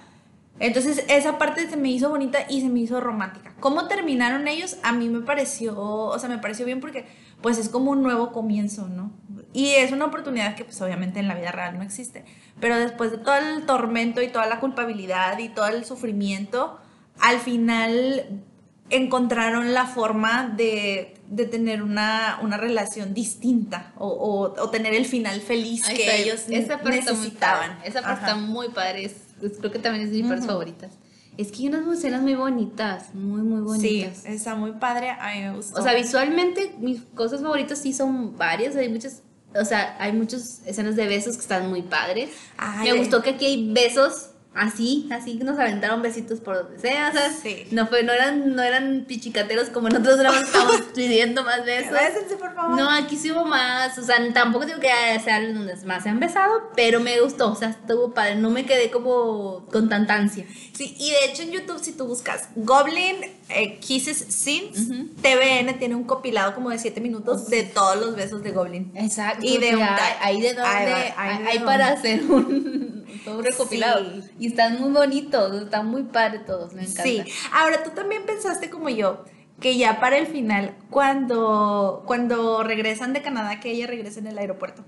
[0.58, 3.54] Entonces esa parte se me hizo bonita y se me hizo romántica.
[3.60, 4.76] ¿Cómo terminaron ellos?
[4.82, 7.06] A mí me pareció, o sea, me pareció bien porque
[7.42, 9.12] pues es como un nuevo comienzo, ¿no?
[9.54, 12.24] Y es una oportunidad que pues obviamente en la vida real no existe.
[12.60, 16.78] Pero después de todo el tormento y toda la culpabilidad y todo el sufrimiento,
[17.20, 18.42] al final
[18.90, 25.06] encontraron la forma de, de tener una, una, relación distinta o, o, o, tener el
[25.06, 27.78] final feliz que ellos esa necesitaban.
[27.84, 29.10] Esa parte está muy padre,
[29.40, 30.92] creo que también es de mis partes favoritas.
[31.36, 34.18] Es que hay unas escenas muy bonitas, muy, muy bonitas.
[34.18, 35.80] Sí, está muy padre, a mí me gustó.
[35.80, 39.22] O sea, visualmente mis cosas favoritas sí son varias, hay muchas,
[39.54, 42.30] o sea, hay muchas escenas de besos que están muy padres.
[42.56, 47.08] Ay, me gustó que aquí hay besos así, así nos aventaron besitos por donde sea,
[47.08, 47.66] o sea, sí.
[47.72, 51.92] no fue, no eran, no eran pichicateros como en otros dramas estamos pidiendo más besos.
[51.92, 52.76] Bésense, por favor.
[52.76, 54.88] No, aquí sí hubo más, o sea, tampoco digo que
[55.22, 58.64] sea donde más se han besado, pero me gustó, o sea, estuvo padre, no me
[58.64, 60.46] quedé como con tanta ansia.
[60.72, 63.16] Sí, y de hecho en YouTube si tú buscas Goblin
[63.48, 64.88] eh, Kisses Scenes,
[65.20, 68.90] TVN tiene un compilado como de 7 minutos de todos los besos de Goblin.
[68.94, 69.44] Exacto.
[69.44, 69.82] Y de un
[70.20, 74.04] ahí de donde hay, para hacer un todo recopilado.
[74.38, 77.02] Y están muy bonitos, están muy padres todos, me encanta.
[77.02, 77.22] Sí,
[77.52, 79.24] ahora tú también pensaste como yo,
[79.60, 84.38] que ya para el final, cuando, cuando regresan de Canadá, que ella regresa en el
[84.38, 84.84] aeropuerto,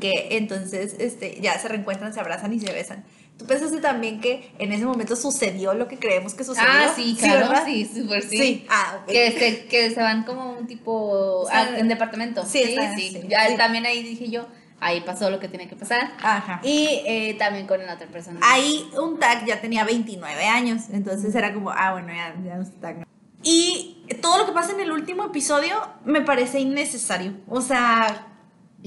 [0.00, 3.04] que entonces este, ya se reencuentran, se abrazan y se besan.
[3.38, 6.68] ¿Tú pensaste también que en ese momento sucedió lo que creemos que sucedió?
[6.70, 8.38] Ah, sí, claro, sí, súper sí.
[8.38, 8.66] sí.
[8.70, 11.46] Ah, que, se, que se van como un tipo
[11.76, 12.44] en departamento.
[12.46, 13.20] Sí, sí, sí.
[13.28, 14.46] Ya, También ahí dije yo,
[14.78, 16.12] ahí pasó lo que tiene que pasar.
[16.22, 16.60] Ajá.
[16.62, 18.38] Y eh, también con la otra persona.
[18.42, 22.70] Ahí un tag ya tenía 29 años, entonces era como, ah, bueno, ya, ya no
[22.80, 23.04] tag.
[23.42, 25.74] Y todo lo que pasa en el último episodio
[26.04, 27.34] me parece innecesario.
[27.48, 28.28] O sea...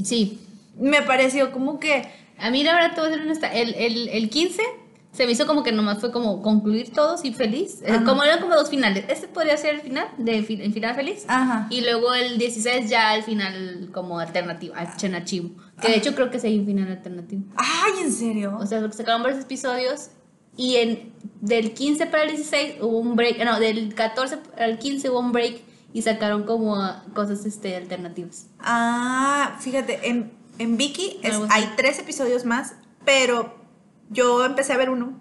[0.04, 0.42] Sí.
[0.80, 2.27] Me pareció como que...
[2.40, 4.62] A mí la verdad te voy a ser honesta, el, el, el 15
[5.18, 7.82] se me hizo como que nomás fue como concluir todos y feliz.
[7.84, 9.04] Eh, como eran como dos finales.
[9.08, 11.26] Este podría ser el final, de el final feliz.
[11.28, 11.66] Ajá.
[11.72, 15.50] Y luego el 16 ya el final como alternativo, alternativo.
[15.82, 17.42] Que de hecho creo que hay un final alternativo.
[17.56, 18.58] Ay, ¿en serio?
[18.60, 20.12] O sea, se sacaron varios episodios
[20.56, 25.10] y en del 15 para el 16 hubo un break, no, del 14 al 15
[25.10, 25.62] hubo un break
[25.94, 26.78] y sacaron como
[27.16, 28.48] cosas este, alternativas.
[28.60, 31.20] Ah, fíjate, en, en Vicky
[31.50, 32.74] hay tres episodios más,
[33.06, 33.56] pero
[34.10, 35.20] yo empecé a ver uno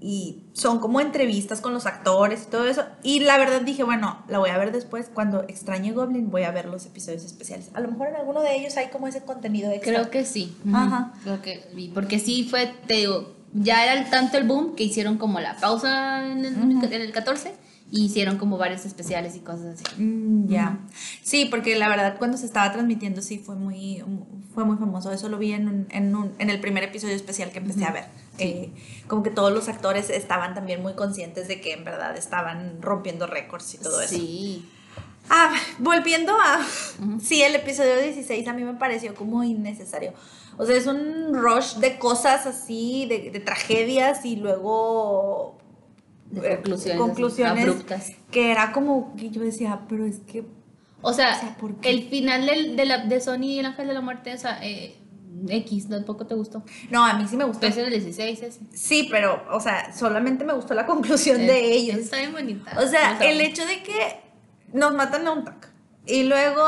[0.00, 2.84] y son como entrevistas con los actores y todo eso.
[3.02, 5.10] Y la verdad dije, bueno, la voy a ver después.
[5.12, 7.70] Cuando extrañe Goblin, voy a ver los episodios especiales.
[7.74, 9.92] A lo mejor en alguno de ellos hay como ese contenido extra.
[9.92, 10.56] Creo que sí.
[10.72, 11.12] Ajá.
[11.22, 11.90] Creo que.
[11.92, 16.26] Porque sí fue, te digo, ya era tanto el boom que hicieron como la pausa
[16.26, 17.52] en el, en el 14
[17.92, 20.02] y hicieron como varios especiales y cosas así.
[20.02, 20.78] Mm, ya.
[21.22, 24.02] Sí, porque la verdad cuando se estaba transmitiendo sí fue muy,
[24.54, 25.10] fue muy famoso.
[25.12, 28.04] Eso lo vi en, en, un, en el primer episodio especial que empecé a ver.
[28.38, 28.70] Eh,
[29.06, 33.26] como que todos los actores estaban también muy conscientes de que en verdad estaban rompiendo
[33.26, 34.14] récords y todo eso.
[34.14, 34.68] Sí.
[35.28, 36.60] Ah, volviendo a...
[37.20, 40.12] Sí, el episodio 16 a mí me pareció como innecesario.
[40.56, 45.59] O sea, es un rush de cosas así, de, de tragedias y luego
[46.30, 48.12] de conclusiones, conclusiones abruptas.
[48.30, 50.44] Que era como que yo decía, pero es que.
[51.02, 54.34] O sea, el final del, de, la, de Sony y el Ángel de la Muerte,
[54.34, 54.96] o sea, eh,
[55.48, 56.62] X, ¿tampoco te gustó?
[56.90, 57.66] No, a mí sí me gustó.
[57.66, 58.60] Ese el 16 ese.
[58.72, 61.96] Sí, pero, o sea, solamente me gustó la conclusión de ellos.
[61.96, 62.78] Está bien bonita.
[62.78, 64.20] O sea, el hecho de que
[64.72, 65.70] nos matan a un tac.
[66.06, 66.64] Y luego,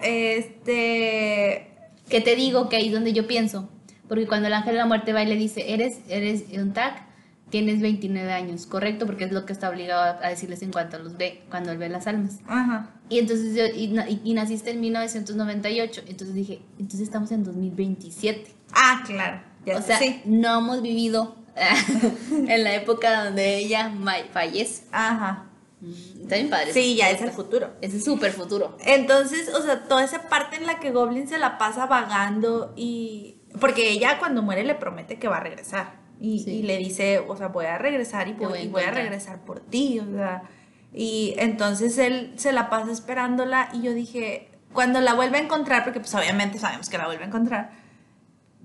[0.00, 1.72] este.
[2.08, 3.68] Que te digo que ahí es donde yo pienso.
[4.08, 7.05] Porque cuando el ángel de la muerte va y le dice, eres, eres un tac,
[7.50, 11.16] tienes 29 años, correcto, porque es lo que está obligado a decirles en cuanto los
[11.16, 12.38] ve, cuando él ve las almas.
[12.46, 12.90] Ajá.
[13.08, 18.52] Y entonces yo, y, naciste en 1998, entonces dije, entonces estamos en 2027.
[18.72, 19.42] Ah, claro.
[19.76, 21.36] o sea, no hemos vivido
[22.30, 23.92] en la época donde ella
[24.32, 24.84] fallece.
[24.90, 25.46] Ajá.
[25.80, 26.72] Mm, está bien padre.
[26.72, 27.70] Sí, ya es el futuro.
[27.80, 28.76] Es el súper futuro.
[28.84, 33.40] Entonces, o sea, toda esa parte en la que Goblin se la pasa vagando y...
[33.60, 36.05] Porque ella cuando muere le promete que va a regresar.
[36.18, 39.60] Y, le dice, o sea, voy a regresar y voy, a, voy a regresar por
[39.60, 40.44] ti, o sea.
[40.92, 45.84] Y entonces él se la pasa esperándola y yo dije, cuando la vuelve a encontrar,
[45.84, 47.70] porque pues obviamente sabemos que la vuelve a encontrar,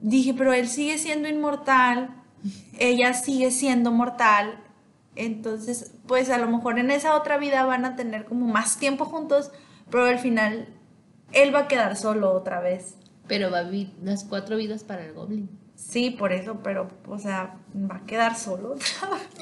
[0.01, 2.09] dije, pero él sigue siendo inmortal,
[2.79, 4.63] ella sigue siendo mortal,
[5.15, 9.05] entonces pues a lo mejor en esa otra vida van a tener como más tiempo
[9.05, 9.51] juntos,
[9.89, 10.69] pero al final
[11.33, 12.95] él va a quedar solo otra vez.
[13.27, 15.49] Pero va a vivir las cuatro vidas para el goblin.
[15.89, 18.75] Sí, por eso, pero, o sea, va a quedar solo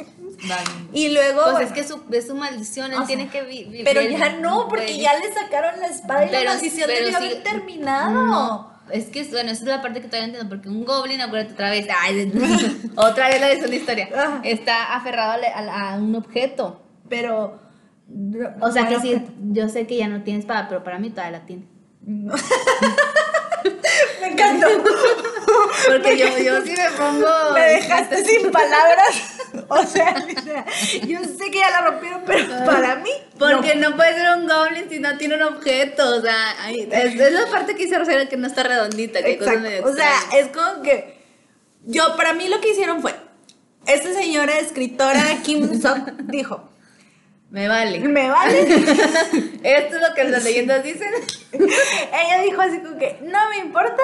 [0.94, 1.42] Y luego.
[1.52, 3.84] Pues es que su, es su maldición, él tiene que vivir.
[3.84, 8.72] Pero ya no, porque ya le sacaron la espada y la maldición debió haber terminado.
[8.92, 11.54] es que, bueno, esa es la parte que todavía no entiendo, porque un goblin, acuérdate
[11.54, 12.32] otra vez, ay,
[12.96, 14.42] otra vez la de la historia, Ajá.
[14.44, 16.82] está aferrado a, a- a un objeto.
[17.10, 17.60] Pero.
[18.62, 19.22] O sea que sí,
[19.52, 21.68] yo sé que ya no tiene espada, pero para mí todavía la tiene.
[22.02, 22.34] no.
[24.22, 24.68] Me encantó.
[25.88, 27.54] Porque yo, yo sí me pongo...
[27.54, 29.36] Me dejaste sin palabras.
[29.68, 30.16] O sea,
[31.08, 33.12] yo sé que ya la rompieron, pero para mí.
[33.38, 33.96] Porque no.
[33.96, 37.76] puede ser un goblin si no tiene un objeto, o sea, es, es la parte
[37.76, 39.90] que hice Rosario que no está redondita, que medio Exacto.
[39.90, 41.20] O sea, es como que.
[41.86, 43.16] Yo, para mí lo que hicieron fue.
[43.86, 46.69] Esta señora escritora Kim Sok dijo:
[47.52, 48.00] Me vale.
[48.00, 48.62] Me vale.
[49.64, 51.10] Esto es lo que las leyendas dicen.
[51.52, 54.02] Ella dijo así como que: No me importa.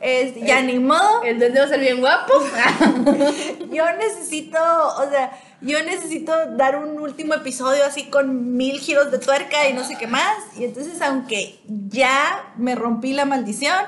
[0.00, 1.22] Es, ya ni modo.
[1.22, 2.32] El duende va a ser bien guapo.
[3.70, 5.30] Yo necesito, o sea,
[5.62, 9.96] yo necesito dar un último episodio así con mil giros de tuerca y no sé
[9.96, 10.36] qué más.
[10.58, 13.78] Y entonces, aunque ya me rompí la maldición,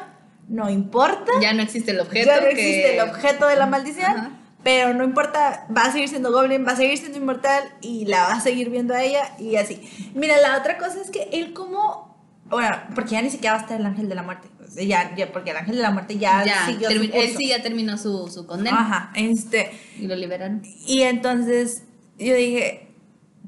[0.49, 1.33] no importa.
[1.41, 2.27] ya no existe el objeto.
[2.27, 4.11] ya no que- existe el objeto de la maldición.
[4.17, 4.31] Ajá.
[4.67, 8.23] Pero no importa, va a seguir siendo Goblin, va a seguir siendo inmortal y la
[8.25, 9.81] va a seguir viendo a ella y así.
[10.13, 12.17] Mira, la otra cosa es que él como,
[12.47, 14.49] bueno, porque ya ni siquiera va a estar el ángel de la muerte.
[14.75, 17.47] Ya, ya, porque el ángel de la muerte ya, Ya, siguió su termi- él sí
[17.47, 19.71] ya terminó su, su condena Ajá, este,
[20.01, 20.63] y lo liberaron.
[20.85, 21.85] y entonces
[22.19, 22.89] yo dije,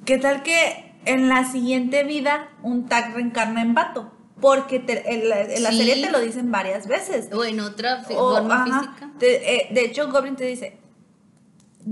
[0.05, 4.13] ¿qué tal que en la siguiente vida un tag reencarna en vato?
[4.41, 5.79] Porque te- en, la, en la Sí.
[5.79, 7.29] serie te lo dicen varias veces.
[7.33, 9.11] O en otra O, forma ajá, física.
[9.19, 10.79] te- eh, de hecho, Goblin te dice,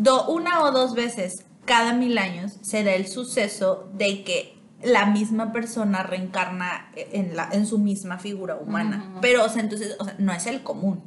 [0.03, 5.07] do- una o dos veces cada mil años se da el suceso de que la
[5.07, 9.17] misma persona reencarna en, la, en su misma figura humana.
[9.21, 11.03] Pero, o sea, entonces, o sea, no es el común.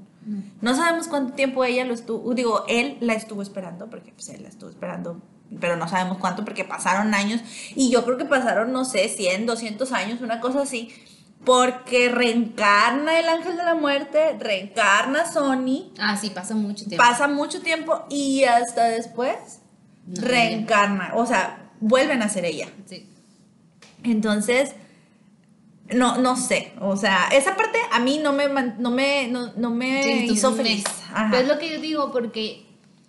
[0.62, 4.44] No sabemos cuánto tiempo ella lo estuvo, digo, él la estuvo esperando, porque pues él
[4.44, 5.22] la estuvo esperando,
[5.60, 7.42] pero no sabemos cuánto, porque pasaron años,
[7.74, 10.92] y yo creo que pasaron, no sé, 100, 200 años, una cosa así,
[11.50, 17.04] porque reencarna el ángel de la muerte, reencarna Sony, Ah, sí, pasa mucho tiempo.
[17.04, 19.36] pasa mucho tiempo y hasta después
[20.06, 22.68] No, reencarna, o sea, vuelven a ser ella.
[22.86, 23.10] Sí.
[24.04, 24.76] Entonces,
[25.92, 28.48] no, no sé, o sea, esa parte a mí no me,
[28.78, 30.84] no me, no, no me Sí, hizo feliz.
[31.12, 31.30] Ajá.
[31.32, 32.64] Pero es lo que yo digo, porque,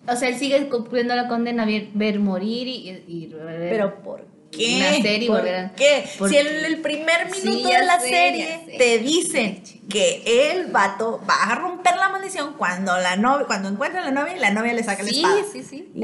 [0.09, 4.03] o sea, él sigue cumpliendo la condena, ver, ver morir y, y, y ver- Pero
[4.03, 4.31] ¿por qué?
[4.53, 5.43] Nacer y ¿Por
[5.77, 6.05] qué?
[6.19, 6.67] ¿Por si en qué?
[6.67, 8.79] el primer Sí, minuto ya de la sé, serie sé.
[8.79, 14.01] te dicen que el vato va a romper la maldición cuando la novia, cuando encuentra
[14.03, 15.43] a la novia y la novia le saca la Sí, espada.
[15.53, 15.91] sí, sí.
[15.95, 16.03] Y,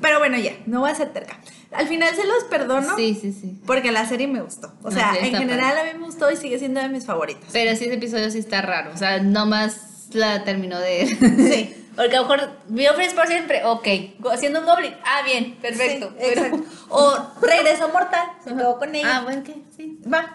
[0.00, 1.40] pero bueno, ya, no voy a ser terca.
[1.72, 3.60] Al final se los perdono Sí, sí, sí.
[3.66, 4.72] porque la serie me gustó.
[4.82, 7.04] O La sea, serie en general a mí me gustó y sigue siendo de mis
[7.04, 7.48] favoritas.
[7.52, 8.92] Pero sí, ese episodio sí está raro.
[8.94, 11.06] O sea, nomás la terminó de.
[11.08, 11.74] Sí.
[11.98, 13.64] Porque a lo mejor vio Friends por siempre.
[13.64, 13.86] Ok.
[14.32, 14.94] Haciendo un goblin.
[15.04, 15.56] Ah, bien.
[15.60, 16.10] Perfecto.
[16.16, 16.62] Sí, Pero-.
[16.90, 19.16] O regresó mortal, se quedó con ella.
[19.16, 19.56] Ah, bueno, ¿qué?
[19.76, 20.00] Sí.
[20.10, 20.32] Va,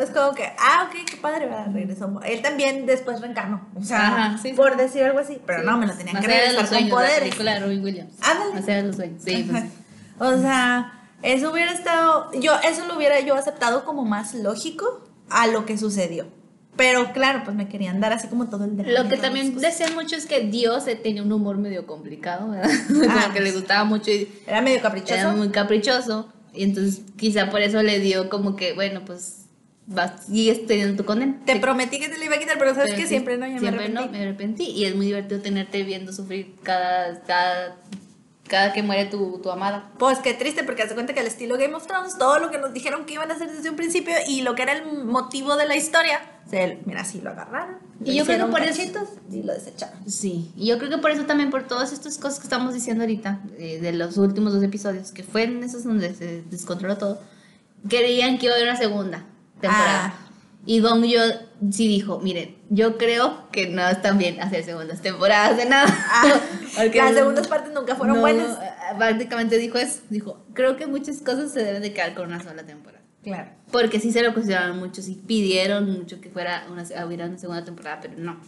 [0.00, 1.66] es como que, ah, ok, qué padre, ¿verdad?
[1.72, 2.20] Regresó.
[2.24, 3.66] Él también después reencarnó.
[3.78, 5.40] O sea, Ajá, sí, por decir algo así.
[5.44, 5.66] Pero Sí.
[5.66, 7.18] no, me lo tenían Más que regresar con sueños, La poderes.
[7.18, 8.14] película de Robin Williams.
[8.22, 8.54] Ándale.
[8.54, 9.22] Más allá de los sueños.
[9.24, 9.64] Sí, pues.
[10.20, 10.92] O sea,
[11.22, 12.30] eso hubiera estado.
[12.40, 16.26] Yo, eso lo hubiera yo aceptado como más lógico a lo que sucedió.
[16.76, 19.94] Pero claro, pues me querían dar así como todo el drama Lo que también decían
[19.94, 22.70] mucho es que Dios eh, tenía un humor medio complicado, ¿verdad?
[23.08, 23.54] Ah, Como que le pues.
[23.56, 25.14] gustaba mucho y Era medio caprichoso.
[25.14, 26.32] era muy caprichoso.
[26.54, 29.46] Y entonces quizá por eso le dio como que, bueno, pues
[29.86, 31.36] vas, sigues teniendo tu condena.
[31.44, 33.46] Te prometí que te lo iba a quitar, pero sabes Pero que sí, siempre no,
[33.46, 34.18] ya siempre me no, arrepentí.
[34.18, 34.64] me arrepentí.
[34.70, 37.76] Y es muy divertido tenerte viendo sufrir cada, cada,
[38.48, 39.90] cada que muere tu, tu amada.
[39.98, 42.58] Pues qué triste, porque hace cuenta que al estilo Game of Thrones, todo lo que
[42.58, 45.56] nos dijeron que iban a hacer desde un principio y lo que era el motivo
[45.56, 46.20] de la historia,
[46.50, 47.76] se, mira, sí lo agarraron.
[48.04, 48.82] Y yo creo que por eso-
[49.30, 49.96] Y lo desecharon.
[50.10, 53.04] Sí, y yo creo que por eso también, por todas estas cosas que estamos diciendo
[53.04, 57.20] ahorita, eh, de los últimos dos episodios, que fueron esos donde se descontroló todo,
[57.88, 59.24] creían que iba a haber una segunda
[59.60, 60.14] temporada.
[60.18, 60.28] Ah.
[60.64, 61.20] Y Gong yo
[61.70, 65.86] sí dijo, miren, yo creo que no están bien hacer segundas temporadas de nada.
[66.10, 66.40] Ah,
[66.76, 68.58] Porque las segundas partes nunca fueron no, buenas.
[68.58, 72.42] eh, Prácticamente dijo eso, dijo, creo que muchas cosas se deben de quedar con una
[72.42, 73.02] sola temporada.
[73.24, 73.50] Claro.
[73.70, 77.64] Porque sí se lo cuestionaron mucho, sí pidieron mucho que fuera una, hubiera una segunda
[77.64, 78.40] temporada, pero no.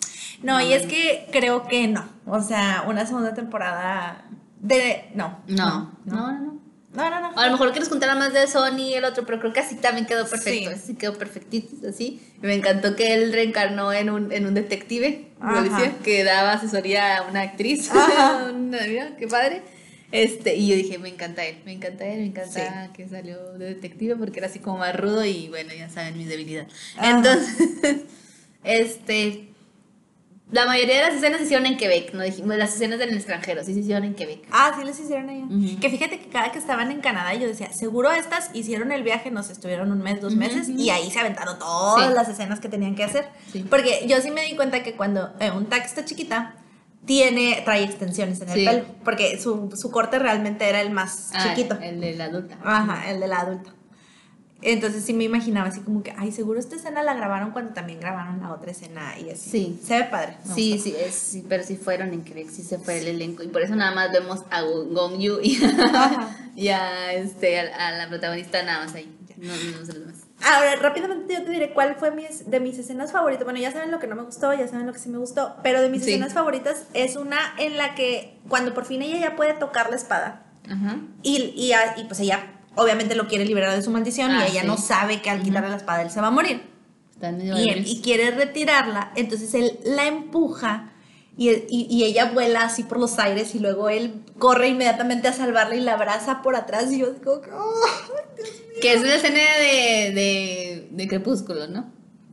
[0.43, 2.05] No, y es que creo que no.
[2.27, 4.25] O sea, una segunda temporada
[4.61, 5.11] de.
[5.15, 5.39] No.
[5.47, 6.41] No, no, no.
[6.41, 6.64] no.
[6.95, 7.39] No, no, no.
[7.39, 9.75] A lo mejor que nos contaran más de Sony el otro, pero creo que así
[9.77, 10.71] también quedó perfecto.
[10.71, 10.77] Sí.
[10.77, 12.21] Así quedó perfectito, así.
[12.43, 17.19] Y me encantó que él reencarnó en un, en un detective, policía, que daba asesoría
[17.19, 17.91] a una actriz.
[17.91, 18.45] Ajá.
[18.55, 19.63] Una- mira, qué padre.
[20.13, 23.75] Este, y yo dije, me encanta él, me encanta él, me encanta que salió de
[23.75, 26.73] detective porque era así como más rudo y bueno, ya saben mis debilidades.
[26.97, 27.11] Ajá.
[27.11, 28.03] Entonces,
[28.63, 29.49] este,
[30.53, 33.17] La mayoría de las escenas se hicieron en Quebec, no dijimos las escenas en el
[33.17, 34.47] extranjero, sí se hicieron en Quebec.
[34.53, 35.45] Ah, sí les hicieron allá.
[35.81, 39.31] Que fíjate que cada que estaban en Canadá yo decía, seguro estas hicieron el viaje,
[39.31, 42.15] no sé, estuvieron un mes, dos meses y ahí se aventaron todas Sí.
[42.15, 43.27] las escenas que tenían que hacer.
[43.53, 43.65] Sí.
[43.69, 46.57] Porque yo sí me di cuenta que cuando eh, un tag está chiquita,
[47.07, 48.65] tiene, trae extensiones en el Sí.
[48.67, 48.85] pelo.
[49.03, 51.79] Porque su, su corte realmente era el más Ah, chiquito.
[51.81, 52.59] El de la adulta.
[52.63, 53.71] Ajá, el de la adulta.
[54.67, 58.01] Entonces sí me imaginaba así como que, ay, seguro esta escena la grabaron cuando también
[58.01, 59.51] grabaron la otra escena y así.
[59.51, 59.81] Sí.
[59.87, 60.37] Se ve padre.
[60.55, 63.43] Sí, sí, es- sí, pero sí fueron en Quebec, sí se fue el elenco.
[63.43, 65.59] Y por eso nada más vemos a Go- Gong Yu y,
[66.57, 69.11] y a, este, a, a la protagonista nada más ahí.
[69.37, 70.15] No, no, sé demás.
[70.43, 73.45] Ahora, rápidamente yo te diré cuál fue mis, de mis escenas favoritas.
[73.45, 75.57] Bueno, ya saben lo que no me gustó, ya saben lo que sí me gustó,
[75.63, 76.11] pero de mis Sí.
[76.13, 79.97] escenas favoritas es una en la que cuando por fin ella ya puede tocar la
[79.97, 80.99] espada Ajá.
[81.23, 84.67] y, y pues ella obviamente lo quiere liberar de su maldición Ah, y ella sí.
[84.67, 86.63] no sabe que al quitarle la espada él se va a morir.
[87.59, 90.91] Y, él- y quiere retirarla, entonces él la empuja
[91.37, 95.33] y, y- y ella vuela así por los aires y luego él corre inmediatamente a
[95.33, 97.41] salvarla y la abraza por atrás y yo digo.
[98.81, 101.91] Que es una escena de, de, de Crepúsculo, ¿no?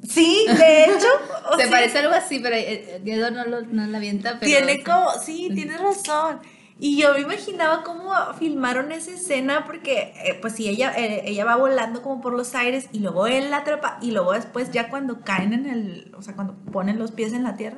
[0.07, 1.07] Sí, de hecho.
[1.57, 2.63] Se sí, parece algo así, pero eh,
[2.95, 4.45] eh, Diego no, lo, no la avienta, pero...
[4.51, 6.39] Tiene como, sí, tienes razón.
[6.83, 11.45] Y yo me imaginaba cómo filmaron esa escena porque, eh, pues sí, ella, eh, ella
[11.45, 14.89] va volando como por los aires y luego él la atrapa y luego después ya
[14.89, 17.77] cuando caen en el, o sea, cuando ponen los pies en la tierra,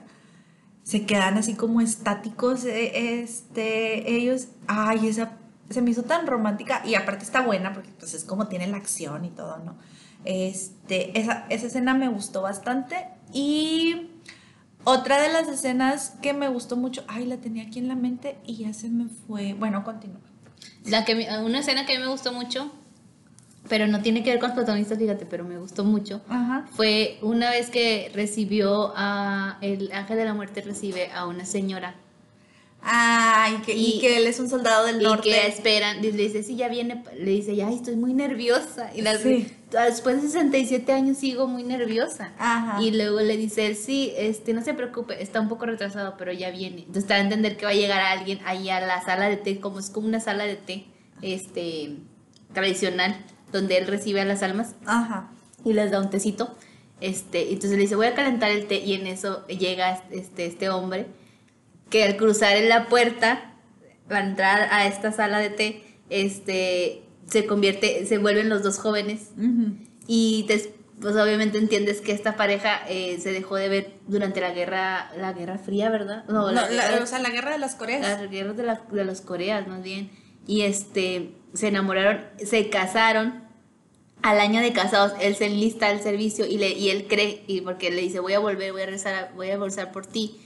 [0.84, 5.34] se quedan así como estáticos, eh, este, ellos, ay, esa,
[5.70, 8.78] se me hizo tan romántica y aparte está buena porque pues es como tiene la
[8.78, 9.76] acción y todo, ¿no?
[10.24, 14.13] Este, esa, esa escena me gustó bastante y
[14.84, 18.38] otra de las escenas que me gustó mucho, ay, la tenía aquí en la mente
[18.46, 19.54] y ya se me fue.
[19.54, 20.20] Bueno, continúa.
[20.86, 22.72] La que, una escena que a mí me gustó mucho,
[23.70, 26.22] pero no tiene que ver con los protagonistas, fíjate, pero me gustó mucho.
[26.28, 26.66] Ajá.
[26.72, 29.58] Fue una vez que recibió a.
[29.62, 31.96] El ángel de la muerte recibe a una señora.
[32.86, 35.30] Ay, que, y, Y- que él es un soldado del Y norte.
[35.30, 38.92] que esperan, le dice, sí, ya viene, le dice, ya, ay, estoy muy nerviosa.
[38.94, 39.48] Y la, Sí.
[39.72, 42.34] después de 67 años sigo muy nerviosa.
[42.38, 42.82] Ajá.
[42.82, 46.34] Y luego le dice él, sí, este, no se preocupe, está un poco retrasado, pero
[46.34, 46.80] ya viene.
[46.80, 49.38] Entonces te da a entender que va a llegar alguien ahí a la sala de
[49.38, 50.86] té, como es como una sala de té,
[51.22, 51.96] este,
[52.54, 53.16] tradicional,
[53.54, 55.30] donde él recibe a las almas Ajá.
[55.64, 56.54] y les da un tecito.
[57.02, 60.46] Este, y entonces le dice, voy a calentar el té, y en eso llega este,
[60.46, 61.08] este hombre,
[61.94, 63.54] que al cruzar en la puerta,
[64.08, 69.30] para entrar a esta sala de té, este, se convierte, se vuelven los dos jóvenes
[70.08, 74.50] y des- pues obviamente entiendes que esta pareja eh, se dejó de ver durante la
[74.52, 76.24] guerra, la guerra fría, ¿verdad?
[76.28, 78.02] No, No, la, la- o sea, la guerra de las Coreas.
[78.02, 80.10] las guerras de, la- de los Coreas, más bien.
[80.48, 83.44] Y este, se enamoraron, se casaron.
[84.24, 87.62] Al año de casados, él se enlista al servicio y, le, y él cree, y
[87.62, 90.40] porque le dice, voy a volver, voy a a- voy a regresar por ti.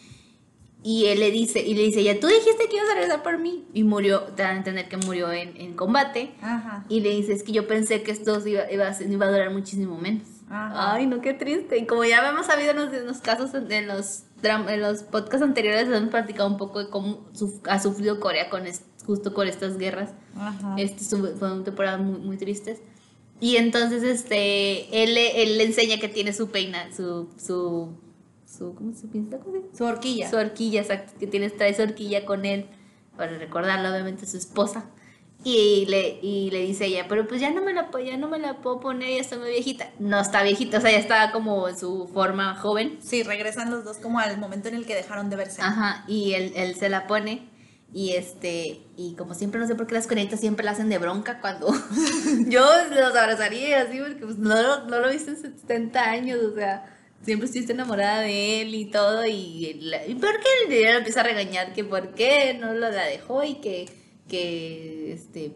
[0.84, 3.38] Y él le dice, y le dice, ya tú dijiste que ibas a regresar por
[3.40, 3.66] mí.
[3.74, 6.32] Y murió, te dan a entender que murió en, en combate.
[6.42, 6.86] Ajá.
[6.88, 9.98] Y le dice, es que yo pensé que esto iba, iba, iba a durar muchísimo
[9.98, 10.28] menos.
[10.50, 10.94] Ajá.
[10.94, 11.78] Ay, no, qué triste.
[11.78, 15.42] Y como ya hemos sabido en los, en los casos, en los, en los podcasts
[15.42, 19.48] anteriores, hemos platicado un poco de cómo su- ha sufrido Corea con es- justo con
[19.48, 20.12] estas guerras.
[20.38, 20.76] Ajá.
[20.78, 21.04] Este,
[21.36, 22.80] fueron temporadas muy, muy tristes.
[23.42, 27.90] Y entonces este, él, él le enseña que tiene su peina, su, su,
[28.58, 29.38] su, ¿cómo se dice?
[29.74, 30.30] Su horquilla.
[30.30, 32.68] Su horquilla, exacto, que tienes, trae su horquilla con él,
[33.16, 34.86] para recordarle obviamente a su esposa.
[35.44, 38.40] Y le, y le dice ella, pero pues ya no me la ya no me
[38.40, 39.92] la puedo poner, ya está muy viejita.
[40.00, 42.98] No está viejita, o sea, ya está como en su forma joven.
[43.02, 45.62] Sí, regresan los dos como al momento en el que dejaron de verse.
[45.62, 47.50] Ajá, y él, él se la pone.
[47.94, 50.98] Y este, y como siempre, no sé por qué las coreanitas siempre la hacen de
[50.98, 51.68] bronca cuando
[52.48, 56.97] yo los abrazaría así, porque pues no, no lo viste en 70 años, o sea,
[57.24, 61.22] siempre estuviste enamorada de él y todo, y, la- y ¿por qué el dinero empieza
[61.22, 61.74] a regañar?
[61.74, 63.90] Que por qué no lo la dejó y que,
[64.30, 65.52] que este,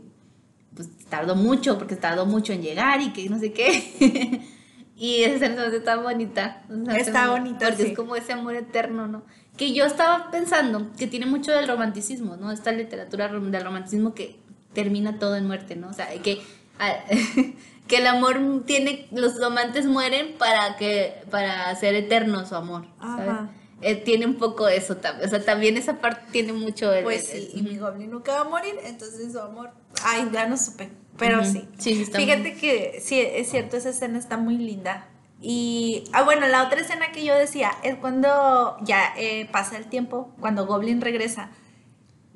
[0.76, 4.42] pues tardó mucho, porque tardó mucho en llegar y que no sé qué.
[4.98, 6.64] y esa escena se me hace tan bonita.
[6.70, 7.90] o sea, Está bonita, Porque sí.
[7.92, 9.24] es como ese amor eterno, ¿no?
[9.58, 12.52] Que yo estaba pensando que tiene mucho del romanticismo, ¿no?
[12.52, 14.38] Esta literatura del romanticismo que
[14.74, 15.90] termina todo en muerte, ¿no?
[15.90, 16.42] O sea, que,
[16.80, 16.96] ah,
[17.91, 23.34] que el amor tiene, los amantes mueren para que, para hacer eterno su amor, ¿sabes?
[23.81, 27.34] Eh, tiene un poco eso también, o sea, también esa parte tiene mucho el- Pues
[27.34, 29.72] el- y mi goblin nunca va a morir, entonces su amor.
[30.05, 30.89] Ay, ya no supe.
[31.18, 31.68] Pero sí.
[31.77, 35.07] Sí, sí, está Fíjate que sí, es cierto, esa escena está muy linda.
[35.41, 39.88] Y, ah, bueno, la otra escena que yo decía es cuando ya eh, pasa el
[39.88, 41.49] tiempo, cuando Goblin regresa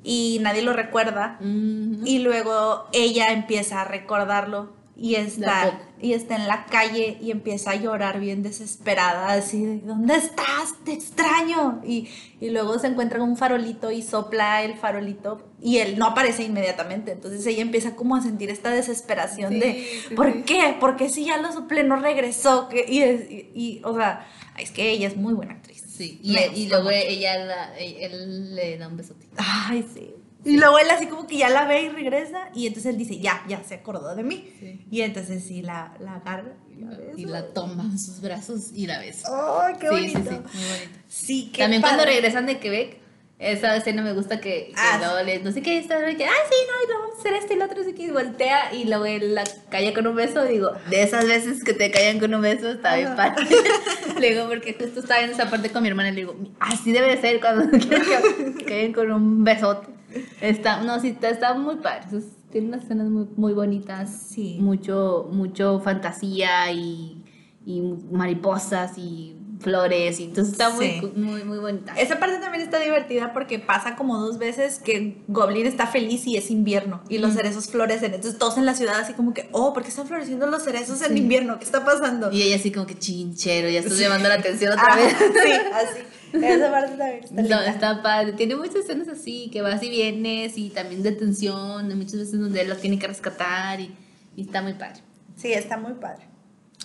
[0.04, 1.38] y nadie lo recuerda.
[1.40, 7.72] Y luego ella empieza a recordarlo y está, y está en la calle y empieza
[7.72, 10.74] a llorar bien desesperada, así de, ¿dónde estás?
[10.84, 11.82] Te extraño.
[11.86, 12.08] Y,
[12.40, 16.44] y luego se encuentra con un farolito y sopla el farolito y él no aparece
[16.44, 17.12] inmediatamente.
[17.12, 20.42] Entonces ella empieza como a sentir esta desesperación Sí, de, sí, ¿por sí.
[20.46, 20.76] qué?
[20.80, 22.68] Porque si ya lo soplé no regresó.
[22.88, 24.26] Y, es- y- y, o sea,
[24.58, 25.84] es que ella es muy buena actriz.
[25.86, 29.26] Sí, y, Me y gusta luego ella la- él le da un besote.
[29.36, 30.14] Ay, sí.
[30.46, 33.18] Y luego él así como que ya la ve y regresa y entonces él dice,
[33.18, 34.48] ya, ya se acordó de mí.
[34.60, 34.86] Sí.
[34.90, 37.12] Y entonces sí, la, la agarra y la besa.
[37.16, 39.28] Y la toma en sus brazos y la besa.
[39.66, 40.18] ¡Ay, qué sí, bonito!
[40.18, 40.98] sí, sí, muy bonito.
[41.08, 42.98] Sí, qué También cuando regresan de Quebec,
[43.38, 46.30] esa escena me gusta que, que Ah, luego le, no sé qué, está, que, ah,
[46.48, 48.72] sí, no, y lo vamos a hacer esto y lo otro, así que y voltea
[48.72, 50.42] y luego él la calla con un beso.
[50.44, 53.44] Digo, de esas veces que te callan con un beso, está bien padre.
[54.20, 56.92] le digo, porque justo estaba en esa parte con mi hermana y le digo, así
[56.92, 58.04] debe de ser cuando quiero
[58.58, 59.95] que callen con un besote.
[60.40, 62.06] Está, no, sí, está, está muy padre.
[62.50, 64.10] Tiene unas escenas muy, muy bonitas.
[64.30, 64.56] Sí.
[64.60, 67.22] Mucho, mucho fantasía y,
[67.64, 67.80] y
[68.10, 70.20] mariposas y flores.
[70.20, 71.12] Y entonces está muy, Sí.
[71.16, 71.94] muy, muy bonita.
[71.98, 76.36] Esa parte también está divertida porque pasa como dos veces que Goblin está feliz y
[76.36, 78.14] es invierno y los cerezos florecen.
[78.14, 81.02] Entonces todos en la ciudad así como que, oh, ¿por qué están floreciendo los cerezos
[81.02, 81.58] en invierno?
[81.58, 82.30] ¿Qué está pasando?
[82.30, 85.14] Y ella así como que chinchero, ya estás llamando la atención otra Ah, vez.
[85.18, 86.00] sí, así.
[86.32, 87.66] Esa parte también está No, linda.
[87.66, 88.32] está padre.
[88.32, 92.60] Tiene muchas escenas así, que vas y vienes y también de tensión, muchas veces donde
[92.62, 93.94] él la tiene que rescatar y,
[94.36, 95.00] y está muy padre.
[95.36, 96.24] Sí, está muy padre.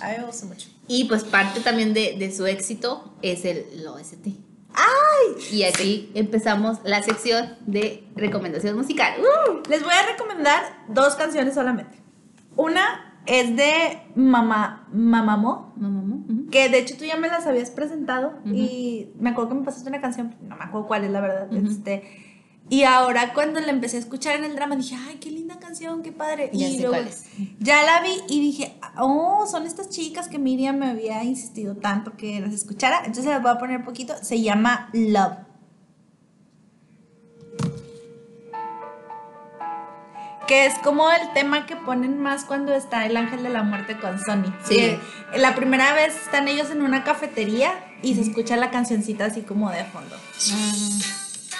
[0.01, 0.69] A mí me gusta mucho.
[0.87, 4.27] Y pues parte también de, de su éxito es el OST.
[4.73, 5.43] ¡Ay!
[5.51, 9.13] Y aquí empezamos la sección de recomendación musical.
[9.19, 9.61] ¡Uh!
[9.69, 11.97] Les voy a recomendar dos canciones solamente.
[12.55, 16.40] Una es de Mamá Mamamo, ujú.
[16.51, 18.53] Que de hecho tú ya me las habías presentado Ujú.
[18.53, 21.51] y me acuerdo que me pasaste una canción, no me acuerdo cuál es la verdad.
[21.51, 21.67] Ujú.
[21.67, 22.03] este,
[22.69, 26.03] y ahora cuando la empecé a escuchar en el drama dije, ay, qué linda canción,
[26.03, 26.49] qué padre.
[26.53, 26.95] Ya y luego
[27.59, 32.15] ya la vi y dije, oh, son estas chicas que Miriam me había insistido tanto
[32.15, 32.99] que las escuchara.
[32.99, 34.13] Entonces las voy a poner poquito.
[34.21, 35.50] Se llama Love.
[40.51, 43.97] Que es como el tema que ponen más cuando está el ángel de la muerte
[43.97, 44.53] con Sony.
[44.67, 44.75] Sí.
[44.75, 44.99] Que
[45.37, 47.71] la primera vez están ellos en una cafetería
[48.01, 50.13] y se escucha la cancioncita así como de fondo.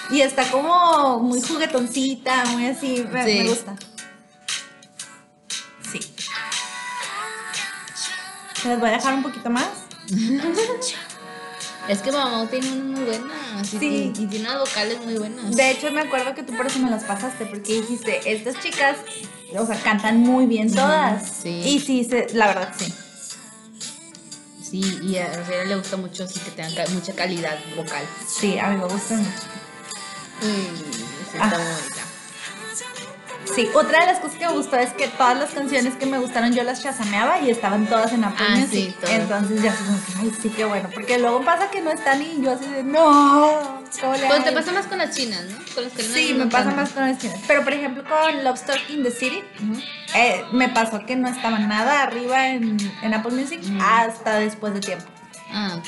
[0.09, 3.07] Y está como muy juguetoncita, muy así.
[3.13, 3.39] Me, Sí.
[3.43, 3.76] me gusta.
[5.89, 5.99] Sí.
[8.68, 9.69] Les voy a dejar un poquito más.
[11.90, 13.64] Es que mamá tiene una muy buena.
[13.64, 13.78] Sí.
[13.80, 14.14] Sí.
[14.18, 15.56] Y, y tiene unas vocales muy buenas.
[15.56, 18.98] De hecho, me acuerdo que tú por eso me las pasaste, porque dijiste, estas chicas,
[19.58, 21.28] o sea, cantan muy bien todas.
[21.41, 21.49] sí.
[21.49, 22.94] Y sí, se- la verdad, sí.
[24.64, 28.06] Sí, y a Rosera le gusta mucho así que tengan ca- mucha calidad vocal.
[28.26, 29.32] Sí, a mí me gustan mucho.
[30.41, 31.03] Mm, sí,
[31.34, 31.58] está Ah.
[31.58, 32.01] muy.
[33.56, 36.18] Sí, otra de las cosas que me gustó es que todas las canciones que me
[36.19, 38.95] gustaron yo las chasameaba y estaban todas en Apple Ah, Music.
[39.03, 39.11] sí.
[39.11, 39.78] Entonces ya que,
[40.22, 40.90] ay, sí, qué bueno.
[40.94, 44.49] Porque luego pasa que no están y yo así de, no, ¿cómo le Pues te
[44.49, 44.57] hago?".
[44.57, 45.57] pasa más con las chinas, ¿no?
[45.76, 46.76] Con las que no- Sí, me pasa tanto.
[46.82, 47.40] más con las chinas.
[47.45, 49.44] Pero por ejemplo con Love Story in the City,
[50.15, 53.82] eh, me pasó que no estaba nada arriba en, en Apple Music Mm.
[53.82, 55.06] hasta después de tiempo.
[55.53, 55.88] Ah, ok.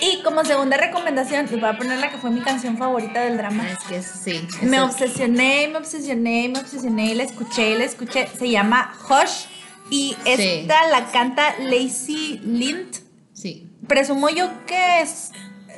[0.00, 3.36] Y como segunda recomendación, les voy a poner la que fue mi canción favorita del
[3.36, 3.68] drama.
[3.68, 4.46] Es que sí.
[4.62, 8.28] Me obsesioné, me obsesioné, me obsesioné y la escuché la escuché.
[8.28, 9.46] Se llama Hush
[9.90, 12.96] y esta la canta Lacey Lint.
[13.32, 13.68] Sí.
[13.86, 15.32] Presumo yo que es...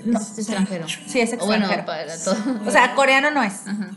[0.04, 0.86] No, es extranjero.
[0.88, 1.86] Sí, es O bueno, extranjero.
[1.86, 2.68] para todo.
[2.68, 3.66] O sea, coreano no es.
[3.66, 3.90] Ajá.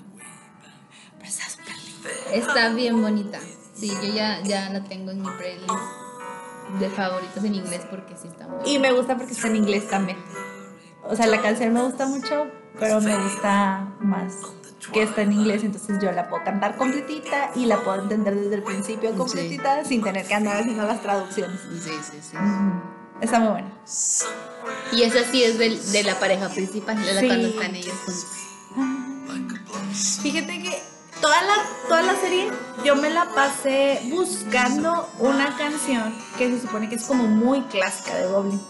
[1.17, 2.49] Pero está súper lindo.
[2.49, 3.39] Está bien bonita.
[3.75, 5.69] Sí, yo ya, ya la tengo en mi playlist
[6.79, 9.87] de favoritos en inglés porque sí está muy Y me gusta porque está en inglés
[9.87, 10.17] también.
[11.03, 12.47] O sea, la canción me gusta mucho,
[12.79, 14.33] pero me gusta más
[14.93, 18.55] que está en inglés, entonces yo la puedo cantar completita y la puedo entender desde
[18.55, 19.17] el principio Sí.
[19.17, 21.59] completita sin tener que andar haciendo las traducciones.
[21.83, 22.37] Sí, sí, sí.
[23.21, 23.71] Está muy buena.
[24.91, 27.27] Y esa sí es del- de, la pareja principal, de la Sí.
[27.27, 28.25] cuando están ellos juntos.
[30.21, 30.83] Fíjate que
[31.21, 31.55] toda la,
[31.87, 32.51] toda la serie
[32.83, 38.15] yo me la pasé buscando una canción que se supone que es como muy clásica
[38.15, 38.61] de Goblin.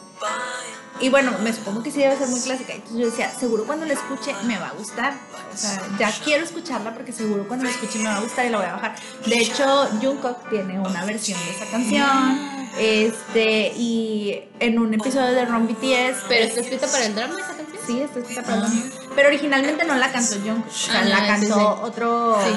[1.02, 2.74] Y bueno, me supongo que sí debe ser muy clásica.
[2.74, 5.14] Entonces yo decía, seguro cuando la escuche me va a gustar.
[5.54, 8.50] O sea, ya quiero escucharla porque seguro cuando la escuche me va a gustar y
[8.50, 8.96] la voy a bajar.
[9.26, 12.66] De hecho, Jungkook tiene una versión de esa canción.
[12.78, 16.24] Este, y en un episodio de Ron BTS.
[16.28, 17.78] ¿Pero está escrita para el drama esa canción?
[17.86, 18.82] Sí, está escrita para el drama.
[19.16, 20.68] Pero originalmente no la cantó Jungkook.
[20.68, 21.80] O sea, Ah, la sí, cantó sí.
[21.84, 22.52] otro, Sí.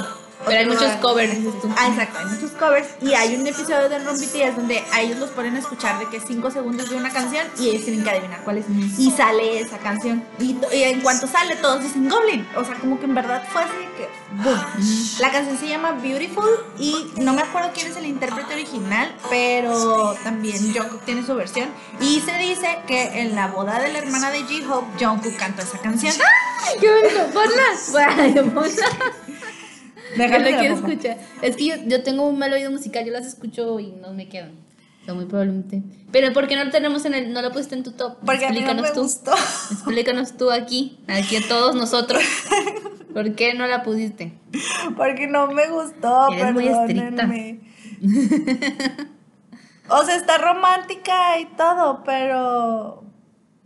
[0.47, 1.32] Pero hay muchos covers.
[1.77, 2.89] Ah, exacto, hay muchos covers.
[3.02, 6.20] Y hay un episodio de BTS donde a ellos los ponen a escuchar de que
[6.20, 8.66] 5 segundos de una canción y ellos tienen que adivinar cuál es.
[8.98, 10.24] Y sale esa canción.
[10.39, 12.47] Y, y en cuanto sale, todos dicen Goblin.
[12.56, 14.09] O sea, como que en verdad fue así que.
[14.43, 14.59] ¡boom!
[15.20, 16.48] La canción se llama Beautiful
[16.78, 21.69] y no me acuerdo quién es el intérprete original, pero también Jungkook tiene su versión.
[22.01, 25.78] Y se dice que en la boda de la hermana de J-Hope, Jungkook cantó esa
[25.78, 26.15] canción.
[26.66, 27.32] ¡Ay, qué bonito!
[27.32, 27.69] ¡Ponla!
[27.90, 28.86] Bueno, ponla.
[30.16, 31.18] Yo Déjame lo la quiero escuchar.
[31.43, 34.28] Es que yo, yo tengo un mal oído musical, yo las escucho y no me
[34.28, 34.52] quedan.
[35.09, 35.82] O muy probablemente.
[36.12, 38.18] Pero ¿por qué no lo tenemos en el, no lo pusiste en tu top?
[38.26, 39.02] Porque a mí no me tú.
[39.02, 39.32] gustó.
[39.70, 42.22] Explícanos tú aquí, aquí a todos nosotros.
[43.14, 44.32] ¿Por qué no la pusiste?
[44.97, 47.60] Porque no me gustó, Eres muy perdónenme.
[49.89, 53.05] o sea, está romántica y todo, pero.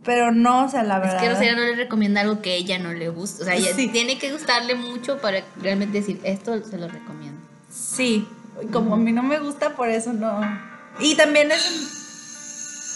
[0.03, 1.21] Pero no, o sea, la Es verdad.
[1.21, 3.43] que Rosera no le recomienda algo que ella no le gusta.
[3.43, 3.87] O sea, ella Sí.
[3.87, 7.39] tiene que gustarle mucho para realmente decir, esto se lo recomiendo.
[7.71, 8.27] Sí,
[8.71, 10.41] como a mí no me gusta, por eso no.
[10.99, 11.63] Y también es,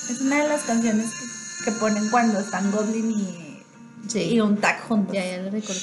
[0.09, 3.47] es una de las canciones que, que ponen cuando están Goblin y,
[4.07, 4.19] Sí.
[4.33, 5.13] y un tag juntos.
[5.15, 5.81] Ya, ya lo recuerdo.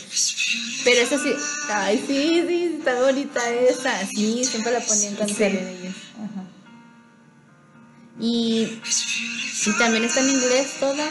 [0.85, 1.33] Pero esa sí.
[1.71, 4.07] Ay, sí, sí, está bonita esa.
[4.07, 5.43] Sí, siempre la ponían cuando Sí.
[5.43, 5.95] salían ellos.
[8.21, 8.81] Y,
[9.67, 11.05] y también está en inglés toda.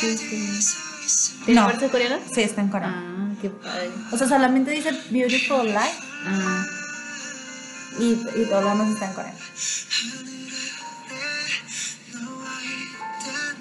[0.00, 0.58] Sí, sí.
[1.44, 1.66] ¿Tiene No.
[1.66, 2.18] parte coreana?
[2.34, 2.96] Sí, está en coreano.
[2.96, 3.90] Ah, qué padre.
[4.10, 6.64] O sea, solamente dice Beautiful Life Ah,
[7.98, 9.38] y, y todo lo demás está en coreano.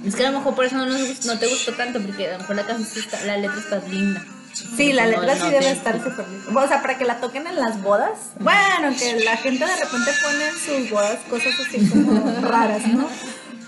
[0.03, 2.33] es que a lo mejor por eso no, nos no te gustó tanto, porque a
[2.33, 4.25] lo mejor la, canción está- la letra está linda.
[4.53, 6.25] Sí, la letra sí debe estar súper.
[6.53, 8.31] O sea, para que la toquen en las bodas.
[8.39, 13.07] Bueno, que la gente de repente pone en sus bodas cosas así como raras, ¿no?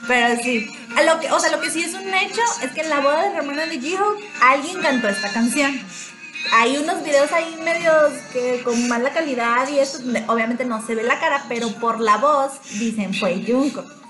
[0.07, 0.69] Pero sí.
[0.95, 2.99] A lo que, o sea, lo que sí es un hecho es que en la
[2.99, 5.80] boda de hermana de Jiho alguien cantó esta canción.
[6.51, 10.93] Hay unos videos ahí medios que con mala calidad y eso, donde obviamente no se
[10.93, 14.02] ve la cara, pero por la voz dicen fue Jungkook.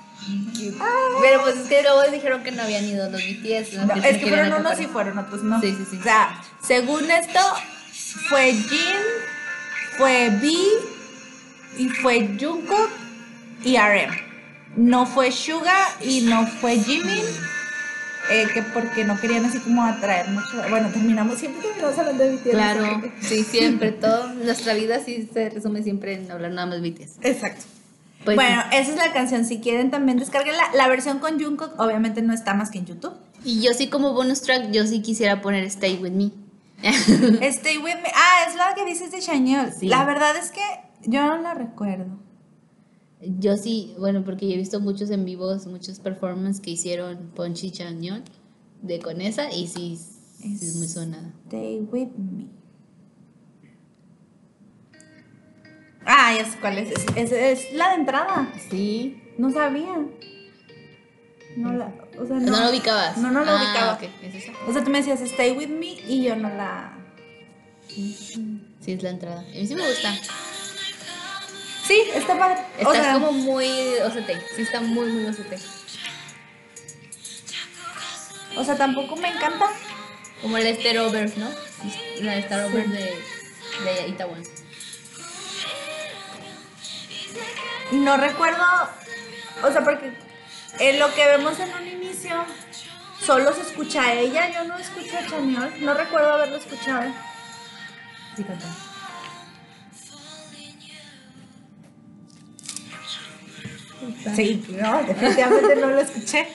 [1.22, 3.74] Pero pues es que luego dijeron que no habían ido los BTS.
[3.86, 5.60] No, es que fueron unos y fueron otros no.
[5.62, 5.98] Sí, sí, sí.
[6.00, 7.40] O sea, según esto,
[8.30, 8.98] fue Jin,
[9.98, 10.52] fue B
[11.78, 12.90] y fue Jungkook
[13.64, 14.12] y RM.
[14.76, 17.24] No fue Suga y no fue Jimin.
[18.32, 20.64] eh, que porque no querían así como atraer mucho.
[20.70, 22.50] Bueno, terminamos siempre terminamos hablando de BTS.
[22.52, 27.18] Claro, sí, siempre, todo, nuestra vida sí se resume siempre en hablar nada más BTS.
[27.22, 27.66] Exacto.
[28.24, 29.46] Pues, bueno, esa es la canción.
[29.46, 30.64] Si quieren también descarguenla.
[30.76, 33.14] La versión con Jungkook obviamente no está más que en YouTube.
[33.44, 36.32] y yo sí como bonus track, yo sí quisiera poner Stay With Me.
[36.84, 38.12] Stay with me.
[38.14, 39.72] Ah, es la que dices de Chanyeol.
[39.72, 39.88] Sí.
[39.88, 40.62] La verdad es que
[41.06, 42.20] yo no la recuerdo.
[43.22, 47.72] Yo sí, bueno, porque yo he visto muchos en vivos, muchos performances que hicieron Ponchi
[47.72, 48.24] Chañón
[48.82, 49.98] de con esa y sí,
[50.38, 51.32] sí es muy sonada.
[51.46, 52.63] Stay with me.
[56.06, 56.92] Ah, ya sé cuál es.
[56.92, 58.52] Es, es- es la de entrada.
[58.70, 59.22] Sí.
[59.38, 59.96] No sabía.
[61.56, 61.94] No la.
[62.20, 62.52] O sea, no.
[62.52, 63.18] No, lo ubicabas.
[63.18, 63.94] No, no lo Ah, ubicaba.
[63.94, 64.52] ok, ¿es esa?
[64.68, 66.92] O sea, tú me decías Stay with me y yo no la.
[67.88, 68.58] Sí,
[68.88, 69.40] es la entrada.
[69.42, 70.14] A mí sí me gusta.
[71.86, 72.58] Sí, está padre.
[72.78, 73.66] Está o sea, como muy
[74.06, 74.30] OCT.
[74.56, 75.54] Sí, está muy, muy OCT.
[78.58, 79.66] o sea, tampoco me encanta.
[80.42, 81.50] Como el Staroverse, ¿no?
[82.22, 83.14] La Staroverse de,
[84.02, 84.44] de Itaewon.
[87.94, 88.64] No recuerdo.
[89.64, 90.14] O sea, porque
[90.80, 92.46] en lo que vemos en un inicio
[93.24, 94.50] solo se escucha a ella.
[94.52, 95.86] Yo no escucho a Chanyeol.
[95.86, 97.14] No recuerdo haberlo escuchado.
[98.36, 98.66] Sí, canta.
[104.36, 106.48] Sí, no, definitivamente no lo escuché.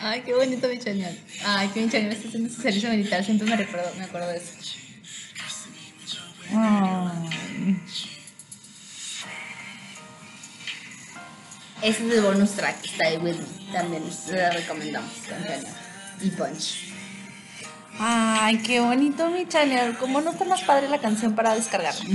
[0.00, 1.16] Ay, qué bonito mi chañal.
[1.44, 3.24] Ay, que mi chañal está haciendo su servicio militar.
[3.24, 4.52] Siempre me recuerdo, me acuerdo de eso.
[6.54, 7.80] Ay.
[11.80, 13.72] Ese es el bonus track, Stay With Me.
[13.72, 15.64] También se la recomendamos Chañal.
[16.20, 16.88] Y Punch.
[18.00, 19.96] Ay, qué bonito mi channel.
[19.98, 22.04] ¿Cómo no está más padre la canción para descargarla?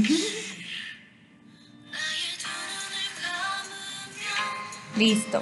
[4.97, 5.41] Listo.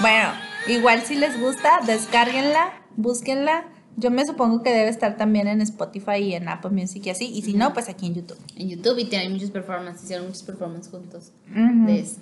[0.00, 0.30] Bueno,
[0.68, 3.64] igual si les gusta, descárguenla, búsquenla.
[3.96, 7.26] Yo me supongo que debe estar también en Spotify y en Apple Music y así.
[7.26, 8.38] Y si no, pues aquí en YouTube.
[8.56, 12.20] En YouTube y tienen muchos performances, hicieron muchos performances juntos de eso.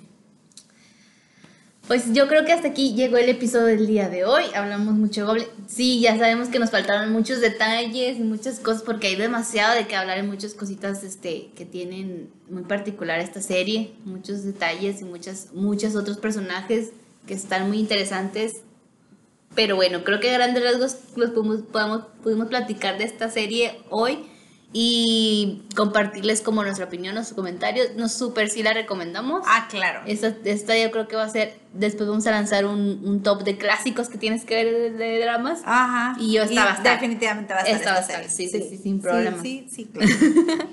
[1.91, 4.45] Pues yo creo que hasta aquí llegó el episodio del día de hoy.
[4.55, 5.47] Hablamos mucho de Goblin.
[5.67, 9.85] Sí, ya sabemos que nos faltaron muchos detalles y muchas cosas porque hay demasiado de
[9.87, 13.91] qué hablar y muchas cositas este, que tienen muy particular esta serie.
[14.05, 16.91] Muchos detalles y muchas, muchos otros personajes
[17.27, 18.61] que están muy interesantes.
[19.53, 21.63] Pero bueno, creo que a grandes rasgos los pudimos,
[22.23, 24.30] pudimos platicar de esta serie hoy
[24.73, 27.95] y compartirles como nuestra opinión, nuestros comentarios.
[27.95, 29.43] Nos súper sí la recomendamos.
[29.45, 30.01] Ah, claro.
[30.05, 33.43] Esta, esta yo creo que va a ser, después vamos a lanzar un, un top
[33.43, 35.61] de clásicos que tienes que ver de, de dramas.
[35.65, 36.15] Ajá.
[36.19, 36.93] Y yo esta va a estar.
[36.93, 37.79] Definitivamente va a estar.
[37.79, 39.41] Esta va a estar, sí, sí, sí, sin problema.
[39.41, 40.09] Sí, sí, claro.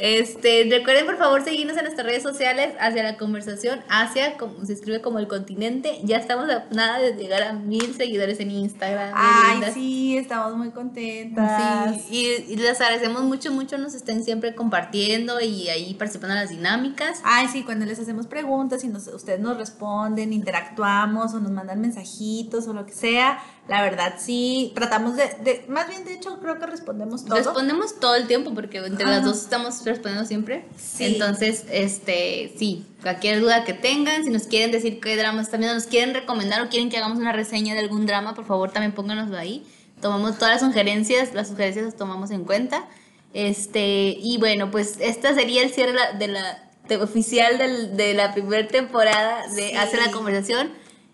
[0.00, 4.72] Este, recuerden por favor seguirnos en nuestras redes sociales hacia la conversación, hacia, como se
[4.72, 6.00] escribe como el continente.
[6.04, 9.12] Ya estamos a nada de llegar a mil seguidores en Instagram.
[9.14, 9.74] Ay, lindas.
[9.74, 12.00] sí, estamos muy contentas.
[12.08, 16.40] Sí, y, y les agradecemos mucho, mucho, nos estén siempre compartiendo y ahí participando en
[16.40, 17.20] las dinámicas.
[17.24, 21.80] Ay, sí, cuando les hacemos preguntas y nos, ustedes nos responden, interactuamos o nos mandan
[21.80, 23.38] mensajitos o lo que sea,
[23.68, 27.36] la verdad sí, tratamos de, de más bien de hecho creo que respondemos todo.
[27.36, 30.64] Respondemos todo el tiempo porque entre las dos estamos respondiendo siempre.
[30.78, 31.04] Sí.
[31.04, 35.74] Entonces, este, sí, cualquier duda que tengan, si nos quieren decir qué dramas están viendo,
[35.74, 38.92] nos quieren recomendar o quieren que hagamos una reseña de algún drama, por favor también
[38.92, 39.66] pónganoslo ahí.
[40.00, 42.86] Tomamos todas las sugerencias, las sugerencias las tomamos en cuenta.
[43.34, 47.96] Este, y bueno, pues esta sería el cierre de la, de la- de- oficial del-
[47.96, 49.76] de la primera temporada de Sí.
[49.76, 50.70] Hace la conversación.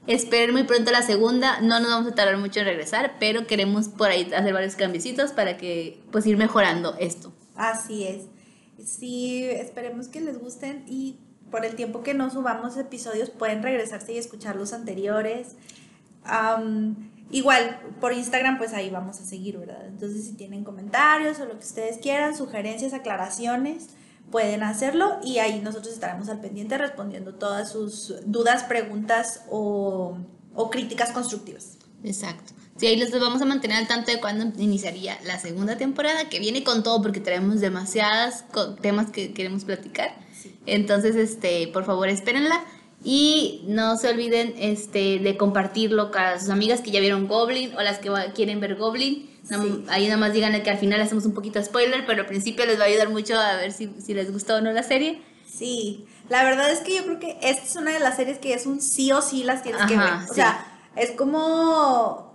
[0.07, 3.89] Esperen muy pronto la segunda, no nos vamos a tardar mucho en regresar, pero queremos
[3.89, 7.33] por ahí hacer varios cambiecitos para que pues ir mejorando esto.
[7.57, 8.25] Así es.
[8.85, 11.17] Sí, esperemos que les gusten y
[11.51, 15.57] por el tiempo que no subamos episodios pueden regresarse y escuchar los anteriores.
[16.25, 19.87] Am, igual, por Instagram pues ahí vamos a seguir, ¿verdad?
[19.87, 23.91] Entonces si tienen comentarios o lo que ustedes quieran, sugerencias, aclaraciones,
[24.31, 30.17] pueden hacerlo y ahí nosotros estaremos al pendiente respondiendo todas sus dudas, preguntas o,
[30.55, 31.79] o críticas constructivas.
[32.03, 32.53] Exacto.
[32.77, 36.41] Sí, ahí les vamos a mantener al tanto de cuándo iniciaría la segunda temporada, que
[36.41, 40.11] viene con todo porque traemos demasiadas co- temas que queremos platicar.
[40.37, 40.57] Sí.
[40.67, 42.65] Entonces, este, por favor, espérenla.
[43.05, 47.83] Y no se olviden este, de compartirlo con sus amigas que ya vieron Goblin o
[47.83, 49.31] las que quieren ver Goblin.
[49.49, 49.85] Sí.
[49.89, 52.65] Ahí nada más díganle que al final hacemos un poquito de spoiler, pero al principio
[52.67, 55.21] les va a ayudar mucho a ver si, si les gustó o no la serie.
[55.47, 58.55] Sí, la verdad es que yo creo que esta es una de las series que
[58.55, 60.07] es un sí o sí las tienes que ver.
[60.09, 60.35] Ajá, O sí.
[60.35, 60.67] sea,
[60.97, 62.33] es como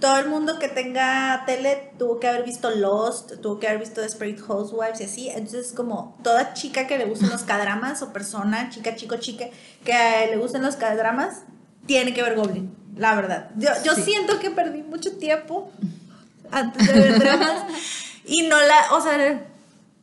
[0.00, 4.00] todo el mundo que tenga tele tuvo que haber visto Lost, tuvo que haber visto
[4.00, 5.28] Desperate Housewives y así.
[5.30, 9.46] Entonces, como toda chica que le gustan los cadramas o persona, chica, chico, chica,
[9.84, 11.42] que le gusten los cadramas,
[11.86, 13.50] tiene que ver Goblin, la verdad.
[13.56, 14.02] Yo, yo Sí.
[14.02, 15.72] siento que perdí mucho tiempo
[16.50, 17.64] antes de ver dramas
[18.26, 19.46] y no la, o sea,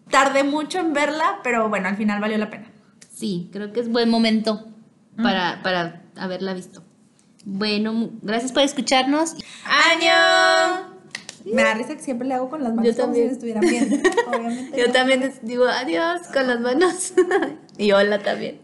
[0.09, 2.67] tardé mucho en verla, pero bueno, al final valió la pena.
[3.13, 4.67] Sí, creo que es buen momento
[5.21, 6.83] para, para haberla visto.
[7.45, 9.35] Bueno, gracias por escucharnos.
[9.65, 10.95] ¡Año!
[11.45, 13.27] Me da risa que siempre le hago con las manos Yo como si también.
[13.27, 14.09] me estuvieran viendo.
[14.27, 14.79] Obviamente.
[14.81, 14.93] Yo no.
[14.93, 17.13] también digo adiós con las manos.
[17.77, 18.59] y hola también.